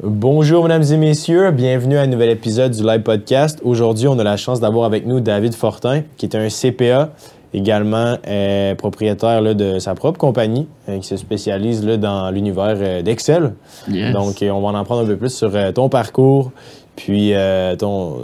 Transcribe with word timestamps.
Bonjour, 0.00 0.62
mesdames 0.62 0.84
et 0.92 0.96
messieurs. 0.96 1.50
Bienvenue 1.50 1.98
à 1.98 2.02
un 2.02 2.06
nouvel 2.06 2.30
épisode 2.30 2.70
du 2.70 2.84
Live 2.84 3.02
Podcast. 3.02 3.58
Aujourd'hui, 3.64 4.06
on 4.06 4.16
a 4.20 4.22
la 4.22 4.36
chance 4.36 4.60
d'avoir 4.60 4.84
avec 4.84 5.06
nous 5.06 5.18
David 5.18 5.56
Fortin, 5.56 6.02
qui 6.16 6.24
est 6.24 6.36
un 6.36 6.46
CPA, 6.48 7.10
également 7.52 8.16
euh, 8.28 8.76
propriétaire 8.76 9.40
là, 9.40 9.54
de 9.54 9.80
sa 9.80 9.96
propre 9.96 10.16
compagnie, 10.16 10.68
euh, 10.88 11.00
qui 11.00 11.08
se 11.08 11.16
spécialise 11.16 11.84
là, 11.84 11.96
dans 11.96 12.30
l'univers 12.30 12.76
euh, 12.78 13.02
d'Excel. 13.02 13.54
Yes. 13.90 14.12
Donc, 14.12 14.40
euh, 14.40 14.50
on 14.50 14.60
va 14.60 14.68
en 14.68 14.76
apprendre 14.76 15.02
un 15.02 15.06
peu 15.06 15.16
plus 15.16 15.34
sur 15.34 15.50
ton 15.74 15.88
parcours, 15.88 16.52
puis 16.94 17.32
ton, 17.78 18.18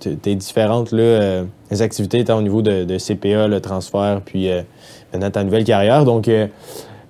tes 0.00 0.34
différentes 0.34 0.92
là, 0.92 1.44
activités, 1.80 2.24
tant 2.24 2.36
au 2.36 2.42
niveau 2.42 2.60
de, 2.60 2.84
de 2.84 2.98
CPA, 2.98 3.48
le 3.48 3.60
transfert, 3.60 4.20
puis 4.22 4.50
maintenant 5.14 5.30
ta 5.30 5.44
nouvelle 5.44 5.64
carrière. 5.64 6.04
Donc, 6.04 6.30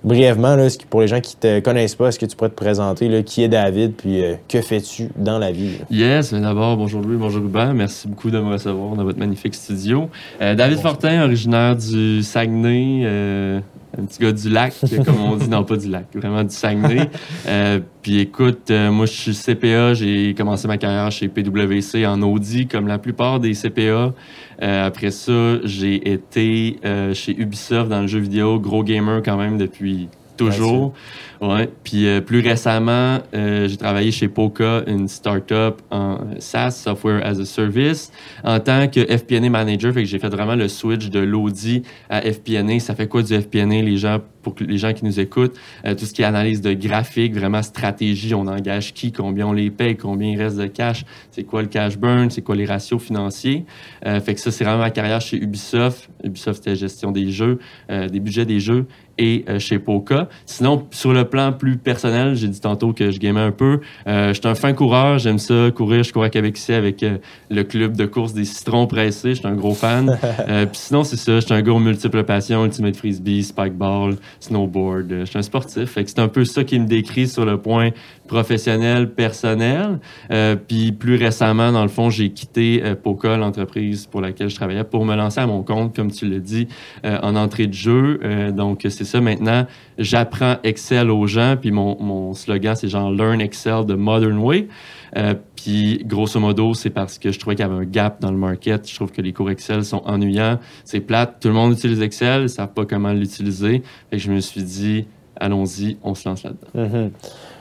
brièvement, 0.07 0.55
là, 0.55 0.67
pour 0.89 1.01
les 1.01 1.07
gens 1.07 1.19
qui 1.19 1.35
te 1.35 1.59
connaissent 1.59 1.95
pas, 1.95 2.07
est-ce 2.07 2.17
que 2.17 2.25
tu 2.25 2.35
pourrais 2.35 2.49
te 2.49 2.55
présenter 2.55 3.09
là, 3.09 3.21
qui 3.21 3.43
est 3.43 3.47
David, 3.47 3.93
puis 3.93 4.23
euh, 4.23 4.35
que 4.47 4.61
fais-tu 4.61 5.09
dans 5.17 5.37
la 5.37 5.51
vie? 5.51 5.77
là? 5.77 5.85
Yes, 5.91 6.31
mais 6.31 6.39
d'abord, 6.39 6.77
bonjour 6.77 7.01
Louis, 7.01 7.17
bonjour 7.17 7.43
Ruben. 7.43 7.73
Merci 7.73 8.07
beaucoup 8.07 8.31
de 8.31 8.39
me 8.39 8.51
recevoir 8.53 8.95
dans 8.95 9.03
votre 9.03 9.19
magnifique 9.19 9.53
studio. 9.53 10.09
Euh, 10.41 10.55
David 10.55 10.79
Fortin, 10.79 11.23
originaire 11.23 11.75
du 11.75 12.23
Saguenay, 12.23 13.01
euh, 13.03 13.59
un 13.99 14.05
petit 14.05 14.19
gars 14.19 14.31
du 14.31 14.49
lac, 14.49 14.73
comme 15.05 15.21
on 15.21 15.35
dit, 15.35 15.49
non 15.49 15.63
pas 15.63 15.77
du 15.77 15.87
lac, 15.89 16.07
vraiment 16.13 16.43
du 16.43 16.53
Saguenay. 16.53 17.09
Euh, 17.47 17.79
puis 18.01 18.19
écoute, 18.19 18.71
euh, 18.71 18.91
moi 18.91 19.05
je 19.05 19.11
suis 19.11 19.33
CPA, 19.33 19.93
j'ai 19.93 20.33
commencé 20.33 20.67
ma 20.67 20.77
carrière 20.77 21.11
chez 21.11 21.27
PwC 21.27 22.05
en 22.05 22.21
Audi, 22.21 22.67
comme 22.67 22.87
la 22.87 22.97
plupart 22.97 23.39
des 23.39 23.53
CPA. 23.53 24.13
Euh, 24.61 24.85
après 24.87 25.11
ça, 25.11 25.59
j'ai 25.63 26.11
été 26.11 26.79
euh, 26.83 27.13
chez 27.13 27.37
Ubisoft 27.37 27.89
dans 27.89 28.01
le 28.01 28.07
jeu 28.07 28.19
vidéo, 28.19 28.59
gros 28.59 28.83
gamer 28.83 29.21
quand 29.23 29.37
même 29.37 29.57
depuis 29.57 30.09
toujours. 30.37 30.93
Ouais. 31.41 31.69
Puis 31.83 32.07
euh, 32.07 32.21
plus 32.21 32.39
récemment, 32.39 33.19
euh, 33.33 33.67
j'ai 33.67 33.77
travaillé 33.77 34.11
chez 34.11 34.27
Poca, 34.27 34.83
une 34.87 35.07
startup 35.07 35.81
en 35.91 36.19
SaaS, 36.39 36.71
Software 36.71 37.23
as 37.23 37.39
a 37.39 37.45
Service, 37.45 38.11
en 38.43 38.59
tant 38.59 38.87
que 38.87 39.01
FP&A 39.01 39.49
manager. 39.49 39.93
Fait 39.93 40.03
que 40.03 40.09
j'ai 40.09 40.19
fait 40.19 40.29
vraiment 40.29 40.55
le 40.55 40.67
switch 40.67 41.09
de 41.09 41.19
l'Audi 41.19 41.83
à 42.09 42.21
FP&A. 42.21 42.79
Ça 42.79 42.95
fait 42.95 43.07
quoi 43.07 43.21
du 43.21 43.39
FP&A, 43.39 43.65
les 43.65 43.97
gens, 43.97 44.19
pour 44.41 44.55
les 44.59 44.77
gens 44.77 44.93
qui 44.93 45.05
nous 45.05 45.19
écoutent? 45.19 45.55
Euh, 45.85 45.93
tout 45.93 46.05
ce 46.05 46.13
qui 46.13 46.23
est 46.23 46.25
analyse 46.25 46.61
de 46.61 46.73
graphique, 46.73 47.35
vraiment 47.35 47.61
stratégie. 47.61 48.33
On 48.33 48.47
engage 48.47 48.93
qui, 48.93 49.11
combien 49.11 49.47
on 49.47 49.53
les 49.53 49.69
paye, 49.69 49.95
combien 49.95 50.29
il 50.29 50.41
reste 50.41 50.57
de 50.57 50.65
cash, 50.65 51.05
c'est 51.31 51.43
quoi 51.43 51.61
le 51.61 51.67
cash 51.67 51.97
burn, 51.97 52.31
c'est 52.31 52.41
quoi 52.41 52.55
les 52.55 52.65
ratios 52.65 53.01
financiers? 53.01 53.65
Fait 54.03 54.33
que 54.33 54.39
ça, 54.39 54.51
c'est 54.51 54.63
vraiment 54.63 54.79
ma 54.79 54.89
carrière 54.89 55.21
chez 55.21 55.37
Ubisoft. 55.37 56.09
Ubisoft, 56.23 56.63
c'était 56.63 56.75
gestion 56.75 57.11
des 57.11 57.31
jeux, 57.31 57.59
des 57.89 58.19
budgets 58.19 58.45
des 58.45 58.59
jeux 58.59 58.85
et 59.17 59.45
euh, 59.49 59.59
chez 59.59 59.79
Poca. 59.79 60.27
Sinon, 60.45 60.85
sur 60.91 61.13
le 61.13 61.25
plan 61.25 61.51
plus 61.51 61.77
personnel, 61.77 62.35
j'ai 62.35 62.47
dit 62.47 62.59
tantôt 62.59 62.93
que 62.93 63.11
je 63.11 63.19
gamais 63.19 63.41
un 63.41 63.51
peu. 63.51 63.79
Euh, 64.07 64.29
je 64.29 64.39
suis 64.39 64.47
un 64.47 64.55
fin 64.55 64.73
coureur, 64.73 65.19
j'aime 65.19 65.39
ça, 65.39 65.71
courir. 65.73 66.03
Je 66.03 66.13
cours 66.13 66.23
à 66.23 66.29
Québec 66.29 66.57
ici 66.57 66.73
avec 66.73 67.03
euh, 67.03 67.17
le 67.49 67.63
club 67.63 67.95
de 67.95 68.05
course 68.05 68.33
des 68.33 68.45
citrons 68.45 68.87
pressés. 68.87 69.29
Je 69.29 69.39
suis 69.39 69.47
un 69.47 69.55
gros 69.55 69.73
fan. 69.73 70.17
Euh, 70.49 70.65
Puis 70.65 70.77
sinon, 70.77 71.03
c'est 71.03 71.17
ça, 71.17 71.39
je 71.39 71.45
suis 71.45 71.53
un 71.53 71.61
gars 71.61 71.73
aux 71.73 71.79
multiples 71.79 72.23
passions, 72.23 72.63
ultimate 72.63 72.95
frisbee, 72.95 73.43
spikeball, 73.43 74.15
snowboard. 74.39 75.11
Euh, 75.11 75.19
je 75.21 75.25
suis 75.25 75.39
un 75.39 75.41
sportif. 75.41 75.91
Fait 75.91 76.03
que 76.03 76.09
c'est 76.09 76.19
un 76.19 76.27
peu 76.27 76.45
ça 76.45 76.63
qui 76.63 76.79
me 76.79 76.85
décrit 76.85 77.27
sur 77.27 77.43
le 77.43 77.57
point 77.57 77.89
professionnel, 78.27 79.11
personnel. 79.11 79.99
Euh, 80.31 80.55
puis 80.55 80.91
plus 80.91 81.15
récemment, 81.15 81.71
dans 81.71 81.81
le 81.81 81.89
fond, 81.89 82.09
j'ai 82.09 82.29
quitté 82.29 82.81
Poca, 83.03 83.35
l'entreprise 83.35 84.05
pour 84.05 84.21
laquelle 84.21 84.49
je 84.49 84.55
travaillais, 84.55 84.83
pour 84.83 85.05
me 85.05 85.15
lancer 85.15 85.39
à 85.39 85.47
mon 85.47 85.63
compte, 85.63 85.95
comme 85.95 86.11
tu 86.11 86.29
l'as 86.29 86.39
dit, 86.39 86.67
euh, 87.05 87.17
en 87.21 87.35
entrée 87.35 87.67
de 87.67 87.73
jeu. 87.73 88.19
Euh, 88.23 88.51
donc, 88.51 88.85
c'est 88.89 89.05
ça 89.07 89.21
maintenant. 89.21 89.65
J'apprends 89.97 90.57
Excel 90.63 91.09
aux 91.09 91.25
gens, 91.25 91.55
puis 91.59 91.71
mon, 91.71 92.33
slogan, 92.33 92.75
c'est 92.75 92.87
genre 92.87 93.11
Learn 93.11 93.41
Excel 93.41 93.85
the 93.87 93.91
Modern 93.91 94.37
Way. 94.37 94.67
Euh, 95.15 95.33
puis, 95.55 96.03
grosso 96.05 96.39
modo, 96.39 96.73
c'est 96.73 96.89
parce 96.89 97.17
que 97.17 97.31
je 97.31 97.39
trouvais 97.39 97.55
qu'il 97.55 97.65
y 97.65 97.69
avait 97.69 97.81
un 97.81 97.85
gap 97.85 98.21
dans 98.21 98.31
le 98.31 98.37
market. 98.37 98.87
Je 98.87 98.95
trouve 98.95 99.11
que 99.11 99.21
les 99.21 99.33
cours 99.33 99.49
Excel 99.49 99.83
sont 99.83 100.01
ennuyants. 100.05 100.59
C'est 100.83 100.99
plate. 100.99 101.37
Tout 101.41 101.47
le 101.47 101.53
monde 101.53 101.73
utilise 101.73 102.01
Excel, 102.01 102.43
ils 102.43 102.49
savent 102.49 102.73
pas 102.73 102.85
comment 102.85 103.13
l'utiliser. 103.13 103.81
Que 104.11 104.17
je 104.17 104.31
me 104.31 104.39
suis 104.39 104.63
dit, 104.63 105.07
allons-y, 105.39 105.97
on 106.03 106.13
se 106.13 106.27
lance 106.27 106.43
là-dedans. 106.43 106.67
Mhm. 106.73 107.11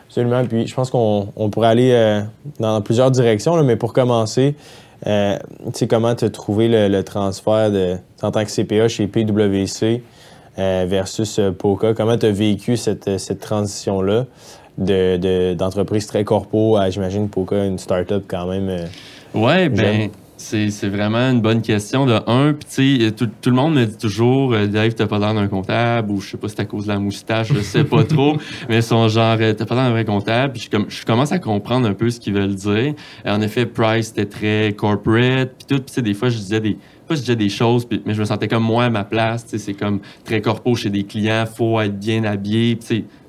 Absolument. 0.08 0.44
Puis 0.44 0.66
je 0.66 0.74
pense 0.74 0.90
qu'on 0.90 1.32
on 1.36 1.50
pourrait 1.50 1.68
aller 1.68 1.92
euh, 1.92 2.22
dans 2.60 2.80
plusieurs 2.80 3.10
directions, 3.10 3.62
mais 3.62 3.76
pour 3.76 3.92
commencer, 3.92 4.54
euh, 5.06 5.36
tu 5.66 5.70
sais, 5.74 5.86
comment 5.86 6.14
tu 6.14 6.24
as 6.24 6.30
trouvé 6.30 6.68
le, 6.68 6.88
le 6.88 7.02
transfert 7.02 7.70
de, 7.70 7.96
en 8.22 8.30
tant 8.30 8.44
que 8.44 8.50
CPA 8.50 8.88
chez 8.88 9.06
PwC 9.06 10.02
versus 10.56 11.38
euh, 11.38 11.50
POCA? 11.52 11.94
Comment 11.94 12.16
tu 12.16 12.26
as 12.26 12.32
vécu 12.32 12.76
cette, 12.76 13.18
cette 13.18 13.40
transition-là 13.40 14.26
de, 14.78 15.16
de- 15.16 15.54
d'entreprise 15.54 16.06
très 16.06 16.24
corpo 16.24 16.76
à, 16.76 16.90
j'imagine, 16.90 17.28
POCA, 17.28 17.64
une 17.66 17.78
start-up 17.78 18.24
quand 18.28 18.46
même? 18.46 18.68
euh, 18.68 18.86
Ouais, 19.34 19.68
ben, 19.68 20.08
c'est, 20.38 20.70
c'est 20.70 20.88
vraiment 20.88 21.30
une 21.30 21.40
bonne 21.40 21.60
question 21.62 22.06
de 22.06 22.14
un. 22.26 22.52
Puis, 22.54 22.98
tu 22.98 23.04
sais, 23.06 23.10
tout, 23.12 23.28
tout 23.40 23.50
le 23.50 23.56
monde 23.56 23.74
me 23.74 23.84
dit 23.84 23.96
toujours, 23.98 24.52
euh, 24.54 24.66
Dave, 24.66 24.94
t'as 24.94 25.06
pas 25.06 25.18
l'air 25.18 25.34
d'un 25.34 25.48
comptable, 25.48 26.10
ou 26.10 26.20
je 26.20 26.30
sais 26.30 26.36
pas 26.36 26.48
si 26.48 26.54
c'est 26.56 26.62
à 26.62 26.66
cause 26.66 26.84
de 26.84 26.92
la 26.92 26.98
moustache, 26.98 27.52
je 27.52 27.60
sais 27.60 27.84
pas 27.84 28.04
trop, 28.08 28.36
mais 28.68 28.80
son 28.82 29.08
genre, 29.08 29.36
euh, 29.40 29.52
t'as 29.54 29.64
pas 29.66 29.74
l'air 29.74 29.84
d'un 29.84 29.90
vrai 29.90 30.04
comptable. 30.04 30.52
Puis, 30.54 30.62
je, 30.62 30.70
comme, 30.70 30.86
je 30.88 31.04
commence 31.04 31.32
à 31.32 31.38
comprendre 31.38 31.86
un 31.88 31.94
peu 31.94 32.08
ce 32.10 32.20
qu'ils 32.20 32.34
veulent 32.34 32.54
dire. 32.54 32.94
Euh, 33.26 33.34
en 33.36 33.40
effet, 33.42 33.66
Price, 33.66 34.10
était 34.10 34.26
très 34.26 34.72
corporate, 34.74 35.50
puis 35.58 35.66
tout. 35.68 35.76
Puis, 35.82 35.86
tu 35.86 35.92
sais, 35.94 36.02
des 36.02 36.14
fois, 36.14 36.28
je 36.28 36.36
disais 36.36 36.60
des 36.60 36.76
je 37.14 37.20
disais 37.20 37.36
des 37.36 37.48
choses, 37.48 37.86
mais 38.04 38.14
je 38.14 38.20
me 38.20 38.24
sentais 38.24 38.48
comme 38.48 38.64
moi 38.64 38.84
à 38.84 38.90
ma 38.90 39.04
place. 39.04 39.46
C'est 39.56 39.74
comme 39.74 40.00
très 40.24 40.40
corpo 40.40 40.74
chez 40.74 40.90
des 40.90 41.04
clients, 41.04 41.44
faut 41.46 41.80
être 41.80 41.98
bien 41.98 42.24
habillé. 42.24 42.78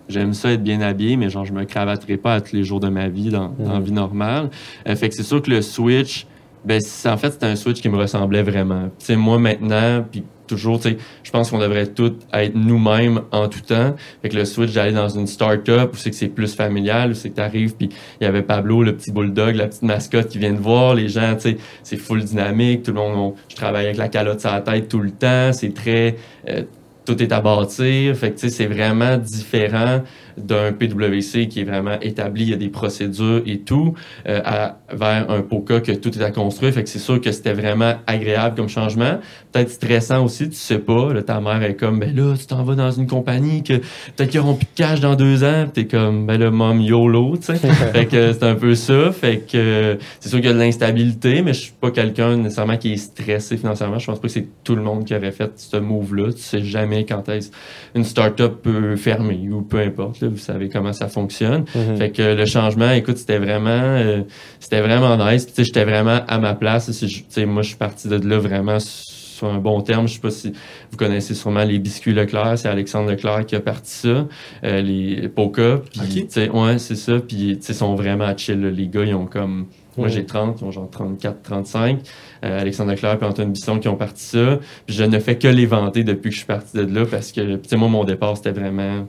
J'aime 0.10 0.34
ça 0.34 0.52
être 0.54 0.64
bien 0.64 0.80
habillé, 0.82 1.18
mais 1.18 1.30
genre, 1.30 1.44
je 1.46 1.52
me 1.54 1.66
cravaterai 1.66 2.16
pas 2.18 2.36
à 2.36 2.42
tous 2.42 2.56
les 2.56 2.64
jours 2.64 2.80
de 2.80 2.88
ma 2.88 3.10
vie 3.10 3.30
dans, 3.30 3.54
dans 3.60 3.74
la 3.74 3.80
vie 3.82 3.92
normale. 3.92 4.50
Euh, 4.88 4.96
fait 4.96 5.10
que 5.10 5.16
c'est 5.16 5.24
sûr 5.24 5.42
que 5.42 5.50
le 5.52 5.62
switch, 5.62 6.26
ben, 6.64 6.80
c'est- 6.80 7.10
en 7.10 7.18
fait, 7.18 7.32
c'était 7.32 7.46
un 7.46 7.58
switch 7.58 7.82
qui 7.82 7.90
me 7.90 7.98
ressemblait 7.98 8.42
vraiment. 8.42 8.90
Sais, 9.00 9.18
moi, 9.18 9.38
maintenant, 9.38 10.06
puis 10.10 10.24
toujours, 10.48 10.80
tu 10.80 10.90
sais, 10.90 10.98
je 11.24 11.32
pense 11.32 11.52
qu'on 11.52 11.60
devrait 11.60 11.88
tous 11.88 12.14
être 12.34 12.56
nous-mêmes 12.56 13.22
en 13.32 13.48
tout 13.48 13.62
temps. 13.62 13.96
Fait 14.22 14.30
que 14.30 14.36
le 14.36 14.46
switch 14.46 14.74
d'aller 14.74 14.94
dans 14.94 15.10
une 15.10 15.28
start-up 15.28 15.92
où 15.94 15.96
c'est 15.98 16.10
que 16.10 16.16
c'est 16.16 16.30
plus 16.30 16.56
familial, 16.56 17.12
où 17.12 17.14
c'est 17.14 17.30
que 17.30 17.36
t'arrives, 17.36 17.76
puis 17.76 17.90
il 18.20 18.24
y 18.24 18.28
avait 18.28 18.42
Pablo, 18.42 18.84
le 18.84 18.96
petit 18.96 19.12
bulldog, 19.12 19.56
la 19.56 19.68
petite 19.68 19.84
mascotte 19.84 20.30
qui 20.30 20.38
vient 20.40 20.54
te 20.56 20.62
voir, 20.62 20.96
les 20.96 21.10
gens, 21.10 21.36
tu 21.36 21.42
sais, 21.42 21.58
c'est 21.84 21.98
full 21.98 22.24
dynamique, 22.24 22.84
tout 22.84 22.92
le 22.92 22.98
monde, 23.00 23.16
on- 23.18 23.36
je 23.50 23.56
travaille 23.56 23.86
avec 23.86 23.98
la 23.98 24.08
calotte 24.08 24.40
sur 24.40 24.52
la 24.52 24.62
tête 24.62 24.88
tout 24.88 25.00
le 25.00 25.12
temps, 25.12 25.52
c'est 25.54 25.74
très... 25.74 26.16
euh, 26.50 26.64
tout 27.06 27.24
est 27.24 27.32
à 27.32 27.40
bâtir. 27.40 28.18
Fait 28.18 28.32
que, 28.32 28.36
tu 28.36 28.42
sais, 28.42 28.50
c'est 28.50 28.66
vraiment 28.66 29.16
différent 29.18 30.02
d'un 30.38 30.72
PWC 30.72 31.48
qui 31.48 31.62
est 31.62 31.64
vraiment 31.64 32.00
établi, 32.02 32.44
il 32.44 32.50
y 32.50 32.54
a 32.54 32.58
des 32.58 32.70
procédures 32.70 33.42
et 33.46 33.60
tout, 33.60 33.96
euh, 34.28 34.40
à, 34.44 34.78
vers 34.92 35.30
un 35.30 35.42
POCA 35.42 35.80
que 35.80 35.92
tout 35.92 36.18
est 36.18 36.24
à 36.24 36.32
construire. 36.32 36.74
Fait 36.74 36.84
que 36.84 36.90
c'est 36.90 37.00
sûr 37.00 37.20
que 37.20 37.32
c'était 37.32 37.54
vraiment 37.54 37.96
agréable 38.06 38.56
comme 38.56 38.70
changement. 38.70 39.20
Peut-être 39.52 39.70
stressant 39.70 40.24
aussi, 40.24 40.50
tu 40.50 40.56
sais 40.56 40.80
pas. 40.80 41.14
Là, 41.14 41.24
ta 41.24 41.42
mère 41.42 41.62
est 41.64 41.76
comme, 41.76 42.00
ben 42.00 42.16
là, 42.16 42.36
tu 42.38 42.46
t'en 42.46 42.64
vas 42.64 42.76
dans 42.76 42.92
une 42.92 43.08
compagnie 43.08 43.64
que 43.64 43.74
peut-être 43.74 44.30
qu'ils 44.30 44.40
auront 44.40 44.56
plus 44.56 44.66
de 44.66 44.76
cash 44.76 45.00
dans 45.00 45.16
deux 45.16 45.44
ans. 45.44 45.68
T'es 45.74 45.86
comme, 45.86 46.26
ben 46.26 46.40
là, 46.40 46.52
mom, 46.52 46.82
YOLO, 46.82 47.38
tu 47.38 47.46
sais. 47.46 47.56
fait 47.94 48.06
que 48.06 48.34
c'est 48.34 48.44
un 48.44 48.56
peu 48.56 48.76
ça. 48.76 49.12
Fait 49.12 49.40
que 49.40 49.98
c'est 50.20 50.30
sûr 50.30 50.40
qu'il 50.40 50.48
y 50.48 50.52
a 50.52 50.54
de 50.54 50.60
l'instabilité, 50.60 51.42
mais 51.42 51.54
je 51.54 51.62
suis 51.62 51.74
pas 51.80 51.92
quelqu'un 51.92 52.38
nécessairement 52.38 52.78
qui 52.78 52.94
est 52.94 52.98
stressé 52.98 53.58
financièrement. 53.58 54.00
Je 54.00 54.06
pense 54.06 54.20
pas 54.20 54.28
que 54.28 54.34
c'est 54.34 54.48
tout 54.64 54.76
le 54.76 54.84
monde 54.84 55.06
qui 55.06 55.16
aurait 55.16 55.32
fait 55.32 55.52
ce 55.56 55.78
move-là. 55.78 56.34
Tu 56.34 56.42
sais 56.42 56.62
jamais 56.64 57.06
quand 57.06 57.28
est-ce 57.30 57.52
une 57.96 58.04
start-up 58.04 58.62
peut 58.62 58.96
fermer 58.96 59.48
ou 59.52 59.62
peu 59.62 59.80
importe. 59.80 60.22
Là, 60.22 60.27
vous 60.28 60.38
savez 60.38 60.70
comment 60.70 60.94
ça 60.94 61.08
fonctionne. 61.08 61.66
Mhm. 61.76 61.98
Fait 61.98 62.12
que 62.12 62.22
le 62.36 62.46
changement, 62.46 62.92
écoute, 62.92 63.18
c'était 63.18 63.38
vraiment, 63.40 63.70
euh, 63.70 64.22
c'était 64.60 64.82
vraiment 64.82 65.16
nice. 65.18 65.46
Puis, 65.46 65.66
j'étais 65.66 65.84
vraiment 65.86 66.20
à 66.28 66.38
ma 66.40 66.54
place. 66.54 66.92
Je- 67.06 67.46
moi, 67.46 67.62
je 67.62 67.68
suis 67.70 67.78
parti 67.78 68.08
de 68.08 68.16
là 68.28 68.38
vraiment 68.40 68.78
sur 68.80 69.48
un 69.48 69.60
bon 69.60 69.82
terme. 69.82 70.08
Je 70.08 70.14
sais 70.16 70.20
pas 70.20 70.32
si 70.32 70.52
vous 70.92 70.98
connaissez 70.98 71.36
sûrement 71.36 71.64
les 71.64 71.78
biscuits 71.80 72.14
Leclerc. 72.14 72.58
C'est 72.58 72.70
Alexandre 72.70 73.12
Leclerc 73.12 73.46
qui 73.46 73.56
a 73.56 73.60
parti 73.60 73.92
ça. 73.92 74.28
Euh, 74.64 74.82
les 74.82 75.28
Poca. 75.30 75.82
Puis, 75.92 76.02
Ok. 76.02 76.08
tu 76.10 76.26
sais, 76.30 76.50
ouais, 76.50 76.78
c'est 76.80 76.96
ça. 76.96 77.20
Puis, 77.20 77.60
ils 77.68 77.74
sont 77.76 77.94
vraiment 77.96 78.36
chill. 78.36 78.60
là. 78.62 78.70
Les 78.72 78.88
gars, 78.88 79.04
ils 79.04 79.14
ont 79.14 79.28
comme, 79.28 79.68
moi, 79.96 80.08
j'ai 80.10 80.26
30, 80.26 80.60
ils 80.62 80.64
ont 80.64 80.72
genre 80.72 80.90
34, 80.90 81.42
35. 81.44 82.00
Euh, 82.46 82.62
Alexandre 82.62 82.92
Leclerc 82.92 83.18
et 83.22 83.26
Antoine 83.26 83.52
Bisson 83.52 83.80
qui 83.80 83.88
ont 83.88 83.96
parti 83.96 84.24
ça. 84.24 84.60
Puis 84.86 84.96
je 84.96 85.04
ne 85.04 85.18
fais 85.20 85.38
que 85.40 85.48
les 85.48 85.66
vanter 85.66 86.04
depuis 86.04 86.30
que 86.30 86.34
je 86.36 86.38
suis 86.40 86.46
parti 86.48 86.78
de 86.78 86.82
là 86.84 87.04
parce 87.10 87.32
que, 87.32 87.56
tu 87.56 87.70
sais, 87.70 87.78
moi, 87.78 87.88
mon 87.90 88.04
départ, 88.04 88.38
c'était 88.38 88.52
vraiment 88.52 89.08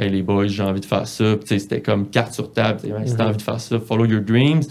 Hey 0.00 0.10
les 0.10 0.22
boys, 0.22 0.46
j'ai 0.46 0.62
envie 0.62 0.80
de 0.80 0.84
faire 0.86 1.08
ça. 1.08 1.24
C'était 1.44 1.80
comme 1.80 2.08
carte 2.08 2.32
sur 2.32 2.52
table. 2.52 2.78
Sais, 2.80 2.88
si 3.06 3.16
t'as 3.16 3.24
Mhm. 3.24 3.28
envie 3.30 3.36
de 3.38 3.42
faire 3.42 3.58
ça, 3.60 3.78
follow 3.80 4.04
your 4.04 4.20
dreams. 4.22 4.62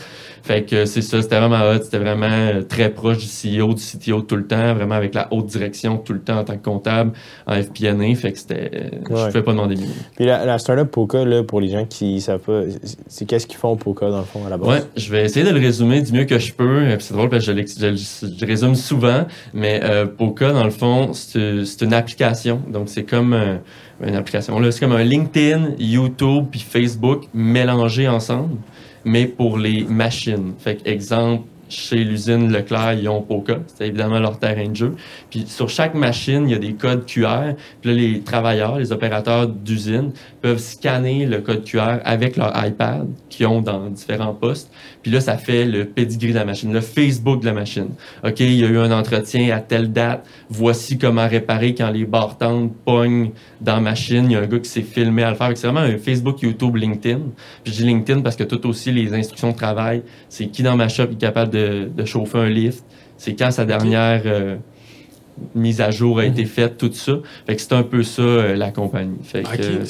Fait 0.44 0.64
que 0.64 0.86
c'est 0.86 1.02
ça, 1.02 1.22
c'était 1.22 1.38
vraiment 1.38 1.60
hot. 1.70 1.80
C'était 1.84 1.98
vraiment 1.98 2.28
euh, 2.32 2.62
très 2.62 2.90
proche 2.90 3.18
du 3.18 3.26
CEO, 3.26 3.74
du 3.74 3.82
CTO 3.84 4.22
tout 4.22 4.38
le 4.38 4.48
temps, 4.48 4.74
vraiment 4.74 4.96
avec 4.96 5.14
la 5.14 5.28
haute 5.34 5.48
direction 5.48 5.98
tout 5.98 6.14
le 6.14 6.22
temps 6.22 6.38
en 6.40 6.44
tant 6.46 6.56
que 6.58 6.64
comptable 6.64 7.12
en 7.46 7.62
FPNA. 7.62 8.16
Fait 8.16 8.32
que 8.32 8.38
c'était. 8.40 8.72
euh, 8.74 9.14
Ouais. 9.14 9.26
Je 9.26 9.32
fais 9.32 9.42
pas 9.44 9.52
demander 9.52 9.76
mieux. 9.76 9.88
Puis 10.16 10.26
la, 10.26 10.46
la 10.46 10.58
startup 10.60 10.90
Poca, 10.90 11.26
là, 11.26 11.44
pour 11.44 11.60
les 11.60 11.68
gens 11.70 11.86
qui 11.86 12.22
savent 12.22 12.40
pas, 12.40 12.62
c'est- 13.08 13.26
qu'est-ce 13.26 13.48
qu'ils 13.48 13.58
font 13.58 13.76
Poca 13.76 14.10
dans 14.10 14.20
le 14.20 14.24
fond 14.24 14.46
à 14.46 14.50
la 14.50 14.58
base? 14.58 14.70
Ouais, 14.70 14.84
je 14.96 15.12
vais 15.12 15.26
essayer 15.26 15.46
de 15.46 15.52
le 15.54 15.60
résumer 15.60 16.02
du 16.02 16.14
mieux 16.14 16.24
que 16.26 16.40
je 16.40 16.54
peux. 16.54 16.64
Euh, 16.84 16.96
C'est 17.00 17.14
drôle 17.14 17.30
parce 17.30 17.46
que 17.46 17.52
je, 17.52 17.66
je, 17.80 17.86
le- 17.88 18.32
je 18.40 18.46
résume 18.46 18.76
souvent, 18.76 19.26
mais 19.54 19.82
euh, 19.84 20.06
Poca, 20.06 20.54
dans 20.54 20.64
le 20.64 20.70
fond, 20.72 21.12
c'est 21.14 21.82
une 21.82 21.94
application. 21.94 22.62
Donc, 22.72 22.88
c'est 22.88 23.04
comme 23.04 23.34
un, 23.34 23.60
une 24.02 24.16
application. 24.16 24.60
Là, 24.60 24.72
c'est 24.72 24.80
comme 24.80 24.96
un 24.96 25.04
LinkedIn, 25.04 25.72
YouTube 25.80 26.48
puis 26.52 26.60
Facebook 26.60 27.26
mélangés 27.34 28.08
ensemble, 28.08 28.58
mais 29.06 29.26
pour 29.26 29.58
les 29.58 29.84
machines. 29.84 30.54
Fait 30.60 30.80
exemple, 30.86 31.44
chez 31.70 32.04
l'usine 32.04 32.52
Leclerc, 32.52 32.94
ils 32.94 33.10
ont 33.10 33.22
Poca. 33.22 33.60
C'est 33.68 33.88
évidemment 33.88 34.20
leur 34.20 34.40
terrain 34.40 34.68
de 34.68 34.76
jeu. 34.76 34.96
Puis 35.30 35.46
sur 35.48 35.70
chaque 35.70 35.94
machine, 35.94 36.48
il 36.48 36.52
y 36.52 36.56
a 36.56 36.60
des 36.60 36.74
codes 36.74 37.06
QR. 37.06 37.54
Puis 37.82 37.92
là, 37.92 37.96
les 37.96 38.22
travailleurs, 38.22 38.80
les 38.80 38.92
opérateurs 38.92 39.48
d'usine 39.48 40.12
peuvent 40.42 40.60
scanner 40.60 41.26
le 41.26 41.40
code 41.42 41.64
QR 41.64 42.00
avec 42.04 42.38
leur 42.38 42.54
iPad 42.66 43.08
qu'ils 43.30 43.48
ont 43.48 43.62
dans 43.62 43.90
différents 43.90 44.34
postes. 44.34 44.72
Puis 45.02 45.12
là, 45.12 45.22
ça 45.22 45.38
fait 45.38 45.66
le 45.66 45.86
pedigree 45.86 46.32
de 46.32 46.38
la 46.38 46.46
machine, 46.46 46.74
le 46.74 46.82
Facebook 46.82 47.42
de 47.42 47.46
la 47.46 47.54
machine. 47.54 47.90
OK, 48.24 48.40
il 48.40 48.56
y 48.56 48.64
a 48.64 48.68
eu 48.68 48.78
un 48.78 48.92
entretien 48.92 49.56
à 49.56 49.60
telle 49.60 49.92
date. 49.92 50.26
Voici 50.50 50.98
comment 50.98 51.28
réparer 51.28 51.74
quand 51.76 51.90
les 51.90 52.06
bartendes 52.06 52.72
pognent 52.86 53.32
dans 53.62 53.76
la 53.76 53.82
machine. 53.82 54.26
Il 54.26 54.32
y 54.32 54.36
a 54.36 54.42
un 54.42 54.48
gars 54.48 54.60
qui 54.60 54.70
s'est 54.70 54.82
filmé 54.82 55.24
à 55.24 55.30
le 55.30 55.36
faire. 55.36 55.52
C'est 55.56 55.68
vraiment 55.68 55.86
un 55.86 55.98
Facebook, 55.98 56.42
YouTube, 56.42 56.76
LinkedIn. 56.76 57.20
Puis 57.64 57.74
je 57.74 57.78
dis 57.78 57.84
LinkedIn 57.84 58.22
parce 58.22 58.36
que 58.36 58.44
tout 58.44 58.68
aussi 58.68 58.92
les 58.92 59.14
instructions 59.14 59.52
de 59.52 59.58
travail, 59.58 60.04
c'est 60.30 60.48
qui 60.48 60.64
dans 60.64 60.76
ma 60.76 60.88
shop 60.88 61.04
est 61.12 61.20
capable 61.20 61.52
de, 61.52 61.57
de 61.96 62.06
chauffer 62.06 62.38
un 62.40 62.50
lift. 62.50 62.84
C'est 63.18 63.34
quand 63.36 63.52
sa 63.52 63.66
dernière... 63.66 64.22
Euh, 64.26 64.56
mise 65.54 65.82
à 65.82 65.92
jour 65.92 66.18
a 66.18 66.26
été 66.26 66.42
Mhm. 66.42 66.48
faite, 66.48 66.78
tout 66.80 66.92
ça. 66.94 67.14
Fait 67.46 67.56
que 67.56 67.62
c'est 67.62 67.74
un 67.74 67.84
peu 67.84 68.02
ça, 68.02 68.24
euh, 68.24 68.56
la 68.56 68.72
compagnie. 68.72 69.20
Fait 69.22 69.44
que, 69.44 69.62
euh, 69.62 69.84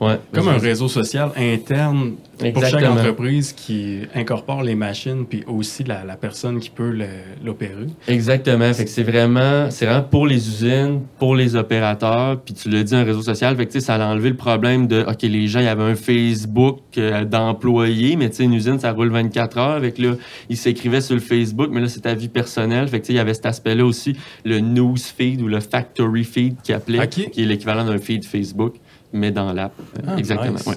ouais, 0.00 0.18
Comme 0.32 0.48
un 0.48 0.58
réseau 0.58 0.88
social 0.88 1.30
interne 1.36 2.14
pour 2.52 2.64
chaque 2.64 2.84
entreprise 2.84 3.52
qui 3.52 4.00
incorpore 4.14 4.62
les 4.62 4.74
machines, 4.74 5.26
puis 5.26 5.44
aussi 5.46 5.84
la, 5.84 6.04
la 6.04 6.16
personne 6.16 6.58
qui 6.60 6.70
peut 6.70 6.96
l'opérer. 7.44 7.86
Exactement. 8.08 8.72
Fait 8.72 8.84
que 8.84 8.90
c'est 8.90 9.02
vraiment, 9.02 9.70
c'est 9.70 9.86
vraiment 9.86 10.02
pour 10.02 10.26
les 10.26 10.48
usines, 10.48 11.02
pour 11.18 11.34
les 11.34 11.56
opérateurs. 11.56 12.40
Puis 12.40 12.54
tu 12.54 12.70
l'as 12.70 12.82
dit, 12.82 12.94
un 12.94 13.04
réseau 13.04 13.22
social. 13.22 13.56
Fait 13.56 13.66
que 13.66 13.80
ça 13.80 13.94
a 13.94 14.06
enlevé 14.06 14.30
le 14.30 14.36
problème 14.36 14.86
de, 14.86 15.04
OK, 15.06 15.22
les 15.22 15.46
gens, 15.46 15.60
il 15.60 15.66
y 15.66 15.68
avait 15.68 15.82
un 15.82 15.94
Facebook 15.94 16.80
euh, 16.98 17.24
d'employés, 17.24 18.16
mais 18.16 18.30
tu 18.30 18.36
sais, 18.36 18.44
une 18.44 18.54
usine, 18.54 18.78
ça 18.78 18.92
roule 18.92 19.10
24 19.10 19.58
heures. 19.58 19.70
Avec 19.70 19.98
là, 19.98 20.14
ils 20.48 20.56
s'écrivaient 20.56 21.00
sur 21.00 21.14
le 21.14 21.20
Facebook, 21.20 21.68
mais 21.70 21.80
là, 21.80 21.88
c'est 21.88 22.00
ta 22.00 22.14
vie 22.14 22.28
personnelle. 22.28 22.88
Fait 22.88 23.00
que 23.00 23.10
il 23.10 23.16
y 23.16 23.18
avait 23.18 23.34
cet 23.34 23.46
aspect-là 23.46 23.84
aussi, 23.84 24.16
le 24.44 24.60
newsfeed 24.60 25.42
ou 25.42 25.48
le 25.48 25.60
factory 25.60 26.24
feed 26.24 26.56
qui 26.62 26.72
appelait, 26.72 27.08
qui 27.08 27.42
est 27.42 27.44
l'équivalent 27.44 27.84
d'un 27.84 27.98
feed 27.98 28.24
Facebook, 28.24 28.74
mais 29.12 29.30
dans 29.30 29.52
l'app. 29.52 29.72
Ah, 30.06 30.16
Exactement. 30.16 30.52
nice. 30.52 30.66
ouais. 30.66 30.74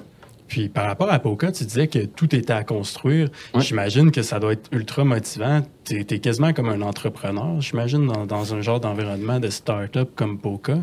Puis 0.53 0.69
par 0.69 0.85
rapport 0.85 1.11
à 1.11 1.17
Poca, 1.17 1.51
tu 1.51 1.63
disais 1.63 1.87
que 1.87 2.05
tout 2.05 2.35
était 2.35 2.53
à 2.53 2.63
construire. 2.63 3.29
Ouais. 3.55 3.61
J'imagine 3.61 4.11
que 4.11 4.21
ça 4.21 4.37
doit 4.39 4.53
être 4.53 4.69
ultra 4.71 5.03
motivant. 5.03 5.63
Tu 5.83 6.01
es, 6.01 6.19
quasiment 6.19 6.53
comme 6.53 6.69
un 6.69 6.83
entrepreneur, 6.83 7.59
j'imagine, 7.59 8.05
dans, 8.05 8.27
dans 8.27 8.53
un 8.53 8.61
genre 8.61 8.79
d'environnement 8.79 9.39
de 9.39 9.47
start-up 9.47 10.11
comme 10.15 10.37
Poca. 10.37 10.77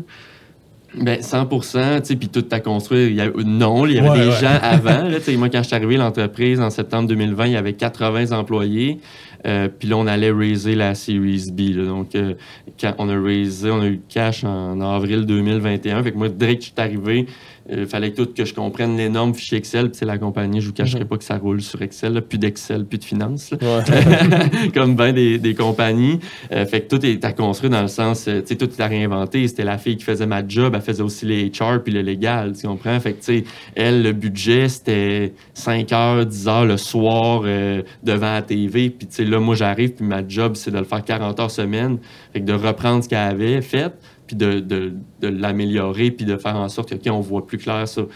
Ben 0.93 1.21
100 1.21 1.45
tu 1.47 1.61
sais, 2.03 2.15
puis 2.17 2.27
tout 2.27 2.43
à 2.51 2.59
construire. 2.59 3.07
Il 3.07 3.15
y 3.15 3.21
a, 3.21 3.29
non, 3.45 3.85
il 3.85 3.93
y 3.93 3.99
avait 3.99 4.09
Ouais, 4.09 4.19
des 4.19 4.27
ouais. 4.27 4.39
gens 4.41 4.59
avant. 4.61 5.07
Là, 5.07 5.19
moi, 5.37 5.47
quand 5.47 5.61
je 5.63 5.67
suis 5.67 5.75
arrivé 5.77 5.95
à 5.95 5.99
l'entreprise 5.99 6.59
en 6.59 6.69
septembre 6.69 7.07
2020, 7.07 7.45
il 7.45 7.51
y 7.53 7.55
avait 7.55 7.71
80 7.71 8.37
employés. 8.37 8.99
Euh, 9.47 9.69
puis 9.69 9.87
là, 9.87 9.95
on 9.95 10.05
allait 10.05 10.31
raiser 10.31 10.75
la 10.75 10.93
Series 10.95 11.49
B. 11.49 11.77
là. 11.77 11.85
donc, 11.85 12.13
euh, 12.15 12.33
quand 12.77 12.93
on 12.97 13.07
a 13.07 13.17
raisé, 13.17 13.71
on 13.71 13.79
a 13.79 13.87
eu 13.87 14.01
cash 14.09 14.43
en 14.43 14.81
avril 14.81 15.25
2021. 15.25 16.03
Fait 16.03 16.11
que 16.11 16.17
moi, 16.17 16.27
dès 16.27 16.57
que 16.57 16.61
je 16.61 16.65
suis 16.67 16.73
arrivé, 16.75 17.25
il 17.69 17.85
fallait 17.85 18.11
tout 18.11 18.27
que 18.35 18.45
je 18.45 18.53
comprenne 18.53 18.97
les 18.97 19.09
normes 19.09 19.33
fichiers 19.33 19.57
Excel. 19.57 19.89
Puis 19.89 19.97
c'est 19.99 20.05
la 20.05 20.17
compagnie, 20.17 20.61
je 20.61 20.67
vous 20.67 20.73
cacherai 20.73 21.01
Mhm. 21.03 21.07
pas 21.07 21.17
que 21.17 21.23
ça 21.23 21.37
roule 21.37 21.61
sur 21.61 21.81
Excel. 21.81 22.13
là. 22.13 22.21
plus 22.21 22.37
d'Excel, 22.37 22.85
plus 22.85 22.97
de 22.97 23.03
finances. 23.03 23.51
Ouais. 23.61 24.69
comme 24.73 24.95
bien 24.95 25.13
des, 25.13 25.37
des 25.37 25.53
compagnies. 25.55 26.19
Euh, 26.51 26.65
fait 26.65 26.81
que 26.81 26.95
tout 26.95 27.05
est 27.05 27.23
à 27.25 27.33
construire 27.33 27.71
dans 27.71 27.81
le 27.81 27.87
sens, 27.87 28.27
euh, 28.27 28.41
tu 28.41 28.47
sais, 28.47 28.55
tout 28.55 28.65
est 28.69 28.81
à 28.81 28.87
réinventer. 28.87 29.47
C'était 29.47 29.63
la 29.63 29.77
fille 29.77 29.97
qui 29.97 30.03
faisait 30.05 30.25
ma 30.25 30.45
job, 30.47 30.73
elle 30.75 30.81
faisait 30.81 31.03
aussi 31.03 31.25
les 31.25 31.49
HR 31.49 31.81
puis 31.83 31.93
le 31.93 32.01
légal, 32.01 32.53
tu 32.59 32.67
comprends? 32.67 32.99
Fait 32.99 33.13
que, 33.13 33.19
tu 33.23 33.39
sais, 33.39 33.43
elle, 33.75 34.01
le 34.03 34.11
budget, 34.13 34.67
c'était 34.69 35.33
5 35.53 35.91
heures, 35.93 36.25
10 36.25 36.47
heures 36.47 36.65
le 36.65 36.77
soir 36.77 37.41
euh, 37.45 37.81
devant 38.03 38.33
la 38.33 38.41
TV. 38.41 38.89
Puis, 38.89 39.07
tu 39.07 39.15
sais, 39.15 39.25
là, 39.25 39.39
moi, 39.39 39.55
j'arrive, 39.55 39.91
puis 39.91 40.05
ma 40.05 40.27
job, 40.27 40.55
c'est 40.55 40.71
de 40.71 40.77
le 40.77 40.83
faire 40.83 41.03
40 41.03 41.39
heures 41.39 41.51
semaine. 41.51 41.97
Fait 42.33 42.39
que 42.41 42.45
de 42.45 42.53
reprendre 42.53 43.03
ce 43.03 43.09
qu'elle 43.09 43.19
avait 43.19 43.61
fait, 43.61 43.91
puis 44.31 44.37
de, 44.37 44.59
de, 44.61 44.93
de 45.19 45.27
l'améliorer, 45.27 46.09
puis 46.11 46.25
de 46.25 46.37
faire 46.37 46.55
en 46.55 46.69
sorte 46.69 46.97
que, 46.97 47.09
on 47.09 47.19
voit 47.19 47.45
plus 47.45 47.57
clair 47.57 47.85
sur, 47.85 48.07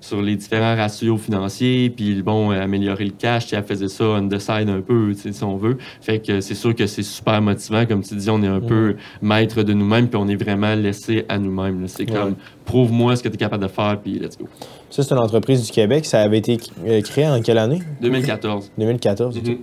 sur 0.00 0.22
les 0.22 0.36
différents 0.36 0.76
ratios 0.76 1.18
financiers, 1.20 1.90
puis, 1.90 2.22
bon, 2.22 2.52
euh, 2.52 2.60
améliorer 2.62 3.04
le 3.06 3.10
cash. 3.10 3.52
Elle 3.52 3.64
faisait 3.64 3.88
ça 3.88 4.04
on 4.04 4.28
the 4.28 4.38
side 4.38 4.68
un 4.68 4.80
peu, 4.80 5.12
si 5.14 5.42
on 5.42 5.56
veut. 5.56 5.76
Fait 6.00 6.20
que 6.20 6.40
c'est 6.40 6.54
sûr 6.54 6.74
que 6.76 6.86
c'est 6.86 7.02
super 7.02 7.42
motivant. 7.42 7.86
Comme 7.86 8.02
tu 8.02 8.14
dis, 8.14 8.30
on 8.30 8.40
est 8.42 8.46
un 8.48 8.60
peu 8.60 8.94
maître 9.20 9.62
de 9.64 9.72
nous-mêmes, 9.72 10.08
puis 10.08 10.16
on 10.22 10.28
est 10.28 10.36
vraiment 10.36 10.74
laissé 10.76 11.24
à 11.28 11.38
nous-mêmes. 11.38 11.88
C'est 11.88 12.08
Ouais. 12.08 12.16
comme, 12.16 12.34
prouve-moi 12.64 13.16
ce 13.16 13.22
que 13.24 13.28
tu 13.28 13.34
es 13.34 13.38
capable 13.38 13.64
de 13.64 13.68
faire, 13.68 13.98
puis 14.00 14.18
let's 14.20 14.38
go. 14.38 14.46
Ça, 14.90 15.02
c'est 15.02 15.12
une 15.12 15.20
entreprise 15.20 15.64
du 15.66 15.72
Québec. 15.72 16.04
Ça 16.04 16.20
avait 16.20 16.38
été 16.38 16.56
euh, 16.86 17.00
créé 17.00 17.26
en 17.26 17.40
quelle 17.42 17.58
année? 17.58 17.80
2014. 18.00 18.70
2014. 18.78 19.36
ok. 19.38 19.44
Mhm. 19.44 19.58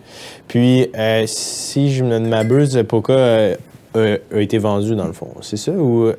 Puis, 0.50 0.88
euh, 0.94 1.24
si 1.28 1.94
je 1.94 2.04
me 2.04 2.20
ne 2.20 2.28
m'abuse, 2.28 2.84
Poca 2.88 3.14
a, 3.96 4.40
été 4.40 4.58
vendu, 4.58 4.96
dans 4.96 5.08
le 5.08 5.14
fond. 5.14 5.30
C'est 5.42 5.58
ça? 5.58 5.72
Ou 5.72 6.12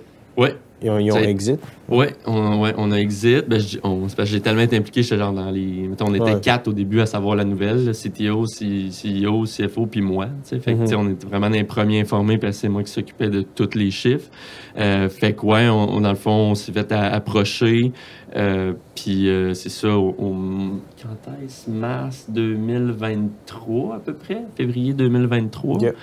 ils 0.85 0.91
ont, 0.91 0.99
ils 0.99 1.13
ont 1.13 1.17
exit? 1.19 1.61
Ouais, 1.89 2.13
on, 2.27 2.61
ouais, 2.61 2.75
on 2.77 2.91
a 2.91 2.97
exit. 2.97 3.45
Ben, 3.49 3.61
j'ai 3.61 4.41
tellement 4.41 4.63
été 4.63 4.77
impliqué, 4.77 5.05
j'étais 5.05 5.17
genre 5.19 5.33
dans 5.33 5.49
les. 5.53 5.87
Mettons, 5.89 6.07
on 6.09 6.15
était 6.15 6.25
Ouais. 6.25 6.41
quatre 6.41 6.67
au 6.67 6.73
début 6.73 7.01
à 7.01 7.07
savoir 7.07 7.37
la 7.37 7.45
nouvelle, 7.45 7.85
le 7.85 7.93
CTO, 7.93 8.47
C- 8.47 8.89
CEO, 8.91 9.45
CFO, 9.45 9.87
puis 9.87 10.01
moi. 10.01 10.27
Fait 10.43 10.59
que, 10.59 10.71
Mhm. 10.73 10.87
on 10.99 11.09
était 11.11 11.27
vraiment 11.29 11.49
les 11.51 11.63
premiers 11.63 12.01
informés, 12.01 12.37
parce 12.39 12.57
que 12.57 12.61
c'est 12.63 12.69
moi 12.69 12.83
qui 12.83 12.91
s'occupais 12.91 13.29
de 13.31 13.43
tous 13.43 13.77
les 13.77 13.93
chiffres. 13.93 14.29
Euh, 14.77 15.09
fait 15.09 15.35
que, 15.35 15.47
ouais, 15.47 15.69
on, 15.69 15.95
on- 15.97 16.01
dans 16.01 16.11
le 16.11 16.17
fond, 16.17 16.51
on 16.51 16.55
s'est 16.57 16.73
fait 16.73 16.91
à- 16.91 17.13
approcher. 17.15 17.93
euh, 18.35 18.73
puis 18.97 19.29
euh, 19.29 19.53
c'est 19.55 19.69
ça, 19.69 19.97
au, 19.97 20.09
au- 20.19 20.81
quand 21.01 21.31
est-ce? 21.45 21.71
Mars 21.71 22.27
2023, 22.31 23.97
à 23.97 23.99
peu 23.99 24.15
près, 24.15 24.43
février 24.57 24.95
2023. 24.95 25.75
Ok. 25.77 25.95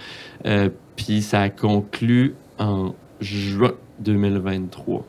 Puis 1.06 1.22
ça 1.22 1.42
a 1.42 1.50
conclu 1.50 2.36
en 2.58 2.94
juin 3.22 3.72
2023. 4.02 4.98
Ok. 4.98 5.04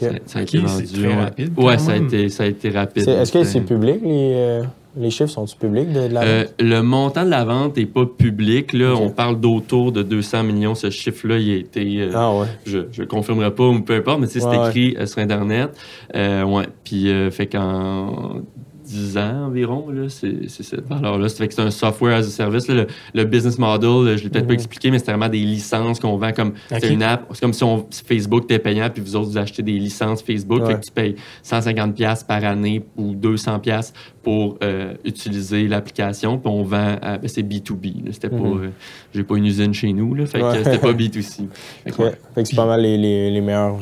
Ça, 0.00 0.08
ça 0.26 0.38
a 0.38 0.42
été 0.42 0.58
c'est 0.58 0.64
vendu. 0.66 1.02
très 1.02 1.14
rapide, 1.14 1.52
Ouais, 1.58 1.78
ça 1.78 1.92
a, 1.92 1.96
été, 1.96 2.28
ça 2.28 2.42
a 2.44 2.46
été 2.46 2.70
rapide. 2.70 3.08
Est-ce 3.08 3.32
que 3.32 3.44
c'est 3.44 3.60
public, 3.60 3.96
les, 4.02 4.32
euh, 4.34 4.62
les 4.96 5.10
chiffres? 5.10 5.30
Sont-ils 5.30 5.56
publics 5.56 5.92
de, 5.92 6.08
de 6.08 6.14
la 6.14 6.22
Euh, 6.22 6.44
vente? 6.44 6.54
le 6.60 6.80
montant 6.82 7.24
de 7.24 7.30
la 7.30 7.44
vente 7.44 7.76
n'est 7.76 7.86
pas 7.86 8.04
public. 8.06 8.72
Là. 8.72 8.94
On 8.94 9.10
parle 9.10 9.40
d'autour 9.40 9.92
de 9.92 10.02
200 10.02 10.42
millions. 10.44 10.74
Ce 10.74 10.88
chiffre-là, 10.90 11.38
il 11.38 11.50
a 11.52 11.56
été. 11.56 12.00
euh, 12.00 12.10
Ah 12.14 12.34
ouais. 12.34 12.46
je 12.66 12.78
ne 13.00 13.06
confirmerai 13.06 13.54
pas 13.54 13.66
ou 13.66 13.80
peu 13.80 13.94
importe, 13.94 14.20
mais 14.20 14.26
c'est 14.26 14.40
écrit 14.40 14.96
sur 15.06 15.18
Internet. 15.18 15.70
Euh, 16.14 16.44
ouais. 16.44 16.64
Puis, 16.84 17.10
euh, 17.10 17.30
fait 17.30 17.46
qu'en 17.46 18.42
10 18.86 19.18
ans 19.18 19.46
environ, 19.48 19.90
là, 19.90 20.08
c'est 20.08 20.48
cette 20.48 20.86
valeur-là. 20.88 21.28
Ça 21.28 21.36
fait 21.38 21.48
que 21.48 21.54
c'est 21.54 21.62
un 21.62 21.70
software 21.70 22.16
as 22.16 22.26
a 22.26 22.30
service. 22.30 22.68
là. 22.68 22.74
Le, 22.74 22.86
le 23.14 23.24
business 23.24 23.58
model, 23.58 24.04
là, 24.04 24.16
je 24.16 24.22
l'ai 24.24 24.30
peut-être 24.30 24.44
Mhm. 24.44 24.48
pas 24.48 24.54
expliqué, 24.54 24.90
mais 24.90 24.98
c'est 24.98 25.06
vraiment 25.10 25.28
des 25.28 25.38
licences 25.40 25.98
qu'on 26.00 26.16
vend 26.16 26.32
comme. 26.32 26.48
Ok. 26.70 26.78
C'est 26.80 26.92
une 26.92 27.02
app. 27.02 27.26
C'est 27.32 27.40
comme 27.40 27.52
si 27.52 27.64
on, 27.64 27.86
Facebook 28.06 28.44
était 28.44 28.58
payant, 28.58 28.88
puis 28.90 29.02
vous 29.02 29.16
autres, 29.16 29.30
vous 29.30 29.38
achetez 29.38 29.62
des 29.62 29.72
licences 29.78 30.22
Facebook. 30.22 30.60
Ouais. 30.62 30.66
Fait 30.74 30.80
que 30.80 30.84
tu 30.86 30.92
payes 30.92 31.16
150$ 31.42 32.24
par 32.26 32.44
année 32.44 32.82
ou 32.96 33.14
200$ 33.14 33.92
pour 34.22 34.58
euh, 34.62 34.94
utiliser 35.04 35.68
l'application. 35.68 36.38
Puis 36.38 36.50
on 36.52 36.62
vend. 36.62 36.96
à- 37.02 37.18
ben, 37.18 37.28
c'est 37.28 37.42
B2B. 37.42 38.04
là. 38.04 38.12
C'était 38.12 38.28
pas. 38.30 38.36
Mhm. 38.36 38.62
euh, 38.64 38.68
J'ai 39.14 39.22
pas 39.24 39.36
une 39.36 39.46
usine 39.46 39.72
chez 39.74 39.92
nous. 39.92 40.14
Là, 40.14 40.26
fait 40.26 40.40
que 40.40 40.56
c'était 40.58 40.78
pas 40.78 40.92
B2C. 40.92 41.48
Fait 41.84 41.90
que, 41.90 41.96
Ouais. 42.02 42.04
ouais. 42.08 42.14
Fait 42.34 42.42
que 42.42 42.48
c'est 42.48 42.56
pas 42.56 42.66
mal 42.66 42.82
les, 42.82 42.96
les, 42.98 43.30
les 43.30 43.40
meilleurs. 43.40 43.76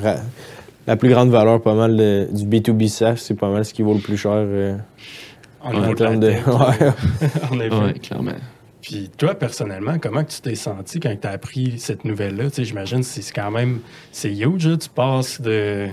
La 0.87 0.97
plus 0.97 1.09
grande 1.09 1.31
valeur, 1.31 1.63
pas 1.63 1.75
mal 1.75 1.97
de- 1.97 2.29
du 2.33 2.45
B2B 2.45 2.89
SaaS, 2.89 3.17
c'est 3.17 3.35
pas 3.39 3.49
mal 3.51 3.65
ce 3.65 3.73
qui 3.73 3.83
vaut 3.83 3.95
le 3.95 4.01
plus 4.01 4.17
cher 4.19 4.33
euh, 4.35 4.77
En, 5.63 5.75
en 5.83 5.95
termes 5.95 6.21
de. 6.21 6.29
Ouais. 6.47 6.93
en 7.51 7.61
effet. 7.61 7.75
Ouais, 7.75 7.93
clairement. 8.01 8.33
Puis 8.83 9.11
toi, 9.17 9.35
personnellement, 9.35 9.99
comment 9.99 10.23
tu 10.25 10.41
t'es 10.43 10.55
senti 10.57 11.01
quand 11.01 11.15
tu 11.19 11.27
as 11.27 11.31
appris 11.31 11.75
cette 11.79 12.05
nouvelle-là? 12.05 12.51
Tu 12.51 12.57
sais, 12.57 12.65
j'imagine 12.65 12.99
que 13.01 13.07
c'est 13.07 13.33
quand 13.35 13.51
même... 13.51 13.79
C'est 14.13 14.31
huge, 14.37 14.67
là. 14.69 14.77
Tu 14.77 14.91
passes 14.91 15.41
de... 15.41 15.87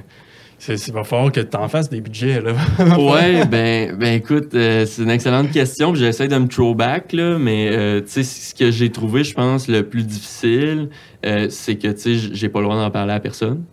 c'est- 0.60 0.88
Il 0.90 0.94
va 0.94 1.06
falloir 1.06 1.32
que 1.32 1.40
tu 1.40 1.56
en 1.56 1.70
fasses 1.70 1.90
des 1.90 2.02
budgets, 2.02 2.42
là. 2.42 2.52
ouais, 2.98 3.46
ben, 3.46 3.96
ben 3.96 4.16
écoute, 4.16 4.54
euh, 4.56 4.86
c'est 4.86 5.04
une 5.04 5.10
excellente 5.10 5.52
question. 5.52 5.94
puis 5.94 6.02
J'essaie 6.02 6.28
de 6.28 6.38
me 6.38 6.50
throwback, 6.50 7.14
là, 7.14 7.38
mais 7.40 7.70
euh, 7.72 8.02
tu 8.02 8.08
sais, 8.10 8.24
ce 8.24 8.54
que 8.54 8.72
j'ai 8.72 8.92
trouvé, 8.92 9.24
je 9.24 9.34
pense, 9.36 9.70
le 9.70 9.84
plus 9.88 10.04
difficile, 10.04 10.90
euh, 11.26 11.48
c'est 11.50 11.78
que 11.78 11.88
tu 11.88 11.98
sais, 12.02 12.16
j- 12.16 12.32
j'ai 12.34 12.50
pas 12.50 12.60
le 12.60 12.66
droit 12.66 12.76
d'en 12.76 12.92
parler 12.92 13.14
à 13.14 13.22
personne. 13.22 13.64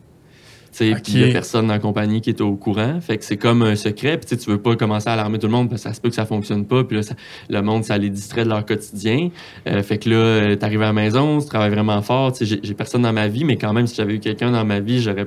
Tu 0.78 0.94
puis 1.02 1.12
il 1.14 1.20
y 1.20 1.24
a 1.24 1.32
personne 1.32 1.66
dans 1.66 1.72
la 1.74 1.78
compagnie 1.78 2.20
qui 2.20 2.30
est 2.30 2.40
au 2.40 2.54
courant. 2.56 3.00
Fait 3.00 3.18
que 3.18 3.24
c'est 3.24 3.36
comme 3.36 3.62
un 3.62 3.76
secret. 3.76 4.18
Puis 4.18 4.36
tu 4.36 4.44
tu 4.44 4.50
veux 4.50 4.60
pas 4.60 4.76
commencer 4.76 5.08
à 5.08 5.12
alarmer 5.14 5.38
tout 5.38 5.46
le 5.46 5.52
monde 5.52 5.68
parce 5.68 5.82
que 5.82 5.88
ça 5.88 5.94
se 5.94 6.00
peut 6.00 6.08
que 6.08 6.14
ça 6.14 6.26
fonctionne 6.26 6.64
pas. 6.66 6.84
Puis 6.84 6.96
là, 6.96 7.02
ça- 7.02 7.14
le 7.48 7.60
monde, 7.62 7.84
ça 7.84 7.98
les 7.98 8.10
distrait 8.10 8.44
de 8.44 8.48
leur 8.48 8.64
quotidien. 8.64 9.30
Euh, 9.66 9.82
fait 9.82 9.98
que 9.98 10.08
là, 10.10 10.16
euh, 10.16 10.56
t'arrives 10.56 10.82
à 10.82 10.86
la 10.86 10.92
maison, 10.92 11.40
tu 11.40 11.46
travailles 11.48 11.70
vraiment 11.70 12.00
fort. 12.02 12.32
Tu 12.32 12.44
j'ai 12.46 12.74
personne 12.74 13.02
dans 13.02 13.12
ma 13.12 13.28
vie, 13.28 13.44
mais 13.44 13.56
quand 13.56 13.72
même, 13.72 13.86
si 13.86 13.94
j'avais 13.96 14.14
eu 14.14 14.20
quelqu'un 14.20 14.50
dans 14.52 14.64
ma 14.64 14.80
vie, 14.80 15.00
j'aurais 15.02 15.26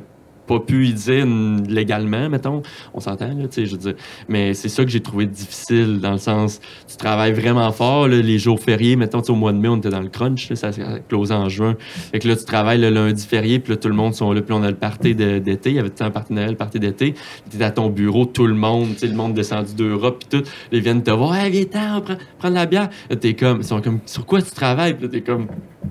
pas 0.52 0.60
pu 0.60 0.88
y 0.88 0.94
dire 0.94 1.26
légalement, 1.70 2.30
mettons. 2.30 2.62
On 2.94 3.00
s'entend, 3.00 3.28
là, 3.28 3.48
tu 3.48 3.62
sais, 3.62 3.66
je 3.66 3.72
veux 3.72 3.78
dire. 3.78 3.94
Mais 4.28 4.54
c'est 4.54 4.68
ça 4.68 4.84
que 4.84 4.90
j'ai 4.90 5.00
trouvé 5.00 5.26
difficile, 5.26 6.00
dans 6.02 6.12
le 6.12 6.18
sens, 6.18 6.60
tu 6.90 6.98
travailles 6.98 7.32
vraiment 7.32 7.72
fort, 7.72 8.10
là, 8.10 8.18
les 8.18 8.38
jours 8.38 8.60
fériés, 8.60 8.98
mettons, 8.98 9.22
au 9.22 9.36
mois 9.36 9.54
de 9.54 9.58
mai, 9.58 9.70
on 9.70 9.78
était 9.78 9.90
dans 9.90 10.02
le 10.02 10.10
crunch, 10.10 10.50
là, 10.50 10.58
ça 10.58 10.72
closé 11.08 11.34
en 11.34 11.48
juin. 11.48 11.78
Fait 12.12 12.20
que 12.20 12.28
là, 12.28 12.36
tu 12.36 12.44
travailles 12.44 12.82
le 12.82 12.90
lundi 12.90 13.26
férié, 13.26 13.60
puis 13.60 13.72
là, 13.72 13.78
tout 13.78 13.88
le 13.88 13.94
monde 13.94 14.14
sont 14.14 14.34
là, 14.34 14.42
puis 14.42 14.54
on 14.54 14.64
a 14.64 14.70
le 14.70 14.76
party 14.76 15.16
d'été, 15.16 15.70
il 15.70 15.76
y 15.76 15.80
avait 15.80 15.90
tout 15.90 16.04
un 16.04 16.12
party 16.12 16.34
le 16.34 16.56
party 16.56 16.80
d'été. 16.80 17.16
Tu 17.50 17.64
à 17.64 17.72
ton 17.72 17.90
bureau, 17.90 18.26
tout 18.26 18.48
le 18.48 18.56
monde, 18.56 18.90
tu 18.94 19.00
sais, 19.00 19.08
le 19.08 19.16
monde 19.16 19.34
descendu 19.34 19.74
d'Europe, 19.76 20.24
puis 20.28 20.40
tout, 20.40 20.50
ils 20.72 20.82
viennent 20.82 21.04
te 21.04 21.12
voir, 21.12 21.36
hey, 21.36 21.52
viens, 21.52 21.98
on 21.98 22.02
prend, 22.02 22.16
prendre 22.40 22.56
la 22.56 22.66
bière. 22.66 22.90
T'es 23.22 23.36
comme, 23.36 23.60
ils 23.60 23.64
sont 23.64 23.82
comme, 23.82 24.00
sur 24.06 24.26
quoi 24.26 24.42
tu 24.42 24.52
travailles? 24.52 24.96
Puis 24.96 25.08
t'es 25.08 25.22
comme, 25.22 25.48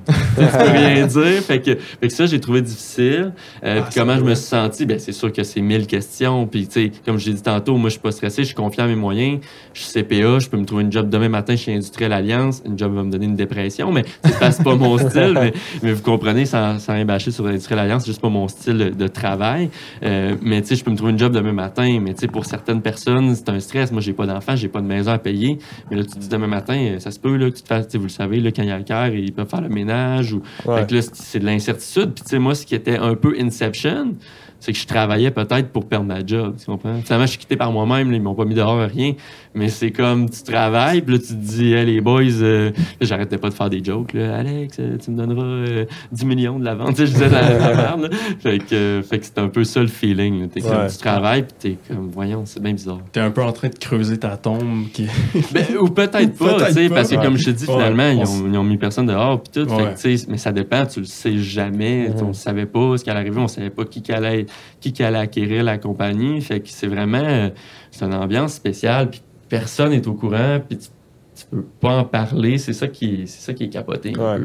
tu 0.07 0.13
peux 0.45 0.71
rien 0.71 1.07
dire. 1.07 1.43
Fait 1.43 1.61
que, 1.61 1.75
fait 1.75 2.09
que 2.09 2.13
ça, 2.13 2.27
j'ai 2.27 2.41
trouvé 2.41 2.63
difficile. 2.63 3.33
Euh, 3.65 3.81
Ah, 3.81 3.83
puis 3.83 4.01
comment 4.01 4.17
je 4.17 4.25
me 4.25 4.35
suis 4.35 4.47
senti? 4.47 4.87
Ben, 4.87 4.99
c'est 4.99 5.13
sûr 5.13 5.33
que 5.33 5.43
c'est 5.43 5.61
mille 5.61 5.87
questions. 5.87 6.47
Puis, 6.47 6.67
tu 6.67 6.73
sais, 6.73 6.93
comme 7.05 7.19
je 7.19 7.29
l'ai 7.29 7.35
dit 7.35 7.43
tantôt, 7.43 7.77
moi, 7.77 7.89
je 7.89 7.95
suis 7.95 8.01
pas 8.01 8.13
stressé, 8.13 8.43
je 8.43 8.47
suis 8.49 8.55
confiant 8.55 8.85
à 8.85 8.87
mes 8.87 8.97
moyens. 8.97 9.41
Je 9.75 9.81
suis 9.81 9.93
CPA, 9.93 10.39
je 10.39 10.49
peux 10.49 10.57
me 10.57 10.65
trouver 10.65 10.85
une 10.85 10.93
job 10.93 11.09
demain 11.09 11.29
matin 11.29 11.57
chez 11.57 11.75
Industriel 11.75 12.13
Alliance. 12.13 12.63
Une 12.65 12.79
job 12.79 12.95
va 12.95 13.03
me 13.03 13.11
donner 13.11 13.27
une 13.27 13.37
dépression, 13.37 13.93
mais 13.93 14.05
c'est 14.25 14.63
pas, 14.63 14.77
mon 14.77 14.99
style. 15.09 15.35
Mais, 15.35 15.53
mais 15.83 15.93
vous 15.93 16.03
comprenez, 16.03 16.47
sans, 16.47 16.79
sans 16.79 16.95
rien 16.95 17.05
bâcher 17.05 17.31
sur 17.31 17.47
Industriel 17.47 17.81
Alliance, 17.81 18.03
c'est 18.03 18.11
juste 18.11 18.23
pas 18.23 18.29
mon 18.29 18.49
style 18.49 18.95
de, 18.97 19.09
travail. 19.09 19.71
Euh, 20.05 20.37
mais, 20.41 20.63
tu 20.63 20.69
sais, 20.69 20.77
je 20.77 20.85
peux 20.85 20.91
me 20.91 20.97
trouver 20.97 21.13
une 21.13 21.19
job 21.19 21.33
demain 21.33 21.53
matin. 21.53 21.99
Mais, 22.01 22.15
tu 22.15 22.21
sais, 22.21 22.29
pour 22.29 22.45
certaines 22.47 22.81
personnes, 22.81 23.35
c'est 23.35 23.49
un 23.49 23.61
stress. 23.61 23.91
Moi, 23.91 24.01
j'ai 24.01 24.13
pas 24.13 24.27
d'enfant, 24.27 24.55
j'ai 24.55 24.69
pas 24.69 24.81
de 24.81 24.87
maison 24.87 25.11
à 25.11 25.19
payer. 25.19 25.59
Mais 25.91 25.97
là, 25.97 26.05
tu 26.05 26.11
te 26.11 26.19
dis 26.19 26.29
demain 26.29 26.47
matin, 26.47 26.77
euh, 26.77 26.99
ça 27.01 27.11
se 27.11 27.19
peut, 27.19 27.37
là, 27.37 27.51
que 27.51 27.57
tu 27.57 27.63
te 27.63 27.69
fasses, 27.69 27.95
vous 27.95 28.05
le 28.05 28.09
savez, 28.09 28.41
là, 28.41 28.51
quand 28.53 28.63
il 28.63 28.69
y 28.69 28.73
a 28.73 28.79
le 28.79 28.85
cœur, 28.85 29.09
ils 29.09 29.33
peuvent 29.33 29.49
faire 29.49 29.61
le 29.61 29.69
ménage 29.85 30.33
ou 30.35 30.43
Ouais. 30.67 30.81
fait 30.81 30.87
que 30.89 30.95
là, 30.97 31.03
c'est- 31.03 31.15
c'est 31.15 31.39
de 31.39 31.47
l'incertitude. 31.47 32.13
Puis, 32.15 32.25
tu 32.25 32.31
sais, 32.31 32.39
moi, 32.39 32.55
ce 32.55 32.65
qui 32.67 32.75
était 32.75 32.99
un 32.99 33.15
peu 33.15 33.35
Inception, 33.39 34.15
c'est 34.61 34.73
que 34.73 34.79
je 34.79 34.87
travaillais 34.87 35.31
peut-être 35.31 35.71
pour 35.71 35.87
perdre 35.87 36.07
ma 36.07 36.25
job. 36.25 36.55
Tu 36.59 36.67
comprends? 36.67 37.01
Finalement, 37.03 37.27
je 37.27 37.31
suis 37.31 37.39
quitté 37.39 37.57
par 37.57 37.73
moi-même. 37.73 38.13
Ils 38.13 38.23
m'ont 38.23 38.35
pas 38.35 38.45
mis 38.45 38.55
dehors, 38.55 38.79
rien. 38.79 39.15
Mais 39.55 39.69
c'est 39.69 39.91
comme, 39.91 40.31
tu 40.31 40.43
travailles, 40.43 41.01
puis 41.03 41.15
là, 41.15 41.21
tu 41.21 41.29
te 41.29 41.33
dis, 41.33 41.73
hey, 41.73 41.87
les 41.87 42.01
boys, 42.01 42.23
euh, 42.43 42.71
j'arrêtais 43.01 43.39
pas 43.39 43.49
de 43.49 43.55
faire 43.55 43.69
des 43.69 43.83
jokes. 43.83 44.13
Là. 44.13 44.37
Alex, 44.37 44.77
euh, 44.79 44.97
tu 45.03 45.11
me 45.11 45.17
donneras 45.17 45.43
euh, 45.43 45.85
10 46.13 46.27
millions 46.27 46.59
de 46.59 46.65
la 46.65 46.75
vente. 46.75 46.97
Je 46.99 47.05
disais 47.05 47.29
la, 47.29 47.59
la 47.59 47.75
merde. 47.75 48.03
là. 48.03 48.09
Fait 48.39 48.59
que, 48.59 48.75
euh, 48.75 49.03
fait 49.03 49.19
que 49.19 49.27
c'est 49.27 49.39
un 49.39 49.49
peu 49.49 49.65
ça 49.65 49.81
le 49.81 49.89
feeling. 49.89 50.49
comme, 50.49 50.89
tu 50.89 50.97
travailles, 50.99 51.43
puis 51.43 51.55
t'es 51.59 51.95
comme, 51.95 52.11
voyons, 52.11 52.43
c'est 52.45 52.63
bien 52.63 52.73
bizarre. 52.73 53.01
T'es 53.13 53.21
un 53.21 53.31
peu 53.31 53.43
en 53.43 53.53
train 53.53 53.69
de 53.69 53.79
creuser 53.79 54.19
ta 54.19 54.37
tombe. 54.37 54.89
Qui... 54.93 55.07
Ben, 55.53 55.65
ou 55.81 55.89
peut-être 55.89 56.37
pas, 56.39 56.67
tu 56.67 56.73
sais, 56.75 56.89
parce 56.89 57.09
que 57.09 57.17
ouais. 57.17 57.25
comme 57.25 57.37
je 57.37 57.47
te 57.47 57.51
dis, 57.51 57.65
finalement, 57.65 58.09
ils, 58.11 58.21
ont, 58.21 58.53
ils 58.53 58.59
ont 58.59 58.63
mis 58.63 58.77
personne 58.77 59.07
dehors, 59.07 59.43
puis 59.43 59.63
tout. 59.63 59.69
fait 59.69 59.95
que, 59.95 60.31
mais 60.31 60.39
ça 60.39 60.53
dépend, 60.53 60.87
tu 60.87 61.01
le 61.01 61.07
sais 61.07 61.39
jamais. 61.39 62.11
On 62.23 62.33
savait 62.33 62.67
pas 62.67 62.97
ce 62.97 63.05
qui 63.05 63.11
allait 63.11 63.21
arriver, 63.21 63.41
on 63.41 63.49
savait 63.49 63.71
pas 63.71 63.85
qui, 63.85 64.03
qui 64.03 64.13
allait, 64.13 64.47
qui, 64.81 64.93
qui 64.93 65.03
allait 65.03 65.19
acquérir 65.19 65.65
la 65.65 65.79
compagnie. 65.79 66.41
Fait 66.41 66.61
que 66.61 66.69
c'est 66.69 66.87
vraiment, 66.87 67.23
euh, 67.25 67.49
c'est 67.91 68.05
une 68.05 68.15
ambiance 68.15 68.55
spéciale, 68.55 69.11
puis 69.11 69.23
personne 69.49 69.91
n'est 69.91 70.07
au 70.07 70.15
courant, 70.15 70.61
puis 70.67 70.79
tu, 70.79 70.89
tu 71.37 71.45
peux 71.51 71.65
pas 71.81 71.97
en 71.99 72.05
parler. 72.05 72.59
C'est 72.59 72.73
ça 72.73 72.89
qui 72.89 73.23
est, 73.23 73.27
c'est 73.27 73.41
ça 73.41 73.53
qui 73.55 73.65
est 73.65 73.69
capoté. 73.69 74.11
Ouais. 74.17 74.37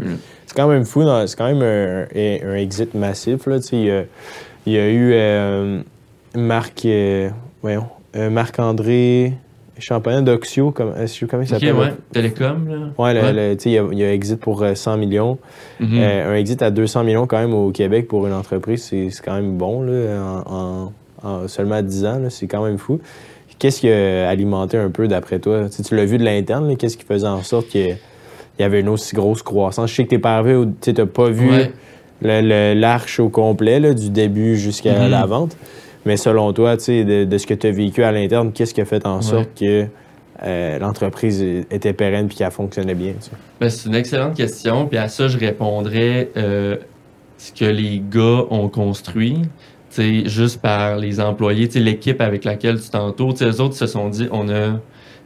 C'est 0.45 0.55
quand 0.55 0.67
même 0.67 0.85
fou, 0.85 1.03
c'est 1.27 1.35
quand 1.37 1.47
même 1.53 1.61
un, 1.61 2.05
un- 2.15 2.51
un 2.51 2.55
exit 2.55 2.93
massif. 2.93 3.45
Là, 3.47 3.57
il, 3.71 3.79
y 3.83 3.91
a, 3.91 4.03
il 4.65 4.73
y 4.73 4.77
a 4.77 4.89
eu 4.89 5.11
euh, 5.13 5.81
Marc, 6.35 6.85
euh, 6.85 7.29
voyons, 7.61 7.87
euh, 8.15 8.29
Marc-André 8.29 9.33
Champagne 9.77 10.23
d'Oxio, 10.23 10.71
comme, 10.71 10.93
euh, 10.97 11.05
comment 11.29 11.43
il 11.43 11.47
s'appelle? 11.47 11.73
ouais. 11.73 11.93
Télécom, 12.13 12.67
là. 12.69 12.77
Ouais, 12.97 13.13
le- 13.13 13.31
le- 13.49 13.57
tu 13.57 13.63
sais, 13.63 13.69
il 13.71 13.73
y 13.73 13.77
a- 13.77 13.87
il 13.91 13.99
y, 13.99 14.03
a 14.03 14.13
exit 14.13 14.39
pour 14.39 14.63
euh, 14.63 14.73
100 14.75 14.97
millions. 14.97 15.37
Mhm. 15.79 15.97
Euh, 15.99 16.31
un 16.31 16.35
exit 16.35 16.61
à 16.61 16.71
200 16.71 17.03
millions 17.03 17.27
quand 17.27 17.39
même 17.39 17.53
au 17.53 17.71
Québec 17.71 18.07
pour 18.07 18.25
une 18.25 18.33
entreprise, 18.33 18.83
c'est 18.83 19.09
quand 19.23 19.33
même 19.35 19.57
bon 19.57 19.81
là, 19.81 20.43
en, 20.45 20.53
en- 20.55 20.93
en 21.27 21.47
seulement 21.47 21.81
10 21.81 22.05
ans. 22.05 22.19
là, 22.19 22.29
C'est 22.29 22.47
quand 22.47 22.63
même 22.63 22.77
fou. 22.77 22.99
Qu'est-ce 23.59 23.81
qui 23.81 23.89
a 23.89 24.27
alimenté 24.29 24.77
un 24.77 24.89
peu 24.89 25.07
d'après 25.07 25.39
toi? 25.39 25.65
Tu 25.69 25.77
sais, 25.77 25.83
tu 25.83 25.95
l'as 25.95 26.05
vu 26.05 26.17
de 26.17 26.23
l'interne, 26.25 26.75
qu'est-ce 26.77 26.97
qui 26.97 27.05
faisait 27.05 27.27
en 27.27 27.41
sorte 27.43 27.67
qu'il 27.69 27.97
y 28.59 28.63
avait 28.63 28.81
une 28.81 28.89
aussi 28.89 29.15
grosse 29.15 29.41
croissance? 29.43 29.89
Je 29.91 29.95
sais 29.95 30.03
que 30.05 30.09
t'es 30.09 30.19
pas 30.19 30.37
arrivé, 30.37 30.61
tu 30.81 30.91
n'as 30.93 31.05
pas 31.05 31.29
vu 31.29 31.49
Ouais. 31.49 31.71
l'arche 32.75 33.19
au 33.19 33.29
complet, 33.29 33.79
là, 33.79 33.93
du 33.93 34.09
début 34.09 34.55
jusqu'à 34.57 34.99
Mhm. 35.05 35.09
la 35.11 35.25
vente. 35.25 35.57
Mais 36.05 36.17
selon 36.17 36.53
toi, 36.53 36.75
de, 36.75 37.23
de 37.25 37.37
ce 37.37 37.47
que 37.47 37.53
tu 37.53 37.67
as 37.67 37.71
vécu 37.71 38.03
à 38.03 38.11
l'interne, 38.11 38.51
qu'est-ce 38.51 38.73
qui 38.73 38.81
a 38.81 38.85
fait 38.85 39.05
en 39.05 39.17
Ouais. 39.17 39.21
sorte 39.23 39.49
que 39.59 39.85
euh, 40.43 40.79
l'entreprise 40.79 41.41
était 41.71 41.93
pérenne 41.93 42.27
et 42.31 42.33
qu'elle 42.35 42.51
fonctionnait 42.51 42.93
bien? 42.93 43.13
Ben, 43.59 43.69
c'est 43.69 43.87
une 43.89 43.95
excellente 43.95 44.35
question. 44.35 44.85
Puis 44.87 44.97
à 44.97 45.07
ça, 45.07 45.27
je 45.27 45.37
répondrais 45.37 46.29
euh, 46.37 46.75
ce 47.37 47.51
que 47.53 47.65
les 47.65 48.01
gars 48.11 48.43
ont 48.51 48.67
construit, 48.69 49.41
tu 49.89 50.23
sais, 50.23 50.29
juste 50.29 50.61
par 50.61 50.97
les 50.97 51.19
employés, 51.19 51.67
l'équipe 51.75 52.21
avec 52.21 52.43
laquelle 52.43 52.79
tu 52.81 52.89
t'entoures. 52.89 53.33
Eux 53.41 53.61
autres 53.61 53.75
se 53.75 53.87
sont 53.87 54.09
dit, 54.09 54.27
on 54.31 54.49
a 54.49 54.79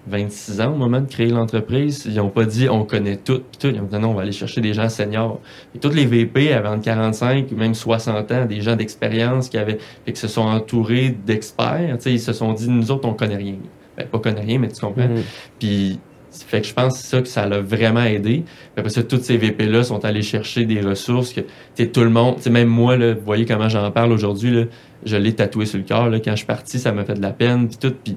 26 0.09 0.61
ans 0.61 0.73
au 0.73 0.75
moment 0.75 1.01
de 1.01 1.07
créer 1.07 1.29
l'entreprise. 1.29 2.03
Ils 2.05 2.15
n'ont 2.15 2.29
pas 2.29 2.45
dit, 2.45 2.67
on 2.69 2.83
connaît 2.83 3.17
tout. 3.17 3.41
Puis 3.51 3.59
tout. 3.59 3.67
Ils 3.67 3.79
ont 3.79 3.85
dit, 3.85 3.97
non, 3.97 4.09
on 4.09 4.13
va 4.13 4.23
aller 4.23 4.31
chercher 4.31 4.61
des 4.61 4.73
gens 4.73 4.89
seniors. 4.89 5.39
Et 5.75 5.79
tous 5.79 5.93
les 5.93 6.05
VP 6.05 6.51
avaient 6.53 6.67
entre 6.67 6.83
45 6.83 7.51
ou 7.51 7.55
même 7.55 7.73
60 7.73 8.31
ans, 8.31 8.45
des 8.45 8.61
gens 8.61 8.75
d'expérience 8.75 9.49
qui 9.49 9.57
avaient, 9.57 9.77
et 10.07 10.13
qui 10.13 10.19
se 10.19 10.27
sont 10.27 10.41
entourés 10.41 11.09
d'experts. 11.25 11.97
Ils 12.05 12.19
se 12.19 12.33
sont 12.33 12.53
dit, 12.53 12.69
nous 12.69 12.91
autres, 12.91 13.07
on 13.07 13.13
connaît 13.13 13.37
rien. 13.37 13.55
Ben, 13.97 14.07
pas 14.07 14.19
connaît 14.19 14.41
rien, 14.41 14.59
mais 14.59 14.69
tu 14.69 14.81
comprends. 14.81 15.07
Mhm. 15.07 15.23
Puis, 15.59 15.99
fait 16.31 16.61
que 16.61 16.67
je 16.67 16.73
pense 16.73 16.93
que 16.93 16.99
c'est 16.99 17.07
ça 17.07 17.21
que 17.21 17.27
ça 17.27 17.45
l'a 17.47 17.59
vraiment 17.59 18.03
aidé. 18.03 18.43
Puis 18.45 18.73
après 18.77 18.89
ça, 18.89 19.03
tous 19.03 19.21
ces 19.21 19.37
VP-là 19.37 19.83
sont 19.83 20.03
allés 20.05 20.21
chercher 20.21 20.65
des 20.65 20.81
ressources 20.81 21.33
que, 21.33 21.83
tout 21.83 22.01
le 22.01 22.09
monde, 22.09 22.37
même 22.49 22.67
moi, 22.67 22.97
là, 22.97 23.13
vous 23.13 23.25
voyez 23.25 23.45
comment 23.45 23.69
j'en 23.69 23.89
parle 23.91 24.11
aujourd'hui, 24.11 24.67
je 25.05 25.17
l'ai 25.17 25.33
tatoué 25.33 25.65
sur 25.65 25.77
le 25.77 25.83
cœur, 25.83 26.09
quand 26.23 26.31
je 26.31 26.37
suis 26.37 26.45
parti, 26.45 26.79
ça 26.79 26.91
m'a 26.91 27.03
fait 27.03 27.15
de 27.15 27.21
la 27.21 27.31
peine, 27.31 27.67
puis 27.67 27.77
tout, 27.77 27.95
puis, 28.03 28.15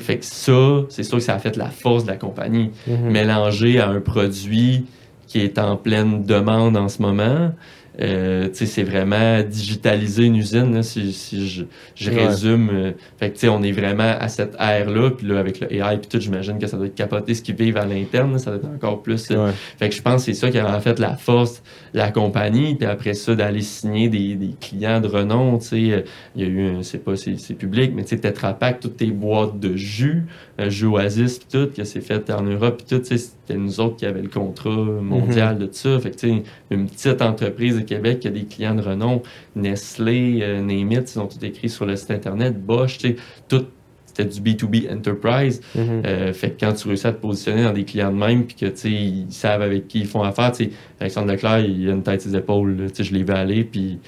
fait 0.00 0.18
que 0.18 0.24
ça, 0.24 0.84
c'est 0.88 1.02
sûr 1.02 1.18
que 1.18 1.24
ça 1.24 1.34
a 1.34 1.38
fait 1.38 1.56
la 1.56 1.68
force 1.68 2.04
de 2.04 2.10
la 2.10 2.16
compagnie. 2.16 2.70
Mhm. 2.86 3.10
Mélangé 3.10 3.80
à 3.80 3.88
un 3.88 4.00
produit 4.00 4.86
qui 5.26 5.40
est 5.40 5.58
en 5.58 5.76
pleine 5.76 6.24
demande 6.24 6.76
en 6.76 6.88
ce 6.88 7.02
moment, 7.02 7.52
euh, 8.00 8.48
c'est 8.52 8.82
vraiment 8.82 9.40
digitaliser 9.42 10.24
une 10.24 10.36
usine, 10.36 10.74
là, 10.74 10.82
si, 10.82 11.12
si 11.12 11.46
je, 11.48 11.64
je 11.94 12.10
Ouais. 12.10 12.26
résume. 12.26 12.70
euh, 12.72 12.92
fait 13.18 13.30
que, 13.30 13.46
on 13.46 13.62
est 13.62 13.72
vraiment 13.72 14.14
à 14.18 14.28
cette 14.28 14.56
ère-là, 14.58 15.10
puis 15.10 15.26
là, 15.26 15.38
avec 15.38 15.60
le 15.60 15.72
AI, 15.72 15.98
puis 15.98 16.08
tout, 16.08 16.20
j'imagine 16.20 16.58
que 16.58 16.66
ça 16.66 16.76
doit 16.76 16.86
être 16.86 16.94
capoté 16.94 17.34
ce 17.34 17.42
qu'ils 17.42 17.54
vivent 17.54 17.76
à 17.76 17.86
l'interne, 17.86 18.32
là, 18.32 18.38
ça 18.38 18.50
doit 18.50 18.58
être 18.60 18.74
encore 18.74 19.02
plus. 19.02 19.30
euh, 19.30 19.46
Ouais. 19.46 19.52
Fait 19.78 19.88
que 19.88 19.94
je 19.94 20.02
pense 20.02 20.24
que 20.24 20.32
c'est 20.32 20.38
ça 20.40 20.50
qui 20.50 20.58
a 20.58 20.76
en 20.76 20.80
fait 20.80 20.98
la 20.98 21.16
force 21.16 21.62
de 21.92 21.98
la 21.98 22.10
compagnie, 22.10 22.74
puis 22.74 22.86
après 22.86 23.14
ça, 23.14 23.34
d'aller 23.34 23.62
signer 23.62 24.08
des, 24.08 24.34
des 24.34 24.54
clients 24.60 25.00
de 25.00 25.06
renom, 25.08 25.58
tu 25.58 25.66
sais, 25.66 25.92
euh, 25.92 26.00
il 26.34 26.42
y 26.42 26.44
a 26.44 26.48
eu, 26.48 26.82
c'est 26.82 27.02
pas, 27.04 27.16
c'est 27.16 27.38
c'est 27.38 27.54
public, 27.54 27.92
mais 27.94 28.02
tu 28.02 28.10
sais, 28.10 28.18
Tetra 28.18 28.54
Pak, 28.54 28.80
toutes 28.80 28.96
tes 28.96 29.06
boîtes 29.12 29.60
de 29.60 29.76
jus, 29.76 30.26
jus 30.68 30.86
Oasis, 30.86 31.38
puis 31.38 31.48
tout, 31.50 31.68
que 31.74 31.84
c'est 31.84 32.00
fait 32.00 32.28
en 32.30 32.42
Europe, 32.42 32.82
puis 32.86 32.98
tout, 32.98 33.04
c'était 33.04 33.56
nous 33.56 33.78
autres 33.80 33.96
qui 33.96 34.06
avions 34.06 34.22
le 34.22 34.28
contrat 34.28 34.70
mondial 34.70 35.58
de 35.58 35.66
tout 35.66 35.74
ça. 35.74 36.00
Fait 36.00 36.10
que, 36.10 36.16
tu 36.16 36.28
sais, 36.28 36.42
une 36.70 36.86
petite 36.88 37.20
entreprise 37.22 37.83
Québec 37.84 38.20
qui 38.20 38.28
a 38.28 38.30
des 38.30 38.44
clients 38.44 38.74
de 38.74 38.82
renom, 38.82 39.22
Nestlé, 39.56 40.40
euh, 40.42 40.60
Name 40.60 40.92
It, 40.92 41.14
ils 41.14 41.18
ont 41.18 41.26
tout 41.26 41.44
écrit 41.44 41.68
sur 41.68 41.86
le 41.86 41.96
site 41.96 42.10
Internet, 42.10 42.60
Bosch, 42.60 42.98
tu 42.98 43.08
sais, 43.08 43.16
tout, 43.48 43.66
c'était 44.06 44.24
du 44.24 44.40
B2B 44.40 44.92
Enterprise. 44.92 45.60
Mhm. 45.74 46.02
Euh, 46.06 46.32
fait 46.32 46.50
que 46.50 46.64
quand 46.64 46.72
tu 46.72 46.88
réussis 46.88 47.06
à 47.06 47.12
te 47.12 47.20
positionner 47.20 47.64
dans 47.64 47.72
des 47.72 47.84
clients 47.84 48.12
de 48.12 48.16
même, 48.16 48.44
puis 48.44 48.56
que 48.56 48.66
tu 48.66 48.76
sais, 48.76 48.90
ils 48.90 49.26
savent 49.30 49.62
avec 49.62 49.88
qui 49.88 50.00
ils 50.00 50.06
font 50.06 50.22
affaire, 50.22 50.52
tu 50.52 50.64
sais, 50.64 50.70
Alexandre 51.00 51.32
Leclerc, 51.32 51.60
il 51.60 51.88
a 51.88 51.92
une 51.92 52.02
tête 52.02 52.22
ses 52.22 52.36
épaules, 52.36 52.76
là, 52.76 52.88
tu 52.88 52.96
sais, 52.96 53.04
je 53.04 53.14
l'ai 53.14 53.24
vu 53.24 53.32
aller, 53.32 53.64
puis 53.64 53.80
il 53.80 53.98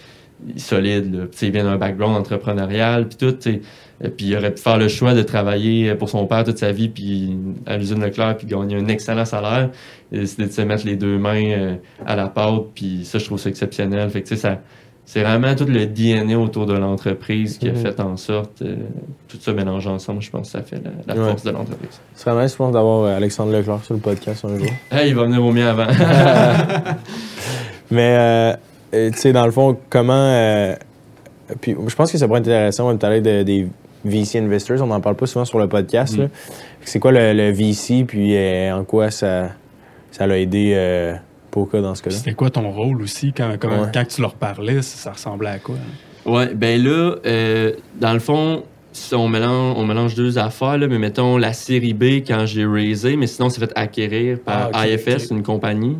solide, 0.56 1.28
il 1.42 1.50
vient 1.50 1.64
d'un 1.64 1.76
background 1.76 2.16
entrepreneurial, 2.16 3.08
puis 3.08 3.16
tout, 3.16 3.36
Puis 4.16 4.26
il 4.26 4.36
aurait 4.36 4.52
pu 4.52 4.60
faire 4.60 4.76
le 4.76 4.88
choix 4.88 5.14
de 5.14 5.22
travailler 5.22 5.94
pour 5.94 6.08
son 6.10 6.26
père 6.26 6.44
toute 6.44 6.58
sa 6.58 6.70
vie, 6.72 6.88
puis 6.88 7.34
à 7.66 7.76
l'usine 7.78 8.02
Leclerc, 8.02 8.36
puis 8.36 8.46
gagner 8.46 8.76
un 8.76 8.88
excellent 8.88 9.24
salaire. 9.24 9.70
Il 10.12 10.18
a 10.18 10.20
décidé 10.22 10.46
de 10.46 10.52
se 10.52 10.60
mettre 10.62 10.84
les 10.86 10.96
deux 10.96 11.16
mains 11.18 11.44
euh, 11.50 11.74
à 12.04 12.14
la 12.16 12.28
pâte, 12.28 12.64
puis 12.74 13.00
ça, 13.04 13.18
je 13.18 13.24
trouve 13.24 13.38
ça 13.38 13.48
exceptionnel. 13.48 14.10
Fait 14.10 14.20
que, 14.22 14.36
ça, 14.36 14.60
c'est 15.06 15.22
vraiment 15.22 15.54
tout 15.54 15.64
le 15.66 15.86
DNA 15.86 16.36
autour 16.38 16.66
de 16.66 16.74
l'entreprise 16.74 17.56
qui 17.58 17.68
a 17.68 17.72
Mhm. 17.72 17.76
fait 17.78 18.00
en 18.00 18.16
sorte, 18.18 18.60
euh, 18.62 18.74
tout 19.28 19.38
ça 19.40 19.52
mélangé 19.54 19.88
ensemble, 19.88 20.20
je 20.20 20.30
pense 20.30 20.48
que 20.52 20.58
ça 20.58 20.62
fait 20.62 20.80
la, 20.84 21.14
la 21.14 21.20
Ouais. 21.20 21.28
force 21.30 21.44
de 21.44 21.50
l'entreprise. 21.50 21.98
Ce 22.14 22.22
serait 22.24 22.42
nice, 22.42 22.52
je 22.52 22.56
pense, 22.56 22.72
d'avoir 22.72 23.04
euh, 23.04 23.16
Alexandre 23.16 23.52
Leclerc 23.52 23.82
sur 23.84 23.94
le 23.94 24.00
podcast 24.00 24.44
un 24.44 24.58
jour. 24.58 24.66
Hey, 24.90 25.08
il 25.10 25.14
va 25.14 25.22
venir 25.24 25.42
au 25.44 25.52
mien 25.52 25.68
avant. 25.68 25.86
Mais, 27.90 28.16
euh, 28.18 28.52
tu 28.92 29.12
sais, 29.14 29.32
dans 29.32 29.46
le 29.46 29.52
fond, 29.52 29.76
comment. 29.90 30.12
euh, 30.14 30.74
puis, 31.60 31.76
je 31.86 31.94
pense 31.94 32.10
que 32.10 32.18
ça 32.18 32.26
pourrait 32.26 32.40
être 32.40 32.48
intéressant 32.48 32.92
de 32.92 32.98
parler 32.98 33.20
de, 33.20 33.42
des 33.42 33.66
VC 34.04 34.38
investors. 34.38 34.80
On 34.82 34.86
n'en 34.86 35.00
parle 35.00 35.16
pas 35.16 35.26
souvent 35.26 35.44
sur 35.44 35.58
le 35.58 35.68
podcast. 35.68 36.16
Mm. 36.16 36.22
là. 36.22 36.28
C'est 36.82 36.98
quoi 36.98 37.12
le, 37.12 37.32
le 37.32 37.50
VC, 37.50 38.04
puis 38.06 38.36
euh, 38.36 38.76
en 38.76 38.84
quoi 38.84 39.10
ça 39.10 39.50
ça 40.12 40.26
l'a 40.26 40.38
aidé 40.38 40.72
euh, 40.74 41.14
Poca 41.50 41.80
dans 41.80 41.94
ce 41.94 42.02
cas-là? 42.02 42.16
C'était 42.16 42.32
quoi 42.34 42.48
ton 42.50 42.70
rôle 42.70 43.02
aussi? 43.02 43.32
Quand, 43.36 43.52
quand, 43.60 43.68
Ouais. 43.68 43.88
quand 43.92 44.04
tu 44.06 44.20
leur 44.22 44.34
parlais? 44.34 44.80
Ça, 44.82 44.96
ça 44.98 45.12
ressemblait 45.12 45.50
à 45.50 45.58
quoi? 45.58 45.74
hein? 45.76 46.30
Ouais, 46.30 46.54
ben 46.54 46.82
là, 46.82 47.16
euh, 47.26 47.72
dans 48.00 48.12
le 48.12 48.18
fond, 48.18 48.62
on 49.12 49.28
mélange, 49.28 49.74
on 49.78 49.84
mélange 49.84 50.14
deux 50.14 50.38
affaires, 50.38 50.78
là, 50.78 50.88
mais 50.88 50.98
mettons 50.98 51.36
la 51.36 51.52
série 51.52 51.92
B 51.94 52.04
quand 52.26 52.46
j'ai 52.46 52.64
raisé, 52.66 53.16
mais 53.16 53.26
sinon 53.26 53.48
c'est 53.50 53.60
fait 53.60 53.70
acquérir 53.76 54.38
par 54.40 54.70
Ah, 54.72 54.88
IFS, 54.88 55.30
une 55.30 55.42
compagnie. 55.42 55.96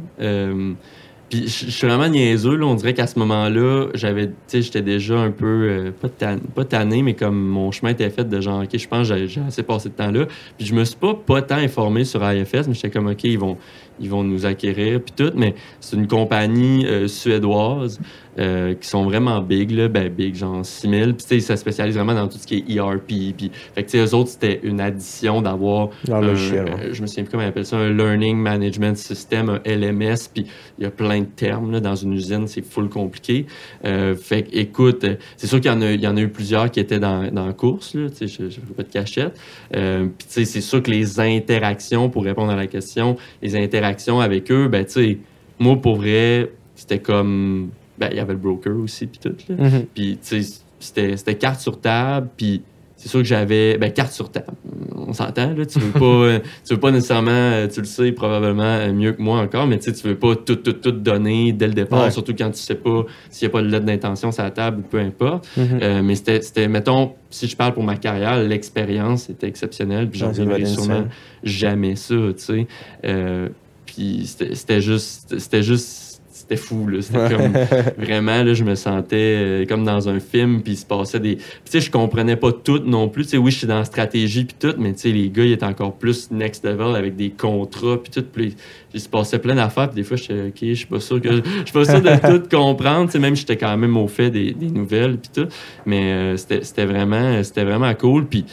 Puis 1.29 1.49
je 1.49 1.71
suis 1.71 1.87
vraiment 1.89 2.09
niaiseux, 2.09 2.55
là. 2.57 2.67
On 2.67 2.75
dirait 2.77 2.95
qu'à 2.95 3.09
ce 3.09 3.19
moment-là, 3.19 3.89
j'avais, 3.95 4.29
tu 4.29 4.33
sais, 4.47 4.63
j'étais 4.63 4.83
déjà 4.83 5.19
un 5.19 5.33
peu, 5.33 5.47
euh, 5.47 5.91
pas, 5.91 6.09
tan- 6.09 6.39
pas 6.55 6.65
tanné, 6.65 7.03
mais 7.03 7.15
comme 7.15 7.37
mon 7.37 7.73
chemin 7.73 7.91
était 7.91 8.09
fait 8.11 8.29
de 8.29 8.41
genre, 8.41 8.63
OK, 8.63 8.69
je 8.79 8.87
pense 8.89 9.09
que 9.09 9.27
j'ai- 9.27 9.41
assez 9.41 9.65
passé 9.65 9.89
de 9.89 9.95
temps 9.95 10.13
là. 10.13 10.27
Puis 10.57 10.67
je 10.69 10.75
me 10.75 10.85
suis 10.85 10.95
pas, 10.97 11.15
pas 11.15 11.43
tant 11.43 11.57
informé 11.57 12.05
sur 12.05 12.23
IFS, 12.23 12.69
mais 12.69 12.75
j'étais 12.75 12.91
comme, 12.91 13.09
OK, 13.09 13.25
ils 13.25 13.39
vont, 13.39 13.59
ils 14.01 14.11
vont 14.11 14.23
nous 14.25 14.47
acquérir, 14.47 15.01
puis 15.03 15.15
tout. 15.17 15.33
Mais 15.37 15.55
c'est 15.81 15.97
une 15.97 16.07
compagnie 16.09 16.87
euh, 16.87 17.09
suédoise 17.09 18.01
euh, 18.39 18.75
qui 18.75 18.87
sont 18.87 19.05
vraiment 19.05 19.41
big, 19.41 19.71
là, 19.71 19.89
ben 19.89 20.09
big, 20.11 20.35
genre 20.35 20.65
6000. 20.65 21.15
Puis 21.15 21.27
tu 21.27 21.27
sais, 21.27 21.41
ça 21.41 21.57
spécialise 21.57 21.95
vraiment 21.97 22.13
dans 22.15 22.29
tout 22.29 22.37
ce 22.37 22.47
qui 22.47 22.57
est 22.69 22.75
ERP. 22.77 23.07
Puis, 23.07 23.51
fait 23.75 23.83
que 23.83 23.91
tu 23.91 23.99
sais, 23.99 24.05
eux 24.05 24.15
autres, 24.15 24.29
c'était 24.29 24.61
une 24.63 24.79
addition 24.81 25.41
d'avoir 25.41 25.89
un- 26.11 26.21
le 26.21 26.27
logiciel. 26.29 26.65
ouais. 26.67 26.71
euh, 26.87 26.93
je 26.93 27.01
me 27.01 27.07
souviens 27.07 27.25
plus 27.25 27.31
comment 27.31 27.43
ils 27.45 27.47
appellent 27.49 27.65
ça, 27.65 27.79
un 27.79 27.91
Learning 27.93 28.37
Management 28.37 28.97
System, 28.99 29.49
un 29.49 29.61
LMS, 29.65 30.29
puis 30.35 30.45
il 30.79 30.85
y 30.85 30.87
a 30.87 30.91
plein 30.91 31.21
de 31.21 31.27
termes 31.27 31.73
là, 31.73 31.81
dans 31.81 31.95
une 31.95 32.13
usine, 32.13 32.47
c'est 32.47 32.61
full 32.65 32.91
compliqué. 32.91 33.47
Euh, 33.87 34.15
fait 34.15 34.43
que, 34.43 34.51
écoute, 34.57 35.07
c'est 35.39 35.47
sûr 35.47 35.59
qu'il 35.63 35.71
y 35.71 35.75
en 35.75 35.81
a, 35.81 35.93
il 35.93 36.01
y 36.03 36.07
en 36.07 36.17
a 36.19 36.21
eu 36.21 36.29
plusieurs 36.29 36.71
qui 36.71 36.81
étaient 36.81 37.01
dans, 37.01 37.31
dans 37.33 37.47
la 37.47 37.55
course, 37.55 37.95
là, 37.95 38.11
tu 38.11 38.29
sais, 38.29 38.37
je 38.39 38.43
ne 38.45 38.51
fais 38.51 38.61
pas 38.77 38.83
de 38.83 38.93
cachette. 38.93 39.41
Puis 39.71 39.79
tu 40.19 40.25
sais, 40.29 40.45
c'est 40.45 40.61
sûr 40.61 40.83
que 40.83 40.91
les 40.91 41.19
interactions, 41.21 42.11
pour 42.11 42.25
répondre 42.25 42.51
à 42.53 42.57
la 42.57 42.67
question, 42.67 43.17
les 43.41 43.57
interactions 43.57 43.86
avec 44.21 44.51
eux, 44.53 44.69
ben 44.69 44.85
tu 44.85 44.93
sais, 44.93 45.19
moi 45.59 45.77
pour 45.77 45.97
vrai, 45.97 46.51
c'était 46.75 46.99
comme, 46.99 47.71
ben 47.99 48.09
il 48.11 48.17
y 48.17 48.21
avait 48.21 48.35
le 48.35 48.39
broker 48.39 48.77
aussi, 48.77 49.07
puis 49.07 49.19
tout, 49.19 49.35
là. 49.49 49.57
Mhm. 49.57 49.87
Puis, 49.95 50.19
tu 50.23 50.43
sais, 50.43 50.61
c'était 50.79 51.17
c'était 51.17 51.37
carte 51.37 51.61
sur 51.61 51.81
table, 51.81 52.29
puis 52.37 52.63
c'est 52.99 53.09
sûr 53.11 53.21
que 53.21 53.27
j'avais. 53.27 53.77
Ben, 53.77 53.93
carte 53.93 54.13
sur 54.13 54.31
table. 54.31 54.55
On 54.95 55.13
s'entend, 55.13 55.53
là. 55.55 55.67
Tu 55.67 55.79
veux 55.79 55.91
pas, 55.93 56.39
tu 56.67 56.75
veux 56.75 56.81
pas 56.81 56.91
nécessairement, 56.91 57.31
euh, 57.31 57.69
tu 57.69 57.81
le 57.81 57.87
sais 57.87 58.11
probablement 58.13 58.63
euh, 58.63 58.93
mieux 58.93 59.13
que 59.13 59.21
moi 59.21 59.39
encore, 59.39 59.67
mais 59.67 59.79
tu 59.79 59.85
sais, 59.85 59.93
tu 59.93 60.09
veux 60.09 60.17
pas 60.17 60.35
tout, 60.35 60.57
tout, 60.57 60.73
tout 60.73 60.93
donner 60.93 61.53
dès 61.53 61.69
le 61.69 61.75
départ, 61.75 62.05
Ouais. 62.05 62.11
surtout 62.11 62.35
quand 62.37 62.51
tu 62.51 62.59
sais 62.59 62.75
pas 62.75 63.05
s'il 63.31 63.47
y 63.47 63.51
a 63.51 63.53
pas 63.53 63.61
de 63.63 63.69
lettre 63.69 63.85
d'intention 63.85 64.33
sur 64.33 64.43
la 64.43 64.51
table 64.51 64.79
ou 64.81 64.83
peu 64.83 64.99
importe. 64.99 65.47
Mhm. 65.57 65.79
Euh, 65.83 66.03
mais 66.03 66.15
c'était, 66.15 66.41
c'était, 66.41 66.69
mettons, 66.69 67.13
si 67.31 67.47
je 67.49 67.57
parle 67.57 67.75
pour 67.75 67.85
ma 67.85 67.97
carrière, 67.97 68.43
l'expérience 68.43 69.29
était 69.29 69.47
exceptionnelle, 69.49 70.09
puis 70.09 70.19
j'en 70.19 70.29
reviendrai 70.29 70.65
sûrement 70.65 71.05
jamais 71.43 71.97
ça, 71.97 72.15
tu 72.15 72.33
sais. 72.37 72.67
Euh, 73.05 73.49
puis 73.97 74.27
c'était, 74.27 74.83
juste, 74.83 75.39
c'était 75.39 75.63
juste, 75.63 76.21
c'était 76.31 76.57
fou, 76.57 76.87
là. 76.87 77.01
C'était 77.01 77.35
comme, 77.35 77.55
vraiment, 78.05 78.43
là, 78.43 78.53
je 78.53 78.63
me 78.63 78.75
sentais 78.75 79.17
euh, 79.17 79.65
comme 79.65 79.85
dans 79.85 80.11
un 80.11 80.21
film, 80.21 80.61
puis 80.61 80.75
il 80.75 80.77
se 80.77 80.85
passait 80.85 81.19
des... 81.19 81.37
Tu 81.37 81.45
sais, 81.65 81.81
je 81.81 81.91
comprenais 81.91 82.37
pas 82.37 82.53
tout 82.53 82.83
non 82.85 83.09
plus. 83.09 83.25
Tu 83.25 83.31
sais, 83.31 83.37
oui, 83.39 83.51
je 83.51 83.57
suis 83.57 83.67
dans 83.67 83.79
la 83.79 83.87
stratégie, 83.87 84.45
puis 84.45 84.57
tout, 84.59 84.75
mais 84.79 84.93
tu 84.93 85.01
sais, 85.01 85.09
les 85.13 85.31
gars, 85.31 85.45
ils 85.45 85.53
étaient 85.53 85.65
encore 85.65 85.95
plus 85.95 86.31
next 86.31 86.63
level 86.67 86.95
avec 86.95 87.17
des 87.17 87.31
contrats, 87.31 87.97
puis 88.03 88.13
tout. 88.13 88.27
Puis 88.31 88.55
il 88.93 89.01
se 89.01 89.09
passait 89.09 89.39
plein 89.39 89.55
d'affaires, 89.55 89.89
puis 89.89 89.97
des 89.97 90.05
fois, 90.07 90.19
j'étais, 90.19 90.43
OK, 90.49 90.59
je 90.61 90.75
suis 90.75 90.87
pas 90.87 91.01
sûr 91.01 91.19
que... 91.19 91.31
Je 91.31 91.65
suis 91.65 91.73
pas 91.73 91.85
sûr 91.87 92.03
de 92.03 92.39
tout 92.39 92.49
comprendre. 92.55 93.07
Tu 93.07 93.13
sais, 93.13 93.19
même, 93.19 93.35
j'étais 93.35 93.57
quand 93.57 93.79
même 93.79 93.97
au 93.97 94.09
fait 94.09 94.29
des, 94.29 94.53
des 94.53 94.69
nouvelles, 94.69 95.17
puis 95.17 95.31
tout. 95.43 95.49
Mais 95.87 96.13
euh, 96.13 96.37
c'était 96.37 96.65
c'était 96.65 96.85
vraiment, 96.85 97.43
c'était 97.43 97.65
vraiment 97.65 97.95
cool, 97.95 98.27
puis... 98.27 98.45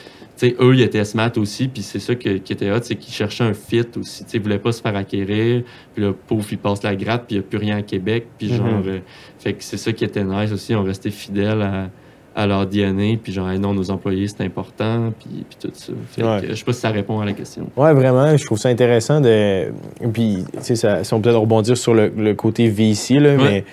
Sais, 0.44 0.56
eux, 0.60 0.74
ils 0.76 0.82
étaient 0.82 1.06
smart 1.06 1.32
aussi, 1.38 1.70
puis 1.70 1.82
c'est 1.84 2.00
ça 2.00 2.16
qui 2.16 2.28
était 2.30 2.70
hot, 2.72 2.80
c'est 2.82 2.96
qu'ils 2.96 3.14
cherchaient 3.14 3.46
un 3.46 3.54
fit 3.54 3.86
aussi. 3.98 4.26
Tu 4.26 4.32
sais, 4.32 4.38
ils 4.38 4.42
voulaient 4.44 4.60
pas 4.60 4.74
se 4.74 4.82
faire 4.82 4.96
acquérir, 4.96 5.64
puis 5.96 6.04
là, 6.04 6.12
pouf, 6.28 6.52
ils 6.52 6.58
passent 6.58 6.84
la 6.84 6.96
gratte, 6.98 7.26
puis 7.28 7.36
il 7.38 7.40
n'y 7.40 7.46
a 7.46 7.48
plus 7.48 7.58
rien 7.60 7.78
à 7.78 7.82
Québec, 7.82 8.26
puis 8.38 8.50
Mhm. 8.52 8.58
genre... 8.58 8.82
euh, 8.88 9.00
fait 9.40 9.54
que 9.54 9.64
c'est 9.64 9.78
ça 9.78 9.94
qui 9.94 10.04
était 10.04 10.24
nice 10.24 10.52
aussi, 10.52 10.76
on 10.76 10.84
restait 10.84 11.12
fidèles 11.12 11.62
à, 11.62 11.90
à 12.36 12.46
leur 12.48 12.66
DNA, 12.66 13.18
puis 13.24 13.32
genre, 13.32 13.50
hey, 13.50 13.58
non, 13.60 13.74
nos 13.74 13.90
employés, 13.90 14.28
c'est 14.28 14.44
important, 14.44 15.14
puis, 15.20 15.46
puis 15.48 15.58
tout 15.62 15.72
ça. 15.74 15.94
Fait 16.08 16.24
Ouais. 16.24 16.42
que, 16.42 16.48
je 16.50 16.56
sais 16.56 16.66
pas 16.66 16.74
si 16.74 16.80
ça 16.82 16.90
répond 16.90 17.22
à 17.22 17.26
la 17.26 17.32
question. 17.34 17.70
Ouais, 17.78 17.94
vraiment, 17.94 18.36
je 18.36 18.44
trouve 18.44 18.58
ça 18.58 18.68
intéressant 18.70 19.22
de. 19.22 19.68
Puis, 20.12 20.40
tu 20.52 20.60
sais, 20.62 20.76
ça- 20.76 21.04
si 21.06 21.14
on 21.14 21.18
peut 21.22 21.30
peut-être 21.30 21.40
rebondir 21.40 21.78
sur 21.78 21.94
le, 21.94 22.12
le 22.18 22.34
côté 22.34 22.68
VC, 22.68 23.20
là, 23.20 23.36
Ouais. 23.36 23.38
mais, 23.38 23.62
tu 23.62 23.70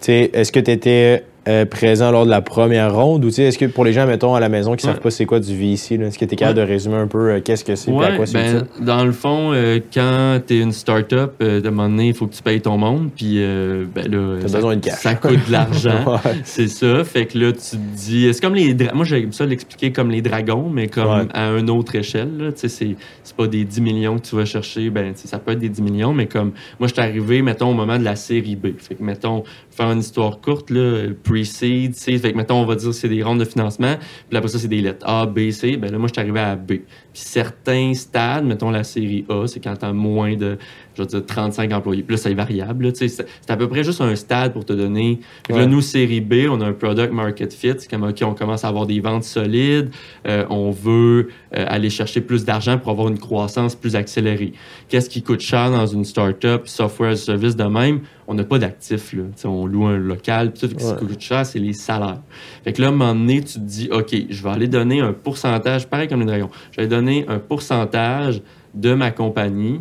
sais, 0.00 0.30
est-ce 0.34 0.52
que 0.52 0.60
tu 0.60 0.72
étais 0.72 1.24
présent 1.70 2.10
lors 2.10 2.24
de 2.24 2.30
la 2.30 2.40
première 2.40 2.94
ronde? 2.94 3.24
Ou, 3.24 3.28
tu 3.28 3.34
sais, 3.34 3.42
est-ce 3.44 3.58
que 3.58 3.64
pour 3.66 3.84
les 3.84 3.92
gens, 3.92 4.06
mettons, 4.06 4.34
à 4.34 4.40
la 4.40 4.48
maison 4.48 4.76
qui 4.76 4.86
Ouais. 4.86 4.92
savent 4.92 5.00
pas 5.00 5.10
c'est 5.10 5.26
quoi 5.26 5.40
du 5.40 5.54
VC, 5.56 5.96
là, 5.96 6.06
est-ce 6.06 6.18
que 6.18 6.24
tu 6.24 6.34
es 6.34 6.36
capable 6.36 6.58
de 6.58 6.64
résumer 6.64 6.96
un 6.96 7.06
peu 7.06 7.30
euh, 7.30 7.40
qu'est-ce 7.40 7.64
que 7.64 7.74
c'est 7.74 7.90
et 7.90 8.04
à 8.04 8.16
quoi 8.16 8.26
c'est 8.26 8.34
ben, 8.34 8.66
dans 8.80 9.04
le 9.04 9.12
fond, 9.12 9.52
euh, 9.52 9.78
quand 9.92 10.40
tu 10.46 10.54
es 10.54 10.60
une 10.60 10.72
start-up, 10.72 11.34
euh, 11.42 11.60
de 11.60 11.68
un 11.68 11.70
moment 11.70 11.88
donné, 11.88 12.08
il 12.08 12.14
faut 12.14 12.26
que 12.26 12.34
tu 12.34 12.42
payes 12.42 12.60
ton 12.60 12.76
monde, 12.78 13.10
puis 13.16 13.36
euh, 13.38 13.84
ben 13.94 14.10
là, 14.10 14.46
ça, 14.46 14.56
besoin 14.58 14.76
de 14.76 14.80
cash. 14.84 14.94
ça 15.00 15.14
coûte 15.14 15.46
de 15.46 15.52
l'argent. 15.52 16.20
C'est 16.44 16.68
ça. 16.68 17.02
Fait 17.04 17.26
que 17.26 17.38
là, 17.38 17.52
tu 17.52 17.58
te 17.58 17.76
dis. 17.76 18.32
C'est 18.32 18.40
comme 18.40 18.54
les. 18.54 18.74
Moi, 18.94 19.04
j'aime 19.04 19.32
ça 19.32 19.44
l'expliquer 19.46 19.92
comme 19.92 20.10
les 20.10 20.22
dragons, 20.22 20.68
mais 20.72 20.88
comme 20.88 21.28
à 21.32 21.48
une 21.58 21.70
autre 21.70 21.94
échelle. 21.96 22.36
là. 22.38 22.52
Tu 22.52 22.60
sais, 22.60 22.68
c'est 22.68 22.96
c'est 23.24 23.36
pas 23.36 23.46
des 23.46 23.64
10 23.64 23.80
millions 23.80 24.16
que 24.18 24.26
tu 24.26 24.36
vas 24.36 24.44
chercher. 24.44 24.90
Ben, 24.90 25.12
ça 25.14 25.38
peut 25.38 25.52
être 25.52 25.58
des 25.60 25.68
10 25.68 25.82
millions, 25.82 26.12
mais 26.12 26.26
comme. 26.26 26.52
Moi, 26.78 26.88
je 26.88 26.92
suis 26.92 27.02
arrivé, 27.02 27.42
mettons, 27.42 27.70
au 27.70 27.74
moment 27.74 27.98
de 27.98 28.04
la 28.04 28.16
série 28.16 28.56
B. 28.56 28.68
Fait 28.78 28.94
que, 28.94 29.02
mettons, 29.02 29.42
faire 29.70 29.90
une 29.90 30.00
histoire 30.00 30.40
courte, 30.40 30.70
là, 30.70 31.06
pre-seed. 31.32 31.94
Fait 31.94 32.32
que, 32.32 32.36
mettons, 32.36 32.56
on 32.56 32.66
va 32.66 32.76
dire 32.76 32.92
c'est 32.92 33.08
des 33.08 33.22
rondes 33.22 33.40
de 33.40 33.44
financement. 33.44 33.96
Puis 34.28 34.36
après 34.36 34.48
ça, 34.48 34.58
c'est 34.58 34.68
des 34.68 34.80
lettres 34.80 35.06
A, 35.06 35.26
B, 35.26 35.50
C. 35.50 35.76
Ben 35.76 35.90
là, 35.90 35.98
moi, 35.98 36.08
je 36.08 36.12
suis 36.12 36.20
arrivé 36.20 36.40
à 36.40 36.56
B. 36.56 36.72
Puis 37.12 37.22
certains 37.24 37.92
stades, 37.94 38.44
mettons 38.44 38.70
la 38.70 38.84
série 38.84 39.24
A, 39.28 39.46
c'est 39.46 39.60
quand 39.60 39.76
t'as 39.76 39.92
moins 39.92 40.34
de, 40.36 40.56
je 40.94 41.02
veux 41.02 41.06
dire, 41.08 41.26
35 41.26 41.70
employés. 41.72 42.02
Puis 42.02 42.16
là, 42.16 42.22
c'est 42.22 42.32
variable. 42.34 42.86
là, 42.86 42.92
tu 42.92 43.08
C'est 43.08 43.26
c'est 43.40 43.50
à 43.50 43.56
peu 43.56 43.68
près 43.68 43.84
juste 43.84 44.00
un 44.00 44.14
stade 44.16 44.52
pour 44.52 44.64
te 44.64 44.72
donner. 44.72 45.20
Que 45.46 45.52
là, 45.52 45.58
Ouais. 45.60 45.66
nous, 45.66 45.80
série 45.82 46.20
B, 46.20 46.46
on 46.50 46.60
a 46.60 46.66
un 46.66 46.72
product 46.72 47.12
market 47.12 47.52
fit. 47.52 47.72
C'est 47.78 47.90
comme, 47.90 48.04
OK, 48.04 48.22
on 48.22 48.34
commence 48.34 48.64
à 48.64 48.68
avoir 48.68 48.86
des 48.86 49.00
ventes 49.00 49.24
solides. 49.24 49.90
Euh, 50.26 50.44
on 50.48 50.70
veut 50.70 51.28
euh, 51.56 51.64
aller 51.68 51.90
chercher 51.90 52.20
plus 52.22 52.44
d'argent 52.44 52.78
pour 52.78 52.90
avoir 52.92 53.08
une 53.08 53.18
croissance 53.18 53.74
plus 53.74 53.94
accélérée. 53.96 54.52
Qu'est-ce 54.88 55.10
qui 55.10 55.22
coûte 55.22 55.40
cher 55.40 55.70
dans 55.70 55.86
une 55.86 56.04
startup, 56.04 56.62
software 56.66 57.10
as 57.10 57.12
a 57.12 57.16
service 57.16 57.56
de 57.56 57.64
même? 57.64 58.00
On 58.28 58.34
n'a 58.34 58.44
pas 58.44 58.58
d'actifs. 58.58 59.12
là. 59.12 59.24
Tu 59.38 59.46
On 59.46 59.66
loue 59.66 59.86
un 59.86 59.98
local. 59.98 60.52
Puis 60.52 60.66
tout, 60.68 60.78
ce 60.78 60.84
Ouais. 60.92 60.98
qui 61.00 61.06
coûte 61.06 61.20
cher, 61.20 61.44
c'est 61.44 61.58
les 61.58 61.72
salaires. 61.74 62.20
Fait 62.64 62.72
que 62.72 62.80
là, 62.80 62.86
à 62.86 62.90
un 62.90 62.94
moment 62.94 63.14
donné, 63.14 63.40
tu 63.42 63.54
te 63.54 63.58
dis, 63.58 63.88
OK, 63.90 64.14
je 64.30 64.42
vais 64.42 64.48
aller 64.50 64.68
donner 64.68 65.00
un 65.00 65.12
pourcentage, 65.12 65.86
pareil 65.88 66.08
comme 66.08 66.20
les 66.20 66.26
dragons, 66.26 66.48
je 66.70 66.80
vais 66.80 66.86
donner 66.86 67.01
un 67.28 67.38
pourcentage 67.38 68.42
de 68.74 68.94
ma 68.94 69.10
compagnie 69.10 69.80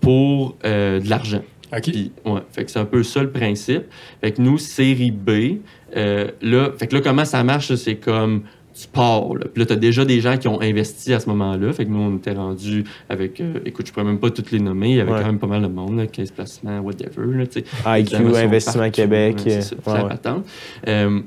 pour 0.00 0.56
euh, 0.64 1.00
de 1.00 1.08
l'argent. 1.10 1.42
OK. 1.72 1.82
Puis, 1.82 2.10
ouais, 2.24 2.40
fait 2.52 2.64
que 2.64 2.70
c'est 2.70 2.78
un 2.78 2.84
peu 2.84 3.02
ça 3.02 3.22
le 3.22 3.30
principe. 3.30 3.82
Fait 4.20 4.32
que 4.32 4.42
nous, 4.42 4.58
série 4.58 5.10
B, 5.10 5.58
euh, 5.96 6.28
là, 6.42 6.70
fait 6.76 6.86
que 6.88 6.96
là, 6.96 7.00
comment 7.02 7.24
ça 7.24 7.44
marche, 7.44 7.72
c'est 7.76 7.96
comme 7.96 8.42
tu 8.74 8.88
pars. 8.88 9.34
Là. 9.34 9.44
Puis 9.52 9.60
là, 9.60 9.66
tu 9.66 9.72
as 9.74 9.76
déjà 9.76 10.04
des 10.04 10.20
gens 10.20 10.36
qui 10.36 10.48
ont 10.48 10.60
investi 10.60 11.12
à 11.12 11.20
ce 11.20 11.28
moment-là. 11.28 11.72
Fait 11.72 11.84
que 11.84 11.90
nous, 11.90 12.00
on 12.00 12.16
était 12.16 12.32
rendus 12.32 12.84
avec, 13.08 13.40
euh, 13.40 13.54
écoute, 13.66 13.86
je 13.86 13.92
pourrais 13.92 14.06
même 14.06 14.18
pas 14.18 14.30
toutes 14.30 14.50
les 14.52 14.60
nommer. 14.60 14.90
Il 14.90 14.96
y 14.96 15.00
avait 15.00 15.12
Ouais. 15.12 15.20
quand 15.20 15.26
même 15.26 15.38
pas 15.38 15.46
mal 15.46 15.62
de 15.62 15.66
monde, 15.68 15.98
là, 15.98 16.06
15 16.06 16.30
placements, 16.30 16.80
whatever. 16.80 17.26
Là. 17.36 17.44
IQ, 17.98 18.16
sont 18.16 18.34
Investissement 18.34 18.80
partout, 18.82 18.92
Québec. 18.92 19.34
hein, 19.38 19.42
c'est 19.44 19.62
ça, 19.62 20.04
ouais, 20.86 21.22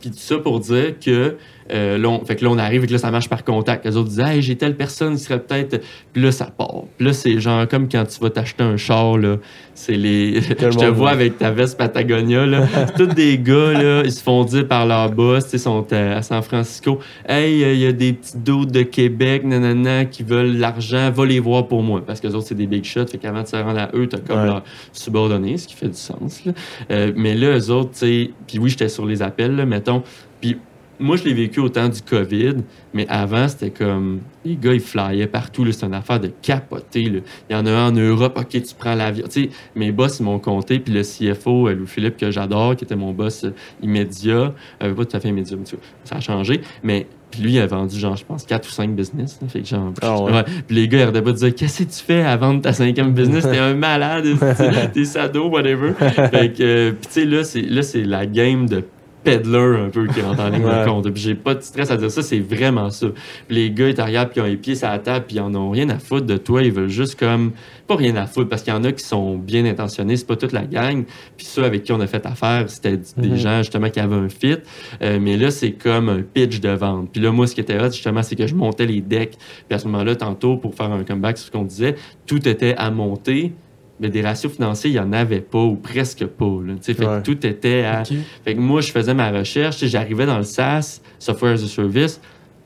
puis 0.00 0.10
tout 0.10 0.18
ça 0.18 0.38
pour 0.38 0.60
dire 0.60 0.98
que 1.00 1.36
euh, 1.72 1.96
là, 1.98 2.08
on, 2.08 2.24
fait 2.24 2.36
que 2.36 2.44
là, 2.44 2.50
on 2.50 2.58
arrive 2.58 2.84
et 2.84 2.86
que 2.86 2.92
là, 2.92 2.98
ça 2.98 3.10
marche 3.10 3.28
par 3.28 3.44
contact. 3.44 3.84
Les 3.86 3.96
autres 3.96 4.10
disent 4.10 4.20
Hey, 4.20 4.42
j'ai 4.42 4.56
telle 4.56 4.76
personne 4.76 5.14
qui 5.16 5.22
serait 5.22 5.40
peut-être. 5.40 5.80
Puis 6.12 6.22
là, 6.22 6.30
ça 6.32 6.46
part. 6.46 6.82
Puis 6.96 7.06
là, 7.06 7.12
c'est 7.12 7.40
genre 7.40 7.66
comme 7.68 7.88
quand 7.88 8.04
tu 8.04 8.20
vas 8.20 8.30
t'acheter 8.30 8.62
un 8.62 8.76
char, 8.76 9.16
là. 9.18 9.36
C'est 9.74 9.94
les. 9.96 10.32
le 10.40 10.70
Je 10.70 10.78
te 10.78 10.84
vois 10.84 11.10
avec 11.10 11.38
ta 11.38 11.50
veste 11.50 11.78
Patagonia, 11.78 12.46
là. 12.46 12.66
C'est 12.66 12.94
tous 12.96 13.14
des 13.14 13.38
gars, 13.38 13.72
là. 13.72 14.02
Ils 14.04 14.12
se 14.12 14.22
font 14.22 14.44
dire 14.44 14.68
par 14.68 14.86
leur 14.86 15.10
boss, 15.10 15.52
ils 15.52 15.58
sont 15.58 15.86
à, 15.92 16.16
à 16.16 16.22
San 16.22 16.42
Francisco. 16.42 16.98
Hey, 17.26 17.64
euh, 17.64 17.72
il 17.72 17.80
y 17.80 17.86
a 17.86 17.92
des 17.92 18.12
petits 18.12 18.36
doutes 18.36 18.70
de 18.70 18.82
Québec, 18.82 19.44
nanana, 19.44 20.04
qui 20.04 20.22
veulent 20.22 20.56
l'argent. 20.58 21.10
Va 21.10 21.24
les 21.24 21.40
voir 21.40 21.66
pour 21.66 21.82
moi. 21.82 22.02
Parce 22.06 22.20
que 22.20 22.26
les 22.26 22.34
autres, 22.34 22.46
c'est 22.48 22.54
des 22.54 22.66
big 22.66 22.84
shots. 22.84 23.06
Fait 23.06 23.18
qu'avant 23.18 23.42
de 23.42 23.48
se 23.48 23.56
rendre 23.56 23.78
à 23.78 23.90
eux, 23.94 24.06
t'as 24.08 24.18
comme 24.18 24.34
Ouais. 24.34 24.46
leur 24.46 24.64
subordonné, 24.92 25.56
ce 25.56 25.68
qui 25.68 25.74
fait 25.74 25.88
du 25.88 25.94
sens, 25.96 26.44
là. 26.44 26.52
Euh, 26.90 27.12
mais 27.16 27.34
là, 27.34 27.56
eux 27.56 27.70
autres, 27.70 27.92
tu 27.92 27.98
sais. 27.98 28.30
Puis 28.46 28.58
oui, 28.58 28.70
j'étais 28.70 28.88
sur 28.88 29.06
les 29.06 29.22
appels, 29.22 29.54
là, 29.56 29.64
mettons. 29.64 30.02
Puis 30.40 30.58
moi, 31.00 31.16
je 31.16 31.24
l'ai 31.24 31.34
vécu 31.34 31.60
au 31.60 31.68
temps 31.68 31.88
du 31.88 32.00
COVID, 32.02 32.54
mais 32.92 33.06
avant, 33.08 33.48
c'était 33.48 33.70
comme. 33.70 34.20
Les 34.44 34.56
gars, 34.56 34.74
ils 34.74 34.80
flyaient 34.80 35.26
partout. 35.26 35.70
C'était 35.72 35.86
une 35.86 35.94
affaire 35.94 36.20
de 36.20 36.30
capoter. 36.42 37.04
là. 37.04 37.20
Il 37.48 37.56
y 37.56 37.58
en 37.58 37.64
a 37.66 37.70
un 37.70 37.88
en 37.88 37.92
Europe. 37.92 38.38
OK, 38.38 38.48
tu 38.50 38.74
prends 38.78 38.94
l'avion. 38.94 39.24
Tu 39.26 39.44
sais, 39.44 39.50
mes 39.74 39.90
boss, 39.90 40.20
ils 40.20 40.24
m'ont 40.24 40.38
compté. 40.38 40.78
Puis 40.78 40.92
le 40.92 41.02
CFO, 41.02 41.68
euh, 41.68 41.74
Louis-Philippe, 41.74 42.16
que 42.18 42.30
j'adore, 42.30 42.76
qui 42.76 42.84
était 42.84 42.94
mon 42.96 43.12
boss 43.12 43.44
euh, 43.44 43.54
immédiat, 43.82 44.52
euh, 44.82 44.94
pas 44.94 45.04
tout 45.04 45.16
à 45.16 45.20
fait 45.20 45.28
immédiat, 45.28 45.56
mais 45.56 45.64
ça 46.04 46.16
a 46.16 46.20
changé. 46.20 46.60
Mais. 46.82 47.06
Puis 47.30 47.42
lui, 47.42 47.54
il 47.54 47.58
a 47.58 47.66
vendu, 47.66 47.98
genre, 47.98 48.14
je 48.14 48.24
pense, 48.24 48.44
4 48.46 48.64
ou 48.68 48.70
5 48.70 48.94
business. 48.94 49.40
là. 49.42 49.48
fait 49.48 49.60
que 49.62 49.66
genre. 49.66 49.92
Ah 50.02 50.20
ouais. 50.22 50.30
ouais. 50.32 50.44
Puis 50.68 50.76
les 50.76 50.86
gars, 50.86 50.98
ils 50.98 51.02
arrêtaient 51.02 51.20
pas 51.22 51.32
de 51.32 51.36
dire 51.36 51.52
Qu'est-ce 51.52 51.82
que 51.82 51.88
tu 51.90 51.98
fais 52.04 52.22
à 52.22 52.36
vendre 52.36 52.60
ta 52.62 52.72
cinquième 52.72 53.12
business? 53.12 53.42
T'es 53.42 53.58
un 53.58 53.74
malade, 53.74 54.26
t'es- 54.92 55.04
sado, 55.04 55.48
whatever. 55.48 55.94
fait 55.94 56.52
que, 56.56 56.62
euh, 56.62 56.90
puis 56.92 57.00
tu 57.08 57.10
sais, 57.10 57.24
là, 57.24 57.42
c'est 57.42 57.62
là, 57.62 57.82
c'est 57.82 58.04
la 58.04 58.26
game 58.26 58.68
de 58.68 58.84
peddler 59.24 59.78
un 59.86 59.88
peu 59.88 60.06
qui 60.06 60.20
rentre 60.20 60.40
en 60.40 60.48
ligne 60.50 60.62
de 60.62 60.84
compte. 60.84 61.10
Puis 61.10 61.22
j'ai 61.22 61.34
pas 61.34 61.54
de 61.54 61.62
stress 61.62 61.90
à 61.90 61.96
dire 61.96 62.10
ça, 62.10 62.22
c'est 62.22 62.40
vraiment 62.40 62.90
ça. 62.90 63.06
Puis 63.48 63.56
les 63.56 63.70
gars, 63.70 63.88
ils 63.88 63.94
te 63.94 64.02
regardent, 64.02 64.30
puis 64.30 64.40
ils 64.40 64.44
ont 64.44 64.46
les 64.46 64.56
pieds 64.56 64.74
sur 64.74 64.88
la 64.88 64.98
table, 64.98 65.24
puis 65.26 65.36
ils 65.36 65.40
en 65.40 65.54
ont 65.54 65.70
rien 65.70 65.88
à 65.88 65.98
foutre 65.98 66.26
de 66.26 66.36
toi. 66.36 66.62
Ils 66.62 66.72
veulent 66.72 66.88
juste 66.88 67.18
comme. 67.18 67.52
Pas 67.86 67.96
rien 67.96 68.16
à 68.16 68.26
foutre, 68.26 68.48
parce 68.48 68.62
qu'il 68.62 68.72
y 68.72 68.76
en 68.76 68.82
a 68.84 68.92
qui 68.92 69.04
sont 69.04 69.36
bien 69.36 69.64
intentionnés, 69.66 70.16
c'est 70.16 70.26
pas 70.26 70.36
toute 70.36 70.52
la 70.52 70.64
gang. 70.64 71.04
Puis 71.36 71.46
ceux 71.46 71.64
avec 71.64 71.82
qui 71.82 71.92
on 71.92 72.00
a 72.00 72.06
fait 72.06 72.24
affaire, 72.24 72.64
c'était 72.68 72.96
des 73.16 73.28
Mhm. 73.28 73.36
gens 73.36 73.58
justement 73.58 73.90
qui 73.90 74.00
avaient 74.00 74.14
un 74.14 74.28
fit. 74.30 74.56
Euh, 75.02 75.18
mais 75.20 75.36
là, 75.36 75.50
c'est 75.50 75.72
comme 75.72 76.08
un 76.08 76.22
pitch 76.22 76.60
de 76.60 76.70
vente. 76.70 77.10
Puis 77.12 77.20
là, 77.20 77.30
moi, 77.30 77.46
ce 77.46 77.54
qui 77.54 77.60
était 77.60 77.78
hot, 77.78 77.90
justement, 77.90 78.22
c'est 78.22 78.36
que 78.36 78.46
je 78.46 78.54
montais 78.54 78.86
les 78.86 79.00
decks. 79.02 79.36
Puis 79.68 79.74
à 79.74 79.78
ce 79.78 79.86
moment-là, 79.88 80.16
tantôt, 80.16 80.56
pour 80.56 80.74
faire 80.74 80.90
un 80.92 81.04
comeback 81.04 81.36
sur 81.36 81.46
ce 81.48 81.50
qu'on 81.52 81.64
disait, 81.64 81.96
tout 82.26 82.48
était 82.48 82.74
à 82.76 82.90
monter 82.90 83.52
mais 84.00 84.08
des 84.08 84.22
ratios 84.22 84.52
financiers, 84.52 84.90
il 84.90 84.94
n'y 84.94 84.98
en 84.98 85.12
avait 85.12 85.40
pas 85.40 85.62
ou 85.62 85.76
presque 85.76 86.24
pas. 86.26 86.58
Là, 86.66 86.74
tu 86.74 86.78
sais, 86.82 86.94
fait 86.94 87.04
que 87.04 87.20
tout 87.22 87.46
était 87.46 87.84
à. 87.84 88.02
Fait 88.04 88.54
que 88.54 88.60
moi, 88.60 88.80
je 88.80 88.90
faisais 88.90 89.14
ma 89.14 89.30
recherche, 89.30 89.84
j'arrivais 89.86 90.26
dans 90.26 90.38
le 90.38 90.44
SaaS, 90.44 91.00
Software 91.18 91.52
as 91.54 91.62
a 91.62 91.66
Service, 91.66 92.20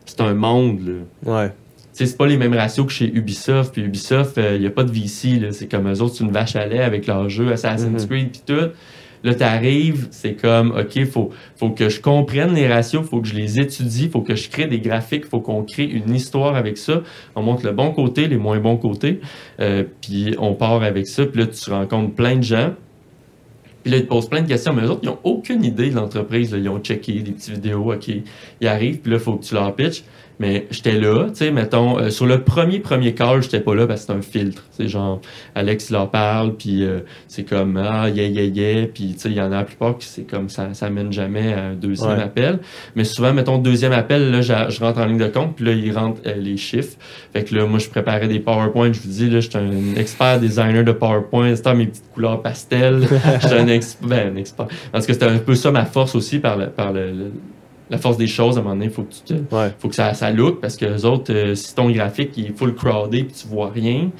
c'est 0.06 0.20
un 0.20 0.34
monde. 0.34 0.80
Là. 1.24 1.32
Ouais. 1.40 1.48
Tu 1.48 2.04
sais, 2.04 2.06
c'est 2.06 2.16
pas 2.16 2.26
les 2.26 2.36
mêmes 2.36 2.54
ratios 2.54 2.86
que 2.86 2.92
chez 2.92 3.12
Ubisoft. 3.12 3.72
Puis 3.72 3.82
Ubisoft, 3.82 4.38
il 4.54 4.60
n'y 4.60 4.66
a 4.66 4.70
pas 4.70 4.84
de 4.84 4.92
VC. 4.92 5.40
C'est 5.52 5.66
comme 5.68 5.90
eux 5.92 6.00
autres, 6.00 6.14
c'est 6.16 6.24
une 6.24 6.30
vache 6.30 6.54
à 6.56 6.64
lait 6.66 6.80
avec 6.82 7.06
leur 7.06 7.28
jeu 7.28 7.50
Assassin's 7.52 8.02
Mhm. 8.04 8.08
Creed 8.08 8.30
puis 8.30 8.42
tout. 8.46 8.68
Là, 9.24 9.34
t'arrives, 9.34 10.08
c'est 10.10 10.34
comme, 10.34 10.70
OK, 10.70 11.04
faut, 11.06 11.30
faut 11.56 11.70
que 11.70 11.88
je 11.88 12.00
comprenne 12.00 12.54
les 12.54 12.68
ratios, 12.68 13.04
faut 13.04 13.20
que 13.20 13.28
je 13.28 13.34
les 13.34 13.58
étudie, 13.58 14.08
faut 14.08 14.20
que 14.20 14.34
je 14.34 14.48
crée 14.48 14.66
des 14.66 14.80
graphiques, 14.80 15.26
faut 15.26 15.40
qu'on 15.40 15.64
crée 15.64 15.84
une 15.84 16.14
histoire 16.14 16.54
avec 16.54 16.78
ça. 16.78 17.02
On 17.34 17.42
montre 17.42 17.64
le 17.66 17.72
bon 17.72 17.90
côté, 17.90 18.28
les 18.28 18.36
moins 18.36 18.60
bons 18.60 18.76
côtés, 18.76 19.20
euh, 19.60 19.84
puis 20.00 20.34
on 20.38 20.54
part 20.54 20.82
avec 20.82 21.06
ça. 21.06 21.26
Puis 21.26 21.40
là, 21.40 21.46
tu 21.46 21.70
rencontres 21.70 22.14
plein 22.14 22.36
de 22.36 22.42
gens. 22.42 22.70
Puis 23.82 23.92
là, 23.92 23.98
ils 23.98 24.04
te 24.04 24.08
posent 24.08 24.28
plein 24.28 24.42
de 24.42 24.48
questions, 24.48 24.72
mais 24.72 24.82
eux 24.82 24.90
autres, 24.90 25.00
ils 25.02 25.08
n'ont 25.08 25.18
aucune 25.24 25.64
idée 25.64 25.90
de 25.90 25.96
l'entreprise. 25.96 26.54
Ils 26.56 26.68
ont 26.68 26.80
checké 26.80 27.20
des 27.20 27.32
petites 27.32 27.54
vidéos, 27.54 27.92
OK, 27.92 28.08
ils 28.60 28.68
arrivent, 28.68 28.98
puis 28.98 29.12
là, 29.12 29.18
il 29.18 29.22
faut 29.22 29.36
que 29.36 29.44
tu 29.44 29.54
leur 29.54 29.74
pitches. 29.74 30.04
Mais 30.40 30.66
j'étais 30.70 30.92
là, 30.92 31.26
tu 31.30 31.34
sais, 31.36 31.50
mettons, 31.50 31.98
euh, 31.98 32.10
sur 32.10 32.24
le 32.26 32.42
premier, 32.42 32.78
premier 32.78 33.12
call, 33.12 33.42
j'étais 33.42 33.58
pas 33.58 33.74
là 33.74 33.86
parce 33.88 34.02
que 34.02 34.06
c'est 34.12 34.18
un 34.18 34.22
filtre. 34.22 34.62
C'est 34.70 34.86
genre, 34.86 35.20
Alex 35.56 35.90
il 35.90 35.94
leur 35.94 36.10
parle, 36.10 36.54
puis 36.54 36.84
euh, 36.84 37.00
c'est 37.26 37.42
comme, 37.42 37.76
ah, 37.76 38.08
yeah, 38.08 38.26
yeah, 38.28 38.44
yeah, 38.44 38.86
puis 38.86 39.14
tu 39.14 39.18
sais, 39.18 39.30
il 39.30 39.34
y 39.36 39.40
en 39.40 39.50
a 39.50 39.56
la 39.56 39.64
plupart 39.64 39.98
qui 39.98 40.06
c'est 40.06 40.22
comme 40.22 40.48
ça, 40.48 40.74
ça 40.74 40.90
mène 40.90 41.12
jamais 41.12 41.52
à 41.52 41.64
un 41.64 41.74
deuxième 41.74 42.10
Ouais. 42.18 42.22
appel. 42.22 42.60
Mais 42.94 43.02
souvent, 43.02 43.32
mettons, 43.34 43.58
deuxième 43.58 43.90
appel, 43.92 44.30
là, 44.30 44.40
je 44.40 44.80
rentre 44.80 45.00
en 45.00 45.06
ligne 45.06 45.18
de 45.18 45.26
compte, 45.26 45.56
puis 45.56 45.64
là, 45.64 45.72
ils 45.72 45.90
rentrent 45.92 46.20
euh, 46.26 46.34
les 46.36 46.56
chiffres. 46.56 46.96
Fait 47.32 47.42
que 47.42 47.54
là, 47.56 47.66
moi, 47.66 47.80
je 47.80 47.88
préparais 47.88 48.28
des 48.28 48.38
PowerPoint, 48.38 48.92
je 48.92 49.00
vous 49.00 49.08
dis, 49.08 49.28
là, 49.28 49.40
j'étais 49.40 49.58
un 49.58 49.96
expert 49.96 50.38
designer 50.38 50.84
de 50.84 50.92
PowerPoint, 50.92 51.56
c'était 51.56 51.74
mes 51.74 51.86
petites 51.88 52.12
couleurs 52.14 52.40
pastel. 52.42 53.08
j'étais 53.42 53.54
un 53.58 53.66
expert, 53.66 54.08
ben, 54.08 54.32
un 54.34 54.36
expert. 54.36 54.68
Parce 54.92 55.04
que 55.04 55.12
c'était 55.12 55.26
un 55.26 55.38
peu 55.38 55.56
ça 55.56 55.72
ma 55.72 55.84
force 55.84 56.14
aussi 56.14 56.38
par, 56.38 56.56
le, 56.56 56.68
par 56.68 56.92
le, 56.92 57.10
le- 57.10 57.32
la 57.90 57.98
force 57.98 58.16
des 58.16 58.26
choses. 58.26 58.56
À 58.56 58.60
un 58.60 58.62
moment 58.62 58.74
donné, 58.74 58.86
il 58.86 58.90
faut 58.92 59.02
que 59.02 59.12
tu 59.12 59.34
te, 59.34 59.54
Ouais. 59.54 59.72
faut 59.78 59.88
que 59.88 59.94
ça, 59.94 60.14
ça 60.14 60.30
look 60.30 60.60
parce 60.60 60.76
que 60.76 60.84
les 60.86 61.04
autres, 61.04 61.32
euh, 61.32 61.54
si 61.54 61.74
ton 61.74 61.90
graphique 61.90 62.30
il 62.36 62.46
est 62.46 62.58
full 62.58 62.74
crowded 62.74 63.26
puis 63.26 63.34
tu 63.42 63.48
vois 63.48 63.70
rien, 63.70 64.10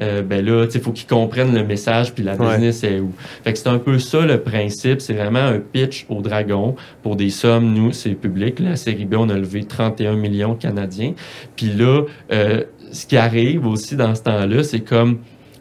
euh, 0.00 0.22
ben 0.22 0.44
là, 0.44 0.66
sais, 0.68 0.78
faut 0.78 0.92
qu'ils 0.92 1.06
comprennent 1.06 1.54
le 1.54 1.64
message 1.64 2.12
puis 2.14 2.22
la 2.22 2.34
Ouais. 2.36 2.50
business 2.52 2.84
est 2.84 3.00
où. 3.00 3.12
Fait 3.44 3.52
que 3.52 3.58
c'est 3.58 3.68
un 3.68 3.78
peu 3.78 3.98
ça 3.98 4.20
le 4.26 4.40
principe. 4.40 5.00
C'est 5.00 5.14
vraiment 5.14 5.38
un 5.40 5.58
pitch 5.58 6.06
au 6.08 6.20
dragon 6.20 6.76
pour 7.02 7.16
des 7.16 7.30
sommes. 7.30 7.72
Nous, 7.72 7.92
c'est 7.92 8.10
public. 8.10 8.60
La 8.60 8.76
série 8.76 9.06
B, 9.06 9.14
on 9.18 9.28
a 9.30 9.34
levé 9.34 9.64
31 9.64 10.14
millions 10.16 10.54
canadiens. 10.54 11.14
Puis 11.56 11.72
là, 11.72 12.02
euh, 12.32 12.64
ce 12.92 13.06
qui 13.06 13.16
arrive 13.16 13.66
aussi 13.66 13.96
dans 13.96 14.14
ce 14.14 14.22
temps-là, 14.22 14.62
c'est 14.62 14.80
comme 14.80 15.18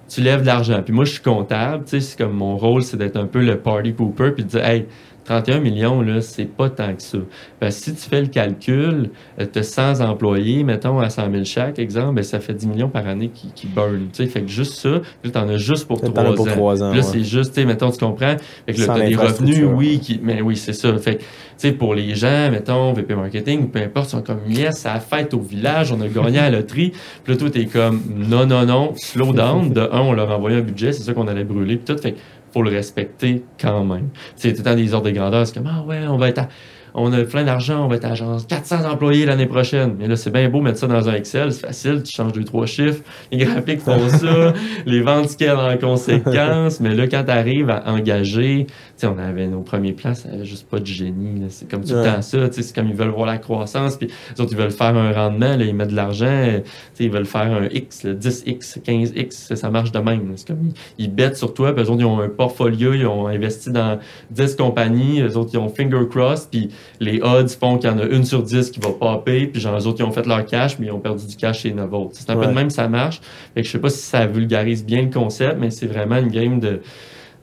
tu 0.08 0.22
lèves 0.22 0.42
de 0.42 0.46
l'argent. 0.46 0.82
Puis 0.84 0.94
moi, 0.94 1.06
je 1.06 1.14
suis 1.14 1.22
comptable. 1.24 1.86
Tu 1.86 1.92
sais, 1.92 2.00
c'est 2.02 2.18
comme 2.18 2.34
mon 2.34 2.58
rôle, 2.58 2.84
c'est 2.84 2.98
d'être 2.98 3.18
un 3.18 3.26
peu 3.26 3.40
le 3.42 3.58
party 3.58 3.92
pooper 3.94 4.32
puis 4.36 4.44
de 4.44 4.50
dire, 4.50 4.64
hey, 4.66 4.86
31 5.26 5.60
millions, 5.60 6.02
là, 6.02 6.22
c'est 6.22 6.46
pas 6.46 6.70
tant 6.70 6.94
que 6.94 7.02
ça. 7.02 7.18
Parce 7.60 7.78
que 7.78 7.84
si 7.86 7.96
tu 7.96 8.10
fais 8.10 8.22
le 8.22 8.28
calcul, 8.28 9.10
tu 9.38 9.60
as 9.60 9.64
100 9.64 10.02
employés, 10.02 10.64
mettons, 10.64 11.00
à 11.00 11.10
100 11.10 11.32
000 11.32 11.44
chaque, 11.46 11.80
exemple, 11.80 12.16
ben, 12.16 12.24
ça 12.24 12.40
fait 12.40 12.54
10 12.54 12.68
millions 12.68 12.90
par 12.90 13.08
année 13.08 13.30
qui, 13.34 13.52
qui 13.54 13.68
burn. 13.68 14.08
Tu 14.14 14.24
sais, 14.24 14.28
fait 14.28 14.42
que 14.42 14.48
juste 14.48 14.76
ça, 14.76 15.02
tu 15.24 15.38
en 15.38 15.50
as 15.50 15.58
juste 15.58 15.88
pour 15.88 16.00
T'en 16.00 16.12
3 16.12 16.24
as 16.24 16.30
ans. 16.30 16.56
pour 16.56 16.74
là, 16.74 16.92
ouais. 16.92 17.02
c'est 17.02 17.24
juste, 17.24 17.54
tu 17.54 17.62
sais, 17.62 17.66
mettons, 17.66 17.90
tu 17.90 17.98
comprends? 17.98 18.36
Fait 18.68 18.74
que 18.74 18.80
là, 18.82 18.88
t'as 18.88 19.08
des 19.08 19.16
revenus, 19.16 19.66
oui, 19.74 20.00
qui, 20.00 20.20
mais 20.22 20.42
oui, 20.42 20.56
c'est 20.56 20.74
ça. 20.74 20.96
Fait 20.98 21.16
que, 21.16 21.22
tu 21.22 21.26
sais, 21.58 21.72
pour 21.72 21.96
les 21.96 22.14
gens, 22.16 22.52
mettons, 22.52 22.94
VP 22.94 23.16
Marketing 23.16 23.64
ou 23.64 23.68
peu 23.68 23.80
importe, 23.80 24.10
ils 24.10 24.12
sont 24.12 24.22
comme, 24.22 24.42
yes, 24.48 24.78
ça 24.78 24.94
a 24.94 25.00
fête 25.00 25.34
au 25.34 25.40
village, 25.40 25.92
on 25.92 26.02
a 26.02 26.08
gagné 26.08 26.40
à 26.40 26.50
la 26.50 26.58
loterie. 26.58 26.92
Puis 27.24 27.34
là, 27.34 27.40
toi, 27.40 27.50
t'es 27.50 27.66
comme, 27.66 28.02
non, 28.16 28.46
non, 28.46 28.66
non, 28.66 28.94
slow 28.96 29.34
down. 29.34 29.72
De 29.74 29.82
un, 29.82 30.02
on 30.02 30.14
leur 30.14 30.30
a 30.32 30.38
envoyé 30.38 30.58
un 30.58 30.62
budget, 30.62 30.92
c'est 30.92 31.04
ça 31.04 31.14
qu'on 31.14 31.28
allait 31.28 31.44
brûler, 31.44 31.78
puis 31.78 31.96
tout. 31.96 32.02
Fait 32.02 32.12
que 32.12 32.18
faut 32.56 32.64
le 32.64 32.72
respecter 32.72 33.44
quand 33.60 33.84
même. 33.84 34.10
C'est 34.38 34.54
tout 34.54 34.60
le 34.60 34.64
temps 34.64 34.76
des 34.76 34.94
ordres 34.94 35.08
de 35.08 35.12
grandeur. 35.12 35.46
C'est 35.46 35.56
comme, 35.56 35.70
ah 35.70 35.84
ouais, 35.86 36.08
on 36.08 36.18
va 36.18 36.30
être 36.30 36.40
à, 36.40 36.48
on 36.94 37.12
a 37.12 37.22
plein 37.26 37.44
d'argent, 37.44 37.84
on 37.84 37.90
va 37.90 37.98
être 37.98 38.06
à 38.06 38.14
genre 38.14 38.40
400 38.48 38.90
employés 38.90 39.26
l'année 39.26 39.46
prochaine. 39.46 39.96
Mais 40.00 40.08
là, 40.08 40.16
c'est 40.16 40.32
bien 40.32 40.48
beau 40.48 40.62
mettre 40.62 40.80
ça 40.80 40.88
dans 40.88 41.10
un 41.10 41.14
Excel, 41.16 41.52
c'est 41.52 41.68
facile, 41.68 42.02
tu 42.04 42.14
changes 42.16 42.32
deux, 42.32 42.46
trois 42.46 42.66
chiffres, 42.66 43.02
les 43.30 43.40
graphiques 43.40 43.82
font 43.82 44.00
ça, 44.08 44.54
les 44.86 45.02
ventes 45.02 45.30
scalent 45.32 45.60
en 45.60 45.78
conséquence. 45.78 46.80
mais 46.80 46.96
là, 46.96 47.08
quand 47.08 47.26
tu 47.26 47.32
arrives 47.32 47.70
à 47.70 47.92
engager, 47.92 48.68
tu 48.98 49.02
sais, 49.02 49.08
on 49.08 49.18
avait 49.18 49.48
nos 49.48 49.60
premiers 49.60 49.92
plans, 49.92 50.14
ça 50.16 50.30
juste 50.44 50.70
pas 50.70 50.80
de 50.80 50.86
génie. 50.86 51.44
C'est 51.50 51.70
comme 51.70 51.84
tout 51.84 51.94
le 51.94 52.02
Ouais. 52.02 52.14
temps 52.16 52.22
ça, 52.22 52.38
c'est 52.52 52.74
comme 52.74 52.88
ils 52.88 52.96
veulent 52.96 53.10
voir 53.10 53.26
la 53.26 53.38
croissance, 53.38 53.98
puis 53.98 54.08
les 54.08 54.42
autres, 54.42 54.54
ils 54.54 54.58
veulent 54.58 54.72
faire 54.72 54.96
un 54.96 55.12
rendement, 55.12 55.58
là, 55.58 55.66
ils 55.66 55.76
mettent 55.76 55.90
de 55.90 55.96
l'argent, 55.96 56.62
ils 57.00 57.12
veulent 57.12 57.26
faire 57.26 57.52
un 57.52 57.66
X, 57.66 58.04
là, 58.04 58.14
10X, 58.14 58.80
15X, 58.82 59.56
ça 59.56 59.70
marche 59.70 59.92
de 59.92 60.00
même. 60.00 60.32
C'est 60.38 60.48
comme, 60.48 60.72
ils, 60.98 61.06
ils 61.06 61.14
bettent 61.14 61.36
sur 61.36 61.54
toi, 61.54 61.74
puis 61.74 61.84
eux 61.84 61.90
autres, 61.90 62.02
ils 62.02 62.06
ont 62.06 62.20
un 62.22 62.30
portfolio, 62.30 62.94
ils 62.94 63.06
ont 63.06 63.28
investi 63.28 63.70
dans 63.72 64.00
10 64.32 64.56
compagnies, 64.56 65.22
eux 65.22 65.36
autres, 65.38 65.50
ils 65.54 65.58
ont 65.58 65.68
finger 65.70 66.08
crossed, 66.10 66.50
puis 66.50 66.70
les 67.02 67.22
odds 67.22 67.50
font 67.50 67.78
qu'il 67.78 67.90
y 67.90 67.94
en 67.94 68.00
a 68.00 68.06
une 68.06 68.24
sur 68.24 68.44
10 68.44 68.72
qui 68.72 68.80
va 68.80 68.92
popper, 68.92 69.48
puis 69.48 69.60
genre, 69.62 69.78
eux 69.78 69.88
autres, 69.88 70.00
ils 70.00 70.06
ont 70.06 70.12
fait 70.12 70.26
leur 70.26 70.46
cash, 70.46 70.80
mais 70.80 70.88
ils 70.88 70.92
ont 70.92 71.00
perdu 71.00 71.26
du 71.28 71.36
cash 71.36 71.60
chez 71.62 71.74
autres. 71.74 72.12
C'est 72.14 72.30
un 72.30 72.38
peu 72.38 72.48
de 72.48 72.52
même, 72.54 72.70
ça 72.70 72.88
marche. 72.88 73.20
Fait 73.54 73.62
que 73.62 73.68
je 73.68 73.72
sais 73.74 73.80
pas 73.80 73.90
si 73.90 74.00
ça 74.00 74.26
vulgarise 74.26 74.86
bien 74.86 75.02
le 75.04 75.10
concept, 75.10 75.58
mais 75.60 75.70
c'est 75.70 75.88
vraiment 75.88 76.18
une 76.18 76.30
game 76.30 76.60
de, 76.60 76.82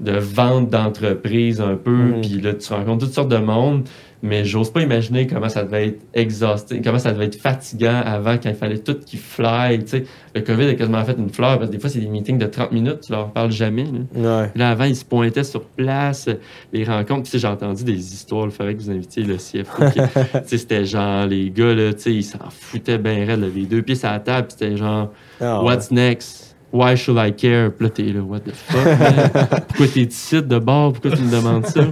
de 0.03 0.13
vente 0.19 0.69
d'entreprise 0.69 1.61
un 1.61 1.77
peu, 1.77 1.91
Mhm. 1.91 2.21
puis 2.21 2.41
là, 2.41 2.55
tu 2.55 2.73
rencontres 2.73 3.07
toutes 3.07 3.15
sortes 3.15 3.29
de 3.31 3.37
monde, 3.39 3.85
mais 4.25 4.45
j'ose 4.45 4.71
pas 4.73 4.83
imaginer 4.83 5.27
comment 5.27 5.49
ça 5.49 5.65
devait 5.65 5.89
être 5.89 6.01
exhausté, 6.15 6.81
comment 6.81 6.99
ça 6.99 7.13
devait 7.13 7.25
être 7.27 7.41
fatigant 7.41 8.01
avant 8.05 8.35
quand 8.37 8.51
il 8.51 8.55
fallait 8.55 8.79
tout 8.79 8.97
qui 9.05 9.17
fly, 9.17 9.81
tu 9.81 9.87
sais. 9.89 10.05
Le 10.35 10.41
COVID 10.43 10.67
a 10.69 10.75
quasiment 10.75 11.05
fait 11.05 11.17
une 11.19 11.29
fleur, 11.29 11.59
parce 11.59 11.71
que 11.71 11.75
des 11.77 11.81
fois, 11.81 11.91
c'est 11.91 11.99
des 12.01 12.07
meetings 12.09 12.39
de 12.39 12.47
30 12.47 12.71
minutes, 12.73 13.01
tu 13.07 13.13
leur 13.13 13.31
parles 13.33 13.51
jamais, 13.51 13.85
là. 13.85 14.41
Ouais. 14.43 14.51
Là, 14.55 14.71
avant, 14.71 14.85
ils 14.85 14.95
se 14.97 15.05
pointaient 15.05 15.43
sur 15.45 15.63
place, 15.65 16.29
les 16.73 16.85
rencontres. 16.85 17.23
Puis, 17.23 17.31
tu 17.31 17.31
sais, 17.31 17.39
j'ai 17.41 17.49
entendu 17.49 17.83
des 17.85 18.13
histoires. 18.13 18.45
Il 18.47 18.51
fallait 18.53 18.75
que 18.75 18.81
vous 18.83 18.91
invitiez 18.91 19.25
le 19.25 19.37
CFO. 19.37 19.85
qui- 19.91 20.01
tu 20.33 20.39
sais, 20.47 20.59
c'était 20.59 20.85
genre, 20.85 21.27
les 21.27 21.51
gars, 21.51 21.75
là, 21.75 21.93
tu 21.93 22.01
sais, 22.01 22.13
ils 22.15 22.23
s'en 22.25 22.39
foutaient 22.51 22.99
bien 22.99 23.25
raide. 23.27 23.41
là, 23.41 23.47
les 23.53 23.67
deux 23.67 23.83
pieds 23.83 23.97
sur 23.97 24.09
la 24.11 24.21
table. 24.21 24.47
Puis, 24.49 24.57
c'était 24.59 24.77
genre, 24.77 25.11
Ah, 25.41 25.63
what's 25.65 25.91
next? 25.91 26.52
Why 26.73 26.97
should 26.97 27.19
I 27.19 27.33
care? 27.33 27.71
Puis 27.71 27.85
là, 27.85 27.91
t'es 27.91 28.03
là, 28.05 28.21
what 28.21 28.41
the 28.41 28.53
fuck? 28.53 28.85
man? 28.85 29.31
Pourquoi 29.69 29.87
t'es 29.89 30.03
ici 30.03 30.43
de 30.43 30.59
bord? 30.59 30.95
Pourquoi 30.95 31.11
tu 31.11 31.23
me 31.23 31.31
demandes 31.31 31.67
ça? 31.67 31.83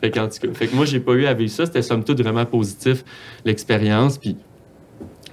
fait, 0.00 0.10
qu'en 0.10 0.28
tout 0.28 0.38
cas, 0.40 0.54
fait 0.54 0.68
que 0.68 0.74
moi, 0.74 0.86
j'ai 0.86 1.00
pas 1.00 1.12
eu 1.12 1.26
à 1.26 1.34
vivre 1.34 1.50
ça. 1.50 1.66
C'était 1.66 1.82
somme 1.82 2.02
toute 2.02 2.22
vraiment 2.22 2.46
positif, 2.46 3.04
l'expérience. 3.44 4.16
Puis, 4.16 4.36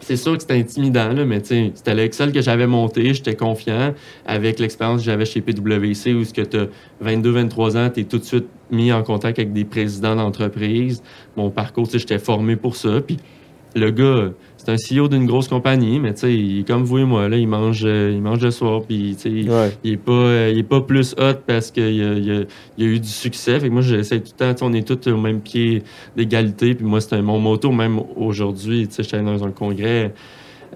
c'est 0.03 0.17
sûr 0.17 0.33
que 0.33 0.41
c'était 0.41 0.59
intimidant, 0.59 1.13
là, 1.13 1.25
mais 1.25 1.41
c'était 1.43 1.95
l'Excel 1.95 2.31
que 2.33 2.41
j'avais 2.41 2.67
monté, 2.67 3.13
j'étais 3.13 3.35
confiant 3.35 3.93
avec 4.25 4.59
l'expérience 4.59 4.99
que 4.99 5.05
j'avais 5.05 5.25
chez 5.25 5.39
PwC 5.39 6.13
où 6.13 6.25
ce 6.25 6.33
que 6.33 6.41
tu 6.41 6.57
as 6.57 6.67
22-23 7.03 7.77
ans, 7.77 7.89
tu 7.89 8.01
es 8.01 8.03
tout 8.03 8.17
de 8.17 8.23
suite 8.23 8.47
mis 8.69 8.91
en 8.91 9.01
contact 9.03 9.39
avec 9.39 9.53
des 9.53 9.63
présidents 9.63 10.15
d'entreprise. 10.15 11.01
Mon 11.37 11.49
parcours, 11.49 11.85
tu 11.85 11.93
sais, 11.93 11.99
j'étais 11.99 12.19
formé 12.19 12.57
pour 12.57 12.75
ça. 12.75 12.99
Puis 12.99 13.17
le 13.75 13.91
gars, 13.91 14.31
c'est 14.65 14.71
un 14.71 14.77
CEO 14.77 15.07
d'une 15.07 15.25
grosse 15.25 15.47
compagnie, 15.47 15.99
mais 15.99 16.13
tu 16.13 16.21
sais, 16.21 16.33
il 16.33 16.63
comme 16.65 16.83
vous 16.83 16.99
et 16.99 17.03
moi, 17.03 17.27
là, 17.27 17.37
il 17.37 17.47
mange, 17.47 17.81
euh, 17.85 18.11
il 18.13 18.21
mange 18.21 18.39
le 18.41 18.51
soir, 18.51 18.81
puis 18.87 19.15
tu 19.19 19.43
sais, 19.43 19.49
Ouais. 19.49 19.71
il 19.83 19.93
est 19.93 19.97
pas 19.97 20.11
euh, 20.11 20.49
il 20.53 20.59
est 20.59 20.63
pas 20.63 20.81
plus 20.81 21.13
hot 21.17 21.33
parce 21.45 21.71
qu'il 21.71 21.83
a, 21.83 21.89
il 21.89 22.31
a- 22.31 22.43
il 22.77 22.83
y 22.83 22.87
a 22.87 22.91
eu 22.91 22.99
du 22.99 23.07
succès 23.07 23.59
fait 23.59 23.67
que 23.67 23.73
moi 23.73 23.81
j'essaie 23.81 24.19
tout 24.21 24.31
le 24.39 24.53
temps 24.53 24.65
on 24.67 24.73
est 24.73 24.87
tous 24.87 25.09
au 25.11 25.17
même 25.17 25.41
pied 25.41 25.83
d'égalité 26.15 26.73
puis 26.75 26.85
moi 26.85 27.01
c'était 27.01 27.21
mon 27.21 27.39
motto 27.39 27.71
même 27.71 27.99
aujourd'hui 28.15 28.87
tu 28.87 28.95
sais 28.95 29.03
j'étais 29.03 29.21
dans 29.21 29.43
un 29.43 29.51
congrès 29.51 30.13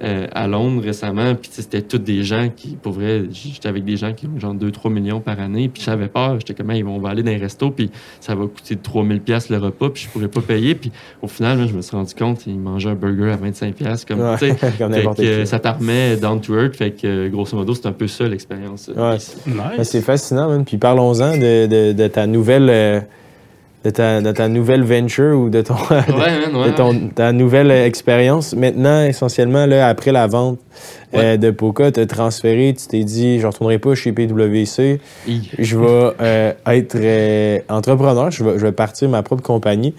euh, 0.04 0.28
à 0.34 0.48
Londres 0.48 0.82
récemment 0.84 1.36
puis 1.36 1.50
c'était 1.54 1.82
tous 1.82 1.98
des 1.98 2.24
gens 2.24 2.50
qui 2.56 2.78
pour 2.82 2.94
vrai 2.94 3.24
j'étais 3.32 3.68
avec 3.70 3.84
des 3.86 3.98
gens 3.98 4.14
qui 4.14 4.28
ont 4.28 4.40
genre 4.40 4.54
2-3 4.56 4.90
millions 4.92 5.20
par 5.20 5.40
année 5.40 5.70
puis 5.70 5.82
j'avais 5.84 6.08
peur 6.08 6.36
j'étais 6.40 6.54
comme 6.54 6.72
Hey, 6.72 6.80
ils 6.80 6.86
vont 6.86 7.04
aller 7.06 7.24
dans 7.24 7.32
un 7.32 7.38
resto 7.38 7.72
puis 7.72 7.90
ça 8.20 8.36
va 8.36 8.46
coûter 8.46 8.76
3000 8.76 9.22
pièces 9.22 9.50
le 9.50 9.58
repas 9.58 9.90
puis 9.90 10.04
je 10.04 10.10
pourrais 10.10 10.28
pas 10.28 10.42
payer 10.42 10.76
puis 10.76 10.92
au 11.22 11.28
final 11.28 11.60
là, 11.60 11.68
je 11.68 11.74
me 11.74 11.82
suis 11.82 11.96
rendu 11.96 12.14
compte 12.14 12.46
ils 12.48 12.58
mangeaient 12.60 12.90
un 12.90 12.96
burger 12.96 13.32
à 13.32 13.38
25 13.38 13.76
pièces 13.76 14.06
comme 14.06 14.20
Ouais, 14.22 14.38
tu 14.38 14.50
sais 14.50 14.56
comme 14.78 14.92
fait 14.94 15.00
n'importe 15.00 15.18
que, 15.20 15.24
euh, 15.24 15.46
ça 15.46 15.60
remet 15.78 16.18
down 16.18 16.40
to 16.42 16.56
earth. 16.58 16.76
Fait 16.76 16.92
que, 16.92 17.06
euh, 17.08 17.30
grosso 17.30 17.56
modo, 17.58 17.74
c'est 17.74 17.88
un 17.88 17.92
peu 17.92 18.08
ça 18.08 18.28
l'expérience. 18.28 18.90
euh, 18.96 19.12
Ouais. 19.12 19.18
ici. 19.18 19.36
Ben, 19.46 19.78
Nice. 19.78 19.90
c'est 19.90 20.02
fascinant, 20.02 20.48
man. 20.50 20.66
Puis 20.66 20.78
parlons-en 20.78 21.38
de, 21.38 21.68
de, 21.68 21.94
de 21.94 22.08
ta 22.08 22.26
nouvelle 22.28 22.70
euh, 22.70 23.00
de, 23.84 23.90
ta, 23.92 24.22
de 24.22 24.32
ta 24.32 24.48
nouvelle 24.50 24.84
venture 24.84 25.38
ou 25.40 25.50
de 25.50 25.62
ton, 25.62 25.76
Ouais, 25.90 26.02
man, 26.10 26.56
ouais. 26.56 26.72
de 26.72 26.76
ton- 26.76 27.10
ta 27.10 27.32
nouvelle 27.32 27.72
expérience. 27.72 28.54
Maintenant, 28.56 29.04
essentiellement, 29.06 29.66
là, 29.66 29.88
après 29.88 30.12
la 30.12 30.28
vente 30.28 30.60
euh, 31.14 31.38
de 31.38 31.52
Poca, 31.52 31.92
tu 31.92 32.00
as 32.00 32.06
transféré, 32.06 32.74
tu 32.78 32.88
t'es 32.88 33.04
dit, 33.04 33.40
je 33.40 33.44
ne 33.48 33.52
retournerai 33.52 33.80
pas 33.80 33.96
chez 33.96 34.12
PwC, 34.12 35.00
je 35.60 35.78
vais 35.78 36.12
euh, 36.22 36.54
être 36.68 36.96
euh, 36.96 37.60
entrepreneur, 37.70 38.30
je 38.32 38.44
vais, 38.44 38.60
je 38.60 38.66
vais 38.66 38.72
partir 38.72 39.08
ma 39.10 39.24
propre 39.24 39.44
compagnie. 39.44 39.94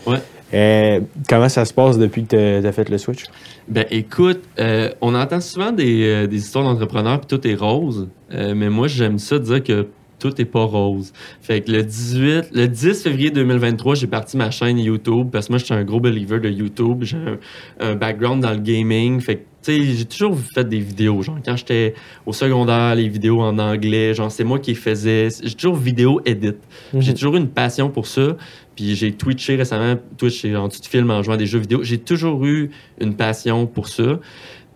Comment 1.29 1.49
ça 1.49 1.65
se 1.65 1.73
passe 1.75 1.99
depuis 1.99 2.25
que 2.25 2.61
tu 2.61 2.67
as 2.67 2.73
fait 2.73 2.89
le 2.89 2.99
switch? 2.99 3.25
Ben 3.69 3.85
écoute, 3.91 4.41
euh, 4.59 4.91
on 5.01 5.15
entend 5.15 5.41
souvent 5.41 5.73
des, 5.73 6.27
des 6.27 6.37
histoires 6.37 6.65
d'entrepreneurs 6.65 7.21
puis 7.21 7.27
tout 7.39 7.47
est 7.47 7.55
rose, 7.55 8.09
mais 8.31 8.71
moi 8.71 8.89
j'aime 8.89 9.19
ça 9.19 9.39
dire 9.39 9.63
que 9.63 9.87
tout 10.19 10.41
est 10.41 10.45
pas 10.45 10.65
rose. 10.65 11.13
Fait 11.41 11.61
que 11.61 11.71
le 11.71 11.83
18, 11.83 12.51
le 12.53 12.67
10 12.67 13.03
février 13.03 13.31
2023, 13.31 13.95
j'ai 13.95 14.07
parti 14.07 14.37
ma 14.37 14.51
chaîne 14.51 14.79
YouTube 14.79 15.29
parce 15.31 15.47
que 15.47 15.53
moi, 15.53 15.59
je 15.59 15.65
suis 15.65 15.75
un 15.75 15.85
gros 15.85 16.01
believer 16.01 16.41
de 16.41 16.49
YouTube. 16.49 17.03
J'ai 17.03 17.17
un, 17.17 17.39
un 17.81 17.95
background 17.95 18.43
dans 18.43 18.53
le 18.53 18.59
gaming. 18.59 19.21
Fait 19.21 19.37
que, 19.37 19.41
tu 19.63 19.73
sais, 19.73 19.83
j'ai 19.83 20.05
toujours 20.05 20.39
fait 20.39 20.69
des 20.69 20.79
vidéos. 20.81 21.23
Genre, 21.23 21.39
quand 21.45 21.57
j'étais 21.57 21.95
au 22.27 22.33
secondaire, 22.33 22.95
les 22.95 23.09
vidéos 23.09 23.41
en 23.41 23.59
anglais, 23.59 24.15
genre, 24.15 24.31
c'est 24.31 24.45
moi 24.45 24.59
qui 24.59 24.71
les 24.71 24.77
faisais. 24.77 25.29
J'ai 25.43 25.55
toujours 25.55 25.77
vidéo 25.77 26.21
edit. 26.25 26.55
J'ai 26.99 27.15
toujours 27.15 27.37
eu 27.37 27.39
une 27.39 27.49
passion 27.49 27.91
pour 27.91 28.07
ça. 28.07 28.37
Puis 28.77 28.95
j'ai 28.95 29.13
twitché 29.13 29.57
récemment. 29.57 29.97
Twitch, 30.17 30.41
c'est 30.41 30.53
genre, 30.53 30.69
tu 30.69 30.81
te 30.81 30.89
filmes 30.89 31.11
en 31.11 31.23
jouant 31.23 31.35
à 31.35 31.37
des 31.37 31.47
jeux 31.47 31.59
vidéo. 31.59 31.83
J'ai 31.83 31.99
toujours 31.99 32.45
eu 32.45 32.71
une 33.01 33.15
passion 33.15 33.67
pour 33.67 33.89
ça. 33.89 34.21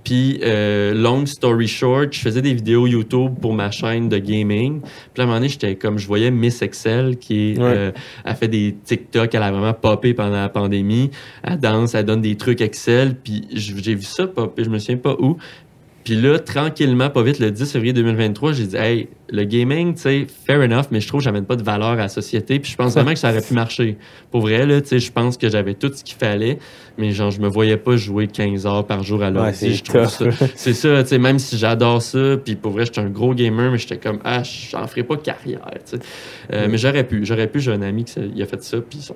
Puis, 0.05 0.41
euh, 0.43 0.95
long 0.95 1.27
story 1.27 1.69
short, 1.69 2.13
je 2.13 2.21
faisais 2.21 2.43
des 2.43 2.55
vidéos 2.55 2.87
YouTube 2.87 3.35
pour 3.41 3.55
ma 3.55 3.71
chaîne 3.71 4.09
de 4.09 4.19
gaming. 4.19 4.81
Puis 4.81 4.91
à 5.19 5.23
un 5.23 5.27
moment 5.27 5.39
donné, 5.39 5.49
j'étais 5.49 5.77
comme, 5.77 5.99
je 5.99 6.07
voyais 6.07 6.31
Miss 6.31 6.61
Excel 6.63 7.19
qui 7.19 7.55
Ouais. 7.57 7.63
euh, 7.65 7.93
a 8.25 8.35
fait 8.35 8.49
des 8.49 8.75
TikTok, 8.85 9.35
elle 9.35 9.43
a 9.43 9.53
vraiment 9.53 9.75
popé 9.75 10.13
pendant 10.15 10.33
la 10.41 10.49
pandémie. 10.49 11.11
Elle 11.45 11.59
danse, 11.59 11.95
elle 11.95 12.05
donne 12.07 12.21
des 12.23 12.37
trucs 12.37 12.61
Excel. 12.61 13.15
Puis 13.23 13.47
j'ai 13.53 13.95
vu 13.95 14.03
ça 14.03 14.27
popper, 14.27 14.65
je 14.65 14.71
me 14.71 14.79
souviens 14.79 14.97
pas 14.97 15.15
où. 15.21 15.37
Puis 16.05 16.17
là, 16.21 16.39
tranquillement, 16.41 17.11
pas 17.11 17.23
vite, 17.23 17.39
le 17.39 17.51
10 17.53 17.71
février 17.73 17.93
2023, 17.93 18.53
j'ai 18.55 18.67
dit, 18.67 18.77
hey, 18.77 19.09
le 19.31 19.45
gaming, 19.45 19.95
tu 19.95 20.01
sais, 20.01 20.27
fair 20.47 20.61
enough, 20.61 20.87
mais 20.91 21.01
je 21.01 21.07
trouve 21.07 21.21
que 21.21 21.25
j'amène 21.25 21.45
pas 21.45 21.55
de 21.55 21.63
valeur 21.63 21.91
à 21.91 21.97
la 21.97 22.09
société. 22.09 22.59
Puis 22.59 22.73
je 22.73 22.77
pense 22.77 22.95
vraiment 22.95 23.13
que 23.13 23.19
ça 23.19 23.31
aurait 23.31 23.41
pu 23.41 23.55
marcher. 23.55 23.97
Pour 24.33 24.41
vrai, 24.41 24.67
là, 24.67 24.81
tu 24.81 24.89
sais, 24.89 24.99
je 24.99 25.13
pense 25.13 25.37
que 25.37 25.49
j'avais 25.49 25.75
tout 25.75 25.93
ce 25.95 26.03
qu'il 26.03 26.17
fallait, 26.17 26.59
mais 26.99 27.13
genre, 27.13 27.31
je 27.31 27.41
me 27.41 27.47
voyais 27.49 27.77
pas 27.77 27.97
jouer 27.97 28.27
15 28.27 28.67
heures 28.67 28.85
par 28.87 29.03
jour 29.05 29.23
à 29.23 29.27
Ouais, 29.27 29.33
l'ordi. 29.33 29.55
c'est 29.57 29.73
je 29.75 29.85
trouve 29.85 30.09
ça. 30.09 30.25
C'est 30.57 30.75
ça, 30.75 31.03
tu 31.05 31.09
sais, 31.11 31.19
même 31.19 31.39
si 31.39 31.57
j'adore 31.57 32.03
ça, 32.03 32.37
puis 32.45 32.57
pour 32.57 32.73
vrai, 32.73 32.85
j'étais 32.85 33.01
un 33.01 33.09
gros 33.09 33.33
gamer, 33.33 33.71
mais 33.71 33.79
j'étais 33.79 33.99
comme, 33.99 34.19
ah, 34.25 34.43
j'en 34.43 34.87
ferai 34.89 35.05
pas 35.05 35.17
carrière, 35.17 35.61
tu 35.89 35.97
sais. 35.99 36.03
Euh, 36.53 36.67
Mm. 36.67 36.71
Mais 36.73 36.79
j'aurais 36.79 37.05
pu, 37.05 37.25
j'aurais 37.25 37.47
pu, 37.47 37.61
j'ai 37.61 37.73
un 37.73 37.83
ami 37.83 38.05
qui 38.05 38.43
a 38.43 38.47
fait 38.47 38.63
ça, 38.63 38.79
puis 38.81 38.99
c'est 39.01 39.15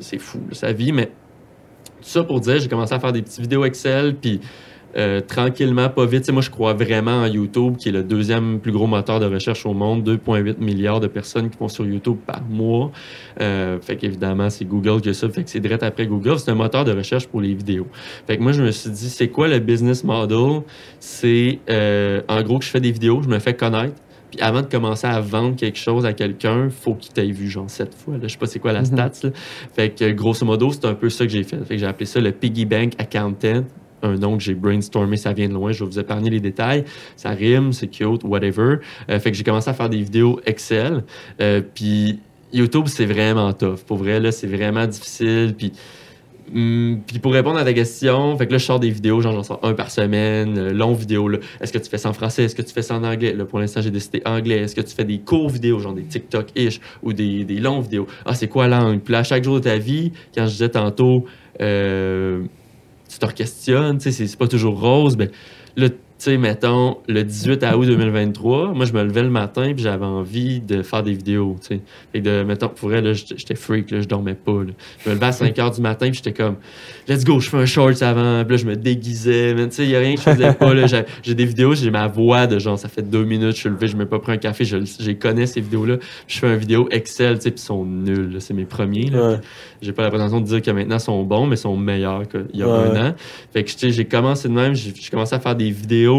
c'est 0.00 0.18
fou, 0.18 0.38
là, 0.48 0.54
sa 0.54 0.72
vie, 0.72 0.92
mais 0.92 1.06
tout 1.06 2.08
ça 2.08 2.22
pour 2.22 2.40
dire, 2.40 2.58
j'ai 2.60 2.68
commencé 2.68 2.94
à 2.94 3.00
faire 3.00 3.12
des 3.12 3.22
petites 3.22 3.40
vidéos 3.40 3.64
Excel, 3.64 4.14
puis 4.14 4.40
euh, 4.96 5.20
tranquillement, 5.20 5.88
pas 5.88 6.06
vite. 6.06 6.30
Moi, 6.30 6.42
je 6.42 6.50
crois 6.50 6.74
vraiment 6.74 7.22
en 7.22 7.26
YouTube, 7.26 7.76
qui 7.76 7.88
est 7.90 7.92
le 7.92 8.02
deuxième 8.02 8.58
plus 8.60 8.72
gros 8.72 8.86
moteur 8.86 9.20
de 9.20 9.26
recherche 9.26 9.64
au 9.66 9.72
monde. 9.74 10.02
2,8 10.08 10.56
milliards 10.58 11.00
de 11.00 11.06
personnes 11.06 11.48
qui 11.50 11.58
vont 11.58 11.68
sur 11.68 11.86
YouTube 11.86 12.16
par 12.26 12.42
mois. 12.48 12.90
Euh, 13.40 13.78
fait 13.80 13.96
qu'évidemment, 13.96 14.50
c'est 14.50 14.64
Google 14.64 15.00
qui 15.00 15.08
a 15.10 15.14
ça. 15.14 15.28
Fait 15.28 15.44
que 15.44 15.50
c'est 15.50 15.60
direct 15.60 15.82
après 15.82 16.06
Google. 16.06 16.38
C'est 16.38 16.50
un 16.50 16.54
moteur 16.56 16.84
de 16.84 16.92
recherche 16.92 17.26
pour 17.28 17.40
les 17.40 17.54
vidéos. 17.54 17.86
Fait 18.26 18.36
que 18.36 18.42
moi, 18.42 18.52
je 18.52 18.62
me 18.62 18.70
suis 18.70 18.90
dit, 18.90 19.08
c'est 19.10 19.28
quoi 19.28 19.48
le 19.48 19.58
business 19.60 20.02
model? 20.04 20.62
C'est, 20.98 21.58
euh, 21.68 22.20
en 22.28 22.42
gros, 22.42 22.58
que 22.58 22.64
je 22.64 22.70
fais 22.70 22.80
des 22.80 22.92
vidéos, 22.92 23.22
je 23.22 23.28
me 23.28 23.38
fais 23.38 23.54
connaître. 23.54 23.94
Puis 24.30 24.40
avant 24.40 24.62
de 24.62 24.66
commencer 24.66 25.08
à 25.08 25.20
vendre 25.20 25.56
quelque 25.56 25.78
chose 25.78 26.06
à 26.06 26.12
quelqu'un, 26.12 26.68
faut 26.70 26.94
qu'il 26.94 27.12
t'ait 27.12 27.26
vu 27.32 27.48
genre 27.48 27.68
sept 27.68 27.92
fois. 27.94 28.14
Là. 28.14 28.20
Je 28.24 28.28
sais 28.28 28.38
pas 28.38 28.46
c'est 28.46 28.60
quoi 28.60 28.72
la 28.72 28.80
Mhm. 28.80 28.86
stats. 28.86 29.10
là. 29.24 29.30
Fait 29.74 29.90
que 29.90 30.10
grosso 30.12 30.46
modo, 30.46 30.70
c'est 30.70 30.84
un 30.84 30.94
peu 30.94 31.10
ça 31.10 31.24
que 31.26 31.32
j'ai 31.32 31.42
fait. 31.42 31.56
Fait 31.64 31.74
que 31.74 31.78
j'ai 31.80 31.86
appelé 31.86 32.06
ça 32.06 32.20
le 32.20 32.30
Piggy 32.30 32.64
Bank 32.64 32.92
Accountant. 32.98 33.64
Un 34.02 34.16
nom 34.16 34.36
que 34.36 34.42
j'ai 34.42 34.54
brainstormé, 34.54 35.16
ça 35.16 35.32
vient 35.32 35.48
de 35.48 35.54
loin. 35.54 35.72
Je 35.72 35.84
vais 35.84 35.90
vous 35.90 35.98
épargner 35.98 36.30
les 36.30 36.40
détails. 36.40 36.84
Ça 37.16 37.30
rime, 37.30 37.72
c'est 37.72 37.88
cute, 37.88 38.24
whatever. 38.24 38.76
Euh, 39.08 39.18
fait 39.18 39.30
que 39.30 39.36
j'ai 39.36 39.44
commencé 39.44 39.70
à 39.70 39.74
faire 39.74 39.88
des 39.88 40.02
vidéos 40.02 40.40
Excel. 40.46 41.04
Euh, 41.40 41.62
puis 41.74 42.18
YouTube, 42.52 42.86
c'est 42.86 43.06
vraiment 43.06 43.52
tough. 43.52 43.80
Pour 43.86 43.98
vrai, 43.98 44.20
là, 44.20 44.32
c'est 44.32 44.46
vraiment 44.46 44.86
difficile. 44.86 45.54
Puis 45.56 45.72
Hum, 46.52 47.00
puis 47.06 47.20
pour 47.20 47.32
répondre 47.32 47.58
à 47.58 47.64
ta 47.64 47.72
question, 47.72 48.36
fait 48.36 48.46
que 48.46 48.52
là, 48.52 48.58
je 48.58 48.64
sors 48.64 48.80
des 48.80 48.90
vidéos, 48.90 49.20
genre 49.20 49.32
j'en 49.32 49.42
sors 49.44 49.60
un 49.62 49.74
par 49.74 49.90
semaine, 49.90 50.58
euh, 50.58 50.72
long 50.72 50.94
vidéo. 50.94 51.30
Est-ce 51.60 51.72
que 51.72 51.78
tu 51.78 51.88
fais 51.88 51.98
ça 51.98 52.08
en 52.08 52.12
français? 52.12 52.44
Est-ce 52.44 52.56
que 52.56 52.62
tu 52.62 52.72
fais 52.72 52.82
ça 52.82 52.96
en 52.96 53.04
anglais? 53.04 53.34
Là, 53.34 53.44
pour 53.44 53.60
l'instant, 53.60 53.80
j'ai 53.80 53.92
décidé 53.92 54.20
anglais. 54.24 54.58
Est-ce 54.58 54.74
que 54.74 54.80
tu 54.80 54.94
fais 54.94 55.04
des 55.04 55.18
courts 55.18 55.50
vidéos, 55.50 55.78
genre 55.78 55.92
des 55.92 56.02
TikTok-ish 56.02 56.80
ou 57.02 57.12
des, 57.12 57.44
des 57.44 57.60
longs 57.60 57.80
vidéos? 57.80 58.08
Ah, 58.24 58.34
c'est 58.34 58.48
quoi 58.48 58.66
la 58.66 58.80
langue? 58.80 59.00
Puis 59.00 59.12
là, 59.12 59.22
chaque 59.22 59.44
jour 59.44 59.56
de 59.56 59.60
ta 59.60 59.78
vie, 59.78 60.12
quand 60.34 60.46
je 60.46 60.52
disais 60.52 60.70
tantôt, 60.70 61.24
euh, 61.60 62.42
tu 63.10 63.18
te 63.18 63.26
questionnes, 63.32 63.98
tu 63.98 64.12
sais, 64.12 64.26
c'est 64.26 64.36
pas 64.36 64.48
toujours 64.48 64.80
rose, 64.80 65.16
ben 65.16 65.30
là, 65.76 65.88
sais, 66.24 66.36
mettons, 66.38 66.98
le 67.08 67.22
18 67.24 67.64
août 67.74 67.86
2023, 67.86 68.72
moi, 68.74 68.84
je 68.84 68.92
me 68.92 69.02
levais 69.04 69.22
le 69.22 69.30
matin 69.30 69.72
puis 69.74 69.82
j'avais 69.82 70.04
envie 70.04 70.60
de 70.60 70.82
faire 70.82 71.02
des 71.02 71.12
vidéos, 71.14 71.56
tu 71.60 71.68
sais. 71.76 71.80
Fait 72.12 72.20
que 72.20 72.24
de, 72.24 72.42
mettons, 72.44 72.68
pour 72.68 72.88
vrai, 72.88 73.00
là, 73.00 73.12
j'étais 73.12 73.54
freak, 73.54 73.90
là, 73.90 74.00
je 74.00 74.08
dormais 74.08 74.34
pas, 74.34 74.52
là. 74.64 74.72
Je 75.04 75.08
me 75.10 75.14
levais 75.14 75.26
à 75.26 75.32
5 75.32 75.58
heures 75.58 75.70
du 75.70 75.80
matin 75.80 76.06
puis 76.10 76.20
j'étais 76.22 76.32
comme, 76.32 76.56
let's 77.08 77.24
go, 77.24 77.40
je 77.40 77.48
fais 77.48 77.56
un 77.58 77.66
short 77.66 78.00
avant, 78.02 78.44
puis 78.44 78.56
là, 78.56 78.62
je 78.62 78.66
me 78.66 78.76
déguisais, 78.76 79.54
mais 79.54 79.68
tu 79.68 79.76
sais, 79.76 79.84
il 79.84 79.90
y 79.90 79.96
a 79.96 80.00
rien 80.00 80.14
que 80.14 80.20
je 80.20 80.30
faisais 80.30 80.52
pas, 80.52 80.74
là. 80.74 80.86
J'ai- 80.86 81.34
des 81.34 81.46
vidéos, 81.46 81.74
j'ai 81.74 81.90
ma 81.90 82.06
voix 82.08 82.46
de 82.46 82.58
genre, 82.58 82.78
ça 82.78 82.88
fait 82.88 83.02
deux 83.02 83.24
minutes, 83.24 83.54
je 83.56 83.60
suis 83.60 83.68
levé, 83.70 83.88
je 83.88 83.96
me 83.96 84.04
pas 84.06 84.18
pris 84.18 84.32
un 84.32 84.36
café, 84.36 84.64
je, 84.64 84.76
connais, 85.12 85.46
ces 85.46 85.60
vidéos-là. 85.60 85.96
Je 86.26 86.38
fais 86.38 86.48
une 86.52 86.58
vidéo 86.58 86.88
Excel, 86.90 87.36
tu 87.36 87.44
sais, 87.44 87.50
puis 87.50 87.60
ils 87.60 87.64
sont 87.66 87.84
nuls. 87.84 88.36
C'est 88.40 88.54
mes 88.54 88.64
premiers, 88.64 89.10
là. 89.10 89.30
Ouais. 89.32 89.36
J'ai 89.82 89.92
pas 89.92 90.02
la 90.02 90.10
prétention 90.10 90.40
de 90.40 90.46
dire 90.46 90.60
que 90.60 90.70
maintenant 90.70 90.96
ils 90.96 91.00
sont 91.00 91.22
bons, 91.22 91.46
mais 91.46 91.54
ils 91.56 91.58
sont 91.58 91.76
meilleurs 91.76 92.28
qu'il 92.28 92.46
y 92.54 92.62
a 92.62 92.66
Ouais. 92.68 92.88
un 92.98 93.08
an. 93.10 93.14
Fait 93.52 93.64
que 93.64 93.70
tu 93.70 93.78
sais, 93.78 93.90
j'ai 93.90 94.04
commencé 94.04 94.48
de 94.48 94.52
même, 94.54 94.74
j'ai 94.74 94.92
commencé 95.10 95.34
à 95.34 95.40
faire 95.40 95.54
des 95.56 95.70
vidéos. 95.70 96.09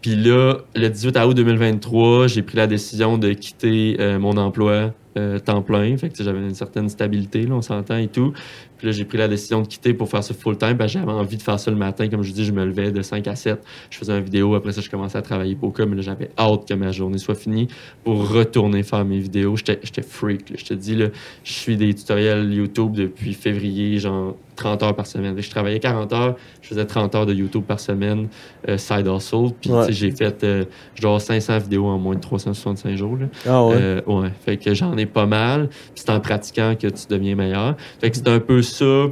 Puis 0.00 0.14
là, 0.14 0.58
le 0.76 0.88
18 0.88 1.16
août 1.18 1.34
2023, 1.34 2.28
j'ai 2.28 2.42
pris 2.42 2.56
la 2.56 2.66
décision 2.66 3.18
de 3.18 3.32
quitter 3.32 3.96
euh, 3.98 4.18
mon 4.18 4.36
emploi 4.36 4.92
euh, 5.16 5.38
temps 5.40 5.62
plein. 5.62 5.96
Fait 5.96 6.12
j'avais 6.16 6.38
une 6.38 6.54
certaine 6.54 6.88
stabilité, 6.88 7.46
on 7.50 7.62
s'entend 7.62 7.96
et 7.96 8.08
tout. 8.08 8.32
Puis 8.78 8.86
là, 8.86 8.92
j'ai 8.92 9.04
pris 9.04 9.18
la 9.18 9.28
décision 9.28 9.60
de 9.62 9.66
quitter 9.66 9.92
pour 9.92 10.08
faire 10.08 10.22
ça 10.24 10.32
full-time. 10.34 10.76
parce 10.76 10.92
que 10.92 10.98
j'avais 10.98 11.12
envie 11.12 11.36
de 11.36 11.42
faire 11.42 11.58
ça 11.60 11.70
le 11.70 11.76
matin. 11.76 12.08
Comme 12.08 12.22
je 12.22 12.32
dis, 12.32 12.44
je 12.44 12.52
me 12.52 12.64
levais 12.64 12.90
de 12.92 13.02
5 13.02 13.26
à 13.28 13.34
7. 13.36 13.62
Je 13.90 13.98
faisais 13.98 14.16
une 14.16 14.24
vidéo. 14.24 14.54
Après 14.54 14.72
ça, 14.72 14.80
je 14.80 14.88
commençais 14.88 15.18
à 15.18 15.22
travailler 15.22 15.54
beaucoup. 15.54 15.84
Mais 15.84 15.96
là, 15.96 16.02
j'avais 16.02 16.30
hâte 16.38 16.66
que 16.68 16.74
ma 16.74 16.90
journée 16.92 17.18
soit 17.18 17.34
finie 17.34 17.68
pour 18.04 18.30
retourner 18.30 18.82
faire 18.82 19.04
mes 19.04 19.18
vidéos. 19.18 19.56
J'étais 19.56 20.02
freak. 20.02 20.50
là. 20.50 20.56
Je 20.58 20.64
te 20.64 20.74
dis, 20.74 20.94
là, 20.94 21.06
je 21.44 21.52
suis 21.52 21.76
des 21.76 21.92
tutoriels 21.92 22.52
YouTube 22.52 22.92
depuis 22.92 23.34
février, 23.34 23.98
genre 23.98 24.36
30 24.56 24.82
heures 24.82 24.96
par 24.96 25.06
semaine. 25.06 25.40
Je 25.40 25.50
travaillais 25.50 25.78
40 25.78 26.12
heures, 26.12 26.36
je 26.62 26.68
faisais 26.68 26.84
30 26.84 27.14
heures 27.14 27.26
de 27.26 27.32
YouTube 27.34 27.62
par 27.62 27.78
semaine, 27.78 28.26
euh, 28.68 28.76
side 28.76 29.06
hustle. 29.06 29.52
Puis 29.60 29.70
Ouais. 29.70 29.86
j'ai 29.92 30.10
fait 30.10 30.42
euh, 30.42 30.64
genre 31.00 31.20
500 31.20 31.58
vidéos 31.58 31.86
en 31.86 31.96
moins 31.98 32.16
de 32.16 32.20
365 32.20 32.96
jours. 32.96 33.16
Là. 33.16 33.26
Ah 33.46 33.64
ouais? 33.64 33.76
Euh, 33.78 34.00
ouais. 34.06 34.30
Fait 34.44 34.56
que 34.56 34.74
j'en 34.74 34.96
ai 34.96 35.06
pas 35.06 35.26
mal. 35.26 35.68
Puis 35.68 35.78
c'est 36.04 36.10
en 36.10 36.18
pratiquant 36.18 36.74
que 36.74 36.88
tu 36.88 37.06
deviens 37.08 37.36
meilleur. 37.36 37.76
Fait 38.00 38.10
que 38.10 38.16
c'est 38.16 38.26
un 38.28 38.40
peu 38.40 38.60
ça. 38.68 39.06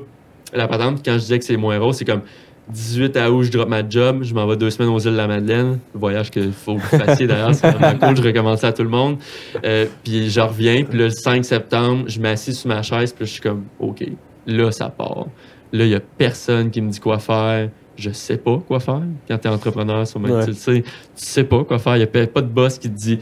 La 0.55 0.69
patente, 0.69 1.01
quand 1.05 1.14
je 1.14 1.19
disais 1.19 1.38
que 1.38 1.45
c'est 1.45 1.57
moins 1.57 1.79
rose, 1.79 1.97
c'est 1.97 2.05
comme 2.05 2.23
18 2.69 3.16
août, 3.31 3.42
je 3.45 3.53
drop 3.53 3.69
ma 3.69 3.88
job, 3.88 4.23
je 4.23 4.35
m'en 4.35 4.47
vais 4.47 4.57
deux 4.57 4.71
semaines 4.71 4.90
aux 4.90 4.99
îles 4.99 5.12
de 5.12 5.16
la 5.16 5.29
Madeleine. 5.29 5.79
Le 5.95 6.01
voyage 6.01 6.31
qu'il 6.31 6.53
faut 6.53 6.77
que 6.77 6.81
vous 6.81 7.05
fassiez 7.05 7.27
d'ailleurs, 7.27 7.55
c'est 7.55 7.71
vraiment 7.71 7.99
cool, 8.07 8.16
je 8.16 8.23
recommence 8.23 8.64
à 8.64 8.73
tout 8.73 8.83
le 8.83 8.88
monde. 8.88 9.19
Euh, 9.64 9.87
puis 10.03 10.31
je 10.31 10.40
reviens, 10.40 10.83
puis 10.85 10.99
le 10.99 11.11
5 11.11 11.45
septembre, 11.45 12.05
je 12.09 12.21
m'assis 12.21 12.55
sur 12.55 12.69
ma 12.69 12.83
chaise, 12.83 13.12
puis 13.12 13.27
je 13.27 13.33
suis 13.33 13.40
comme, 13.40 13.64
OK, 13.79 14.05
là, 14.47 14.71
ça 14.73 14.88
part. 14.88 15.27
Là, 15.73 15.85
il 15.85 15.90
y 15.90 15.95
a 15.95 16.01
personne 16.01 16.71
qui 16.71 16.81
me 16.81 16.90
dit 16.90 17.01
quoi 17.01 17.19
faire. 17.19 17.69
Je 17.97 18.11
sais 18.11 18.37
pas 18.37 18.59
quoi 18.66 18.79
faire. 18.79 19.03
Quand 19.27 19.38
tu 19.38 19.49
es 19.49 19.51
entrepreneur, 19.51 20.07
sur 20.07 20.21
Ouais. 20.21 20.45
tu 20.45 20.53
sais, 20.55 20.83
tu 20.83 20.88
sais 21.14 21.45
pas 21.45 21.64
quoi 21.64 21.79
faire. 21.79 21.97
Il 21.97 22.01
y 22.01 22.03
a 22.03 22.27
pas 22.27 22.42
de 22.42 22.49
boss 22.49 22.79
qui 22.79 22.90
te 22.90 22.97
dit. 22.97 23.19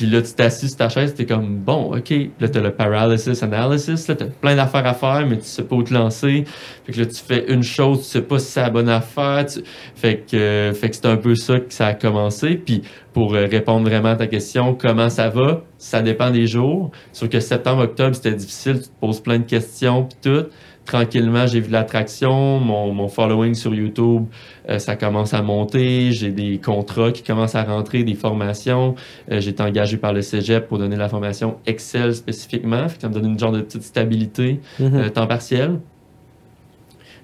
Puis 0.00 0.08
là, 0.08 0.22
tu 0.22 0.32
t'assis 0.32 0.68
sur 0.68 0.78
ta 0.78 0.88
chaise, 0.88 1.12
t'es 1.12 1.26
comme, 1.26 1.58
bon, 1.58 1.94
OK. 1.94 2.10
Là, 2.40 2.48
t'as 2.48 2.60
le 2.62 2.70
paralysis 2.70 3.42
analysis, 3.42 4.08
là, 4.08 4.14
t'as 4.14 4.24
plein 4.24 4.56
d'affaires 4.56 4.86
à 4.86 4.94
faire, 4.94 5.26
mais 5.28 5.36
tu 5.36 5.44
sais 5.44 5.62
pas 5.62 5.76
où 5.76 5.82
te 5.82 5.92
lancer. 5.92 6.44
Fait 6.86 6.92
que 6.92 7.00
là, 7.00 7.04
tu 7.04 7.22
fais 7.22 7.52
une 7.52 7.62
chose, 7.62 7.98
tu 7.98 8.04
sais 8.06 8.22
pas 8.22 8.38
si 8.38 8.46
c'est 8.46 8.62
la 8.62 8.70
bonne 8.70 8.88
affaire. 8.88 9.44
Fait 9.94 10.24
que, 10.26 10.34
euh, 10.38 10.72
fait 10.72 10.88
que 10.88 10.96
c'est 10.96 11.04
un 11.04 11.18
peu 11.18 11.34
ça 11.34 11.60
que 11.60 11.74
ça 11.74 11.88
a 11.88 11.92
commencé. 11.92 12.54
Puis 12.54 12.80
pour 13.12 13.34
euh, 13.34 13.44
répondre 13.44 13.86
vraiment 13.86 14.12
à 14.12 14.16
ta 14.16 14.26
question, 14.26 14.74
comment 14.74 15.10
ça 15.10 15.28
va? 15.28 15.64
Ça 15.76 16.00
dépend 16.00 16.30
des 16.30 16.46
jours. 16.46 16.92
Sauf 17.12 17.28
que 17.28 17.38
septembre, 17.38 17.82
octobre, 17.82 18.14
c'était 18.14 18.32
difficile. 18.32 18.80
Tu 18.80 18.88
te 18.88 19.00
poses 19.02 19.20
plein 19.20 19.38
de 19.38 19.44
questions, 19.44 20.04
puis 20.04 20.32
tout. 20.32 20.46
Tranquillement, 20.86 21.46
j'ai 21.46 21.60
vu 21.60 21.70
l'attraction. 21.70 22.58
Mon, 22.58 22.92
mon 22.92 23.06
following 23.08 23.54
sur 23.54 23.72
YouTube, 23.74 24.24
euh, 24.68 24.78
ça 24.78 24.96
commence 24.96 25.34
à 25.34 25.42
monter. 25.42 26.10
J'ai 26.10 26.30
des 26.30 26.58
contrats 26.58 27.12
qui 27.12 27.22
commencent 27.22 27.54
à 27.54 27.62
rentrer, 27.62 28.02
des 28.02 28.14
formations. 28.14 28.96
Euh, 29.30 29.40
j'ai 29.40 29.50
été 29.50 29.62
engagé 29.62 29.98
par 29.98 30.12
le 30.12 30.22
cégep 30.22 30.66
pour 30.66 30.78
donner 30.78 30.96
la 30.96 31.08
formation 31.08 31.58
Excel 31.66 32.14
spécifiquement. 32.14 32.88
Fait 32.88 32.96
que 32.96 33.02
ça 33.02 33.08
me 33.08 33.14
donne 33.14 33.26
une 33.26 33.38
genre 33.38 33.52
de 33.52 33.60
petite 33.60 33.82
stabilité 33.82 34.60
Mhm. 34.80 34.94
euh, 34.96 35.08
temps 35.10 35.26
partiel. 35.28 35.78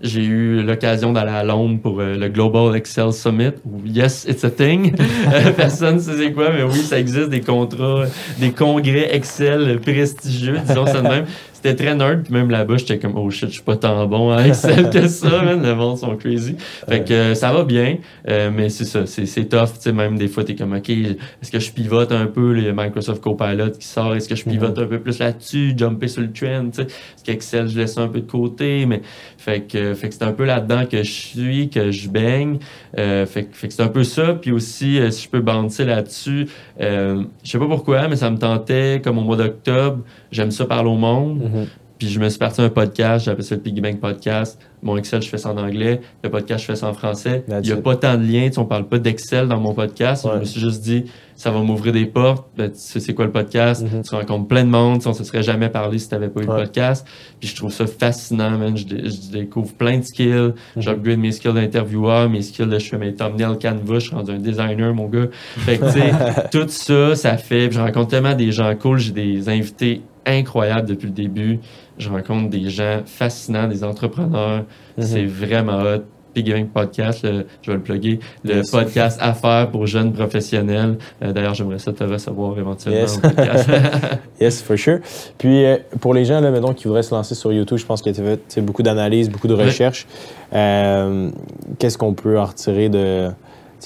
J'ai 0.03 0.23
eu 0.23 0.63
l'occasion 0.63 1.15
d'aller 1.15 1.31
à 1.31 1.43
Londres 1.43 1.81
pour 1.83 2.03
le 2.03 2.29
Global 2.29 2.77
Excel 2.77 3.15
Summit. 3.15 3.53
Yes, 3.87 4.27
it's 4.29 4.45
a 4.45 4.51
thing. 4.51 4.93
Personne 5.57 5.95
ne 5.97 6.01
sait 6.01 6.13
c'est 6.19 6.33
quoi, 6.33 6.51
mais 6.53 6.63
oui, 6.65 6.75
ça 6.81 6.99
existe 7.01 7.31
des 7.31 7.41
contrats, 7.41 8.05
des 8.39 8.51
congrès 8.51 9.09
Excel 9.17 9.81
prestigieux, 9.81 10.59
disons 10.69 10.85
ça 10.85 11.01
de 11.01 11.09
même. 11.09 11.25
C'était 11.57 11.75
très 11.75 11.95
nerd, 11.95 12.23
puis 12.23 12.35
même 12.35 12.51
là-bas, 12.51 12.77
j'étais 12.77 12.99
comme, 12.99 13.17
oh 13.17 13.31
shit, 13.31 13.49
je 13.49 13.55
suis 13.55 13.63
pas 13.63 13.77
tant 13.77 14.07
bon 14.07 14.31
à 14.31 14.47
Excel 14.47 14.91
que 14.93 15.09
ça, 15.09 15.43
man. 15.43 15.63
Le 15.63 15.75
monde 15.75 15.97
sont 15.97 16.15
crazy. 16.17 16.55
Fait 16.87 17.03
que 17.03 17.13
euh, 17.15 17.35
ça 17.35 17.51
va 17.51 17.65
bien, 17.65 17.97
euh, 18.29 18.51
mais 18.55 18.69
c'est 18.69 18.85
ça, 18.85 19.07
c'est 19.07 19.25
tough, 19.49 19.73
tu 19.77 19.81
sais, 19.81 19.93
même 19.93 20.19
des 20.19 20.29
fois, 20.29 20.45
t'es 20.45 20.55
comme, 20.55 20.75
OK, 20.75 20.91
est-ce 20.91 21.51
que 21.51 21.59
je 21.59 21.73
pivote 21.73 22.13
un 22.13 22.27
peu, 22.27 22.53
le 22.53 22.73
Microsoft 22.75 23.23
Copilot 23.23 23.71
qui 23.71 23.87
sort, 23.87 24.15
est-ce 24.15 24.29
que 24.29 24.37
je 24.37 24.45
pivote 24.45 24.79
un 24.79 24.85
peu 24.87 25.01
plus 25.01 25.19
là-dessus, 25.19 25.73
jumper 25.77 26.09
sur 26.09 26.21
le 26.23 26.31
trend, 26.31 26.67
tu 26.71 26.83
sais, 26.83 26.83
est-ce 26.83 27.25
qu'Excel, 27.25 27.69
je 27.69 27.79
laisse 27.79 27.95
ça 27.95 28.03
un 28.03 28.09
peu 28.09 28.21
de 28.21 28.31
côté, 28.31 28.85
mais 28.85 29.01
fait 29.39 29.63
que, 29.63 29.95
fait 29.95 30.09
que 30.11 30.15
c'est 30.15 30.25
un 30.25 30.33
peu 30.33 30.45
là-dedans 30.45 30.85
que 30.85 30.99
je 31.03 31.11
suis, 31.11 31.71
que 31.71 31.91
je 31.91 32.09
baigne, 32.11 32.59
euh, 32.99 33.25
fait, 33.25 33.45
que- 33.45 33.57
fait 33.57 33.69
que 33.69 33.73
c'est 33.75 33.83
un 33.83 33.89
peu 33.89 34.05
ça, 34.05 34.35
puis 34.35 34.53
aussi, 34.53 35.01
si 35.11 35.25
je 35.25 35.29
peux 35.31 35.41
bouncer 35.41 35.87
là-dessus, 35.87 36.49
je 36.79 37.25
sais 37.43 37.59
pas 37.59 37.67
pourquoi, 37.67 38.09
mais 38.09 38.17
ça 38.17 38.31
me 38.31 38.37
tentait, 38.37 39.01
comme 39.03 39.17
au 39.19 39.23
mois 39.23 39.37
d'octobre, 39.37 40.01
j'aime 40.31 40.51
ça 40.51 40.65
parler 40.67 40.91
au 40.91 40.97
monde, 40.97 41.39
Mhm. 41.43 41.67
Puis 41.99 42.09
je 42.09 42.21
me 42.21 42.29
suis 42.29 42.39
parti 42.39 42.61
un 42.61 42.69
podcast, 42.69 43.25
j'appelle 43.25 43.43
ça 43.43 43.55
le 43.55 43.63
Piggy 43.63 43.81
Bank 43.81 44.01
Podcast. 44.01 44.61
Mon 44.83 44.99
Excel, 44.99 45.23
je 45.23 45.31
fais 45.31 45.39
ça 45.39 45.51
en 45.51 45.57
anglais. 45.57 46.03
Le 46.23 46.29
podcast, 46.29 46.61
je 46.61 46.67
fais 46.67 46.77
ça 46.77 46.89
en 46.91 46.93
français. 46.93 47.43
That's 47.49 47.61
Il 47.65 47.69
n'y 47.69 47.73
a 47.73 47.79
it. 47.79 47.83
pas 47.83 47.97
tant 47.97 48.19
de 48.19 48.23
liens, 48.23 48.49
tu 48.49 48.53
sais, 48.53 48.59
on 48.59 48.67
parle 48.67 48.87
pas 48.87 48.99
d'Excel 48.99 49.49
dans 49.49 49.59
mon 49.59 49.73
podcast. 49.73 50.27
Ouais. 50.27 50.33
Je 50.35 50.39
me 50.41 50.45
suis 50.45 50.61
juste 50.61 50.83
dit, 50.83 51.07
ça 51.37 51.51
va 51.51 51.61
m'ouvrir 51.63 51.95
des 51.95 52.05
portes. 52.05 52.47
Ben, 52.55 52.69
tu 52.71 52.77
sais 52.77 53.01
c'est 53.01 53.15
quoi 53.15 53.25
le 53.25 53.33
podcast? 53.33 53.83
Mhm. 53.83 54.03
Tu 54.03 54.15
rencontres 54.15 54.47
plein 54.47 54.65
de 54.65 54.69
monde. 54.69 54.97
Tu 54.99 55.05
sais, 55.05 55.09
On 55.09 55.15
se 55.15 55.25
serait 55.25 55.43
jamais 55.43 55.71
parlé 55.71 55.99
si 55.99 56.07
tu 56.11 56.15
n'avais 56.15 56.29
pas 56.29 56.43
eu 56.43 56.47
Ouais. 56.47 56.59
le 56.59 56.65
podcast. 56.65 57.07
Puis 57.41 57.49
je 57.49 57.57
trouve 57.57 57.73
ça 57.73 57.87
fascinant, 57.87 58.51
man. 58.59 58.77
Je, 58.77 58.85
dé- 58.85 59.03
je 59.09 59.33
découvre 59.33 59.73
plein 59.73 59.97
de 59.97 60.05
skills. 60.05 60.53
Mhm. 60.77 60.83
J'upgrade 60.83 61.19
mes 61.19 61.33
skills 61.33 61.55
d'intervieweur, 61.55 62.29
mes 62.29 62.43
skills 62.43 62.67
de 62.69 62.79
je 62.79 62.91
fais 62.91 62.99
mes 62.99 63.15
thumbnails 63.15 63.59
Canva, 63.59 63.95
je 63.95 63.99
suis 64.01 64.15
rendu 64.15 64.33
un 64.33 64.39
designer, 64.39 64.93
mon 64.93 65.07
gars. 65.09 65.29
Fait 65.33 65.79
que, 65.79 65.87
tu 65.87 65.93
sais, 65.93 66.11
tout 66.53 66.69
ça, 66.69 67.17
ça 67.17 67.39
fait. 67.39 67.69
puis 67.69 67.77
Je 67.79 67.81
rencontre 67.81 68.09
tellement 68.09 68.35
des 68.35 68.53
gens 68.53 68.75
cool. 68.77 68.99
J'ai 68.99 69.13
des 69.13 69.49
invités 69.49 70.03
incroyables 70.27 70.89
depuis 70.89 71.07
le 71.07 71.13
début. 71.13 71.61
Je 71.99 72.09
rencontre 72.11 72.51
des 72.51 72.69
gens 72.69 73.01
fascinants, 73.07 73.69
des 73.69 73.85
entrepreneurs. 73.85 74.65
Mhm. 74.99 75.05
C'est 75.05 75.25
vraiment 75.25 75.81
hot. 75.83 76.03
Bank 76.39 76.69
Podcast, 76.69 77.25
le- 77.25 77.47
je 77.63 77.71
vais 77.71 77.79
le 77.79 77.83
plugger, 77.83 78.21
le 78.45 78.57
Yes. 78.57 78.71
podcast 78.71 79.19
affaires 79.23 79.71
pour 79.71 79.87
jeunes 79.87 80.13
professionnels. 80.13 80.99
Euh, 81.23 81.33
D'ailleurs, 81.33 81.55
j'aimerais 81.55 81.79
ça 81.79 81.95
te 81.95 82.05
recevoir 82.05 82.59
éventuellement 82.59 83.01
Yes. 83.01 83.17
au 83.17 83.21
podcast. 83.23 83.71
Yes, 84.39 84.61
for 84.63 84.77
sure. 84.77 84.99
Puis 85.39 85.65
euh, 85.65 85.79
pour 85.99 86.13
les 86.13 86.27
gens 86.27 86.41
là, 86.43 86.51
mettons, 86.51 86.75
qui 86.75 86.85
voudraient 86.89 87.03
se 87.03 87.15
lancer 87.15 87.35
sur 87.35 87.55
YouTube, 87.55 87.79
je 87.79 87.87
pense 87.87 88.03
que 88.03 88.11
tu 88.11 88.21
sais, 88.49 88.61
beaucoup 88.61 88.83
d'analyses, 88.83 89.31
beaucoup 89.31 89.49
de 89.49 89.55
Ouais. 89.55 89.65
recherches. 89.65 90.07
Euh, 90.53 91.31
Qu'est-ce 91.79 91.97
qu'on 91.97 92.13
peut 92.13 92.39
en 92.39 92.45
retirer 92.45 92.91
de. 92.91 93.29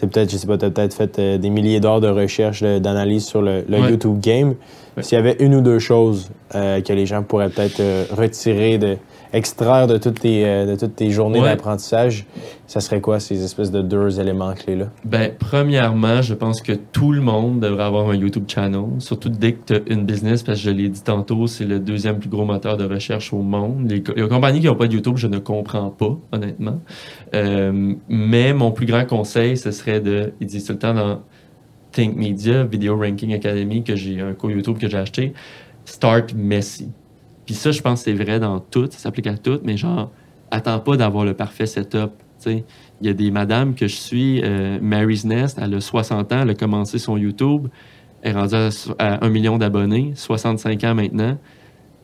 C'est 0.01 0.07
peut-être, 0.07 0.31
je 0.33 0.39
sais 0.39 0.47
pas, 0.47 0.57
tu 0.57 0.65
as 0.65 0.71
peut-être 0.71 0.95
fait 0.95 1.19
euh, 1.19 1.37
des 1.37 1.51
milliers 1.51 1.79
d'heures 1.79 2.01
de 2.01 2.09
recherche, 2.09 2.63
d'analyse 2.63 3.27
sur 3.27 3.43
le, 3.43 3.65
le 3.69 3.81
Ouais. 3.81 3.91
YouTube 3.91 4.19
game. 4.19 4.55
Ouais. 4.97 5.03
S'il 5.03 5.17
y 5.17 5.19
avait 5.19 5.37
une 5.41 5.55
ou 5.55 5.61
deux 5.61 5.79
choses 5.79 6.31
euh, 6.55 6.81
que 6.81 6.95
les 6.95 7.05
gens 7.05 7.23
pourraient 7.23 7.51
peut-être 7.51 7.81
euh, 7.81 8.05
retirer, 8.11 8.79
de, 8.79 8.97
extraire 9.33 9.87
de 9.87 9.97
toutes 9.97 10.21
tes, 10.21 10.45
euh, 10.45 10.67
de 10.67 10.77
toutes 10.77 10.97
tes 10.97 11.11
journées 11.11 11.41
Ouais. 11.41 11.49
d'apprentissage, 11.49 12.27
ça 12.67 12.81
serait 12.81 13.01
quoi 13.01 13.21
ces 13.21 13.45
espèces 13.45 13.71
de 13.71 13.81
deux 13.83 14.19
éléments 14.21 14.53
clés-là? 14.55 14.87
Ben, 15.05 15.33
premièrement, 15.39 16.21
je 16.23 16.35
pense 16.35 16.61
que 16.63 16.73
tout 16.73 17.13
le 17.13 17.21
monde 17.21 17.61
devrait 17.61 17.85
avoir 17.85 18.11
un 18.11 18.15
YouTube 18.15 18.45
channel, 18.49 18.85
surtout 18.99 19.29
dès 19.29 19.53
que 19.53 19.59
tu 19.67 19.75
as 19.75 19.93
une 19.93 20.05
business, 20.05 20.43
parce 20.43 20.59
que 20.59 20.65
je 20.65 20.71
l'ai 20.71 20.89
dit 20.89 21.03
tantôt, 21.03 21.47
c'est 21.47 21.65
le 21.65 21.79
deuxième 21.79 22.19
plus 22.19 22.29
gros 22.29 22.45
moteur 22.45 22.77
de 22.77 22.85
recherche 22.85 23.33
au 23.33 23.43
monde. 23.43 23.91
Les, 23.91 24.03
les 24.17 24.29
compagnies 24.29 24.61
qui 24.61 24.67
n'ont 24.67 24.75
pas 24.75 24.89
de 24.89 24.95
YouTube, 24.95 25.17
je 25.17 25.27
ne 25.29 25.39
comprends 25.39 25.91
pas, 25.91 26.17
honnêtement. 26.33 26.81
Euh, 27.35 27.95
mais 28.09 28.53
mon 28.53 28.73
plus 28.73 28.87
grand 28.87 29.05
conseil, 29.07 29.57
ce 29.57 29.71
serait 29.71 30.01
de, 30.01 30.33
il 30.41 30.47
dit 30.47 30.63
tout 30.65 30.73
le 30.73 30.79
temps 30.79 30.95
dans 30.95 31.21
Think 31.93 32.17
Media, 32.17 32.65
Video 32.65 32.97
Ranking 32.97 33.33
Academy, 33.35 33.83
que 33.85 33.97
j'ai 33.97 34.21
un 34.21 34.33
cours 34.33 34.51
YouTube 34.51 34.79
que 34.79 34.89
j'ai 34.89 34.97
acheté, 34.99 35.33
Start 35.85 36.35
Messy. 36.35 36.89
Puis 37.51 37.57
ça, 37.57 37.73
je 37.73 37.83
pense 37.83 38.05
que 38.05 38.13
c'est 38.13 38.25
vrai 38.25 38.39
dans 38.39 38.61
tout, 38.61 38.87
ça 38.93 38.99
s'applique 38.99 39.27
à 39.27 39.37
tout, 39.37 39.59
mais 39.65 39.77
genre, 39.77 40.13
attends 40.53 40.79
pas 40.79 40.97
d'avoir 40.97 41.25
le 41.25 41.35
parfait 41.35 41.67
setup. 41.67 42.13
Il 42.47 42.63
y 43.03 43.09
a 43.09 43.13
des 43.13 43.33
madames 43.33 43.75
que 43.75 43.89
je 43.89 43.97
suis, 43.97 44.41
euh, 44.45 44.79
Mary's 44.81 45.25
Nest, 45.25 45.59
elle 45.61 45.75
a 45.75 45.81
60 45.81 46.33
ans, 46.33 46.43
elle 46.43 46.51
a 46.51 46.55
commencé 46.55 47.01
son 47.01 47.17
YouTube, 47.17 47.67
elle 48.23 48.37
est 48.37 48.39
rendue 48.39 48.55
à, 48.55 48.71
so- 48.71 48.95
à 49.01 49.27
1 49.27 49.29
million 49.31 49.59
d'abonnés, 49.59 50.13
65 50.15 50.85
ans 50.85 50.95
maintenant. 50.95 51.39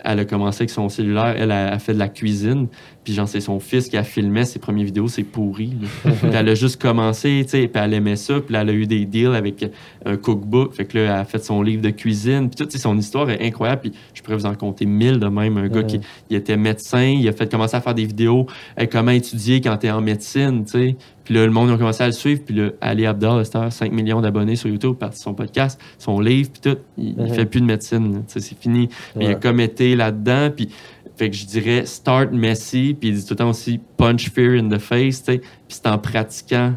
Elle 0.01 0.19
a 0.19 0.25
commencé 0.25 0.63
avec 0.63 0.71
son 0.71 0.89
cellulaire, 0.89 1.37
elle 1.39 1.53
a 1.53 1.79
fait 1.79 1.95
de 1.95 2.01
la 2.01 2.09
cuisine, 2.09 2.67
puis 3.07 3.15
genre 3.15 3.29
c'est 3.29 3.41
son 3.41 3.61
fils 3.61 3.89
qui 3.89 3.97
a 3.97 4.03
filmé 4.03 4.45
ses 4.45 4.59
premières 4.59 4.85
vidéos, 4.85 5.07
c'est 5.07 5.23
pourri. 5.23 5.75
Puis 6.03 6.13
elle 6.33 6.49
a 6.49 6.57
juste 6.57 6.83
commencé, 6.83 7.43
tu 7.45 7.51
sais, 7.51 7.69
puis 7.69 7.81
elle 7.81 7.95
aimait 7.95 8.17
ça, 8.17 8.41
puis 8.41 8.53
là, 8.53 8.63
elle 8.63 8.71
a 8.71 8.73
eu 8.73 8.89
des 8.89 9.05
deals 9.05 9.37
avec 9.37 9.65
un 10.05 10.17
cookbook, 10.17 10.75
fait 10.75 10.87
que 10.87 10.99
là, 10.99 11.05
elle 11.05 11.11
a 11.21 11.25
fait 11.25 11.39
son 11.39 11.63
livre 11.63 11.83
de 11.83 11.91
cuisine, 11.91 12.49
puis 12.49 12.57
tout, 12.57 12.65
tu 12.65 12.73
sais, 12.73 12.79
son 12.79 12.99
histoire 12.99 13.31
est 13.31 13.47
incroyable, 13.47 13.83
puis 13.83 13.93
je 14.13 14.23
pourrais 14.23 14.35
vous 14.35 14.47
en 14.47 14.57
compter 14.57 14.87
mille 14.87 15.21
de 15.21 15.29
même, 15.29 15.57
un 15.57 15.69
gars 15.69 15.85
qui 15.85 16.01
il 16.31 16.37
était 16.37 16.57
médecin, 16.57 17.05
il 17.05 17.29
a 17.29 17.33
fait 17.33 17.49
commencer 17.49 17.77
à 17.77 17.81
faire 17.81 17.95
des 17.95 18.07
vidéos, 18.07 18.49
hey, 18.77 18.89
comment 18.89 19.13
étudier 19.13 19.61
quand 19.61 19.77
t'es 19.77 19.91
en 19.93 20.01
médecine, 20.01 20.65
tu 20.65 20.73
sais, 20.73 20.97
puis 21.23 21.35
là, 21.35 21.47
le 21.47 21.53
monde 21.53 21.71
a 21.71 21.77
commencé 21.77 22.03
à 22.03 22.07
le 22.07 22.13
suivre, 22.13 22.43
puis 22.45 22.57
là, 22.57 22.71
Ali 22.81 23.07
Abdal, 23.07 23.39
à 23.39 23.45
cette 23.45 23.55
heure, 23.55 23.73
5 23.73 23.93
millions 23.93 24.21
d'abonnés 24.21 24.57
sur 24.57 24.69
YouTube, 24.69 24.95
parti 24.95 25.19
de 25.19 25.23
son 25.23 25.35
podcast, 25.35 25.81
son 25.99 26.19
livre, 26.19 26.51
puis 26.51 26.73
tout, 26.73 26.79
il, 26.99 27.15
il 27.21 27.33
fait 27.33 27.47
plus 27.47 27.61
de 27.61 27.67
médecine, 27.67 28.15
là, 28.15 28.19
tu 28.27 28.33
sais, 28.33 28.41
c'est 28.41 28.59
fini, 28.59 28.89
mais 29.15 29.27
il 29.27 29.31
a 29.31 29.35
comme 29.37 29.61
été 29.61 29.95
là-dedans, 29.95 30.51
puis 30.51 30.71
fait 31.17 31.31
que 31.31 31.37
je 31.37 31.47
dirais 31.47 31.87
start 31.87 32.33
messy, 32.33 32.97
puis 32.99 33.09
il 33.09 33.15
dit 33.15 33.25
tout 33.25 33.35
le 33.35 33.37
temps 33.37 33.51
aussi 33.51 33.81
punch 33.97 34.31
fear 34.31 34.53
in 34.63 34.69
the 34.69 34.79
face, 34.79 35.23
tu 35.23 35.33
sais, 35.33 35.39
puis 35.39 35.49
c'est 35.69 35.87
en 35.87 35.99
pratiquant 35.99 36.75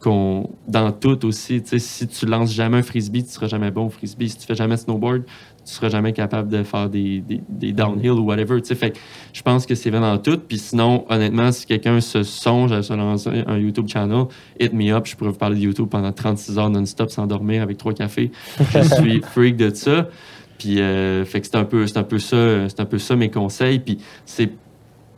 qu'on 0.00 0.50
dans 0.66 0.92
tout 0.92 1.24
aussi, 1.26 1.62
tu 1.62 1.70
sais, 1.70 1.78
si 1.78 2.06
tu 2.06 2.26
lances 2.26 2.52
jamais 2.52 2.78
un 2.78 2.82
frisbee, 2.82 3.24
tu 3.24 3.30
seras 3.30 3.48
jamais 3.48 3.70
bon 3.70 3.86
au 3.86 3.90
frisbee. 3.90 4.28
Si 4.28 4.38
tu 4.38 4.46
fais 4.46 4.54
jamais 4.54 4.76
snowboard, 4.76 5.24
tu 5.24 5.74
seras 5.74 5.88
jamais 5.88 6.12
capable 6.12 6.48
de 6.48 6.62
faire 6.62 6.88
des, 6.88 7.20
des, 7.20 7.40
des 7.48 7.72
downhill 7.72 8.12
ou 8.12 8.22
whatever, 8.22 8.60
tu 8.60 8.68
sais. 8.68 8.74
Fait 8.74 8.92
que 8.92 8.98
je 9.32 9.42
pense 9.42 9.66
que 9.66 9.74
c'est 9.74 9.90
vrai 9.90 10.00
dans 10.00 10.18
tout. 10.18 10.38
Puis 10.38 10.58
sinon, 10.58 11.04
honnêtement, 11.08 11.50
si 11.52 11.66
quelqu'un 11.66 12.00
se 12.00 12.22
songe 12.22 12.72
à 12.72 12.82
se 12.82 12.92
lancer 12.92 13.42
un 13.46 13.58
YouTube 13.58 13.88
channel, 13.88 14.26
hit 14.60 14.72
me 14.72 14.92
up, 14.92 15.06
je 15.06 15.16
pourrais 15.16 15.30
vous 15.30 15.36
parler 15.36 15.56
de 15.56 15.62
YouTube 15.62 15.88
pendant 15.90 16.12
36 16.12 16.58
heures 16.58 16.70
non-stop 16.70 17.10
sans 17.10 17.26
dormir 17.26 17.62
avec 17.62 17.76
trois 17.76 17.92
cafés. 17.92 18.30
Je 18.72 18.82
suis 18.94 19.20
freak 19.32 19.56
de 19.56 19.74
ça. 19.74 20.08
Puis 20.58 20.80
euh, 20.80 21.24
fait 21.24 21.40
que 21.40 21.46
c'est 21.46 21.56
un 21.56 21.64
peu 21.64 21.86
c'est 21.86 21.98
un 21.98 22.02
peu 22.02 22.18
ça 22.18 22.68
c'est 22.68 22.80
un 22.80 22.84
peu 22.84 22.98
ça 22.98 23.16
mes 23.16 23.30
conseils. 23.30 23.78
Puis 23.78 23.98
c'est 24.26 24.50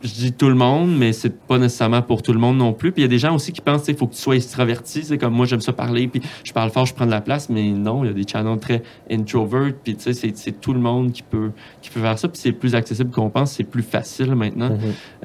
je 0.03 0.15
dis 0.15 0.33
tout 0.33 0.49
le 0.49 0.55
monde 0.55 0.97
mais 0.97 1.13
c'est 1.13 1.39
pas 1.47 1.59
nécessairement 1.59 2.01
pour 2.01 2.23
tout 2.23 2.33
le 2.33 2.39
monde 2.39 2.59
non 2.59 2.73
plus. 2.73 2.93
Puis 2.93 3.03
il 3.03 3.05
y 3.05 3.07
a 3.07 3.09
des 3.09 3.19
gens 3.19 3.35
aussi 3.35 3.53
qui 3.53 3.61
pensent 3.61 3.87
il 3.89 3.97
faut 3.97 4.07
que 4.07 4.15
tu 4.15 4.21
sois 4.21 4.37
extraverti 4.37 5.03
c'est 5.05 5.19
comme 5.19 5.35
moi 5.35 5.47
j'aime 5.47 5.61
ça 5.61 5.73
parler 5.73 6.09
puis 6.09 6.23
je 6.45 6.53
parle 6.53 6.71
fort 6.71 6.87
je 6.87 6.95
prends 6.95 7.07
de 7.07 7.11
la 7.11 7.21
place. 7.21 7.49
Mais 7.49 7.71
non 7.71 8.05
il 8.05 8.09
y 8.09 8.11
a 8.11 8.15
des 8.15 8.27
channels 8.27 8.59
très 8.59 8.83
introvert 9.11 9.73
puis 9.83 9.97
tu 9.97 10.03
sais 10.03 10.13
c'est, 10.13 10.37
c'est 10.37 10.61
tout 10.61 10.73
le 10.73 10.81
monde 10.81 11.13
qui 11.13 11.23
peut 11.23 11.51
qui 11.83 11.91
peut 11.91 12.01
faire 12.01 12.19
ça. 12.19 12.29
Puis 12.29 12.41
c'est 12.41 12.53
plus 12.53 12.75
accessible 12.75 13.11
qu'on 13.11 13.31
pense 13.31 13.53
c'est 13.53 13.65
plus 13.65 13.83
facile 13.83 14.35
maintenant. 14.35 14.71
Mhm. 14.71 14.79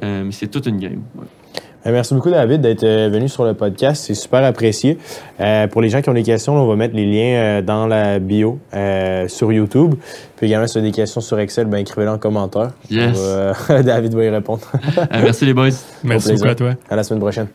Euh, 0.04 0.24
mais 0.26 0.32
c'est 0.32 0.48
toute 0.48 0.66
une 0.66 0.80
game 0.80 1.04
ouais. 1.16 1.26
Euh, 1.86 1.92
Merci 1.92 2.14
beaucoup, 2.16 2.30
David, 2.32 2.62
d'être 2.62 2.84
euh, 2.84 3.10
venu 3.12 3.30
sur 3.30 3.46
le 3.46 3.54
podcast. 3.54 4.04
C'est 4.06 4.16
super 4.16 4.44
apprécié. 4.44 4.98
Euh, 5.40 5.68
pour 5.68 5.82
les 5.82 5.90
gens 5.90 6.02
qui 6.02 6.10
ont 6.10 6.14
des 6.14 6.24
questions, 6.24 6.56
là, 6.56 6.62
on 6.62 6.68
va 6.68 6.76
mettre 6.76 6.96
les 6.96 7.06
liens 7.06 7.36
euh, 7.36 7.62
dans 7.62 7.86
la 7.88 8.20
bio 8.20 8.58
euh, 8.74 9.28
sur 9.28 9.52
YouTube. 9.54 9.96
Puis 10.36 10.48
également, 10.48 10.66
si 10.68 10.74
vous 10.74 10.80
avez 10.80 10.90
des 10.90 10.96
questions 10.96 11.22
sur 11.22 11.40
Excel, 11.40 11.66
ben, 11.66 11.78
écrivez-les 11.78 12.12
en 12.12 12.18
commentaire. 12.18 12.72
Yes. 12.90 13.18
Va- 13.70 13.84
David 13.84 14.14
va 14.16 14.24
y 14.24 14.30
répondre. 14.30 14.62
Euh, 14.98 15.04
merci 15.24 15.46
les 15.46 15.54
boys 15.54 15.70
Merci 16.04 16.34
beaucoup 16.34 16.48
à 16.48 16.56
toi. 16.56 16.74
À 16.90 16.96
la 16.96 17.04
semaine 17.04 17.20
prochaine. 17.22 17.48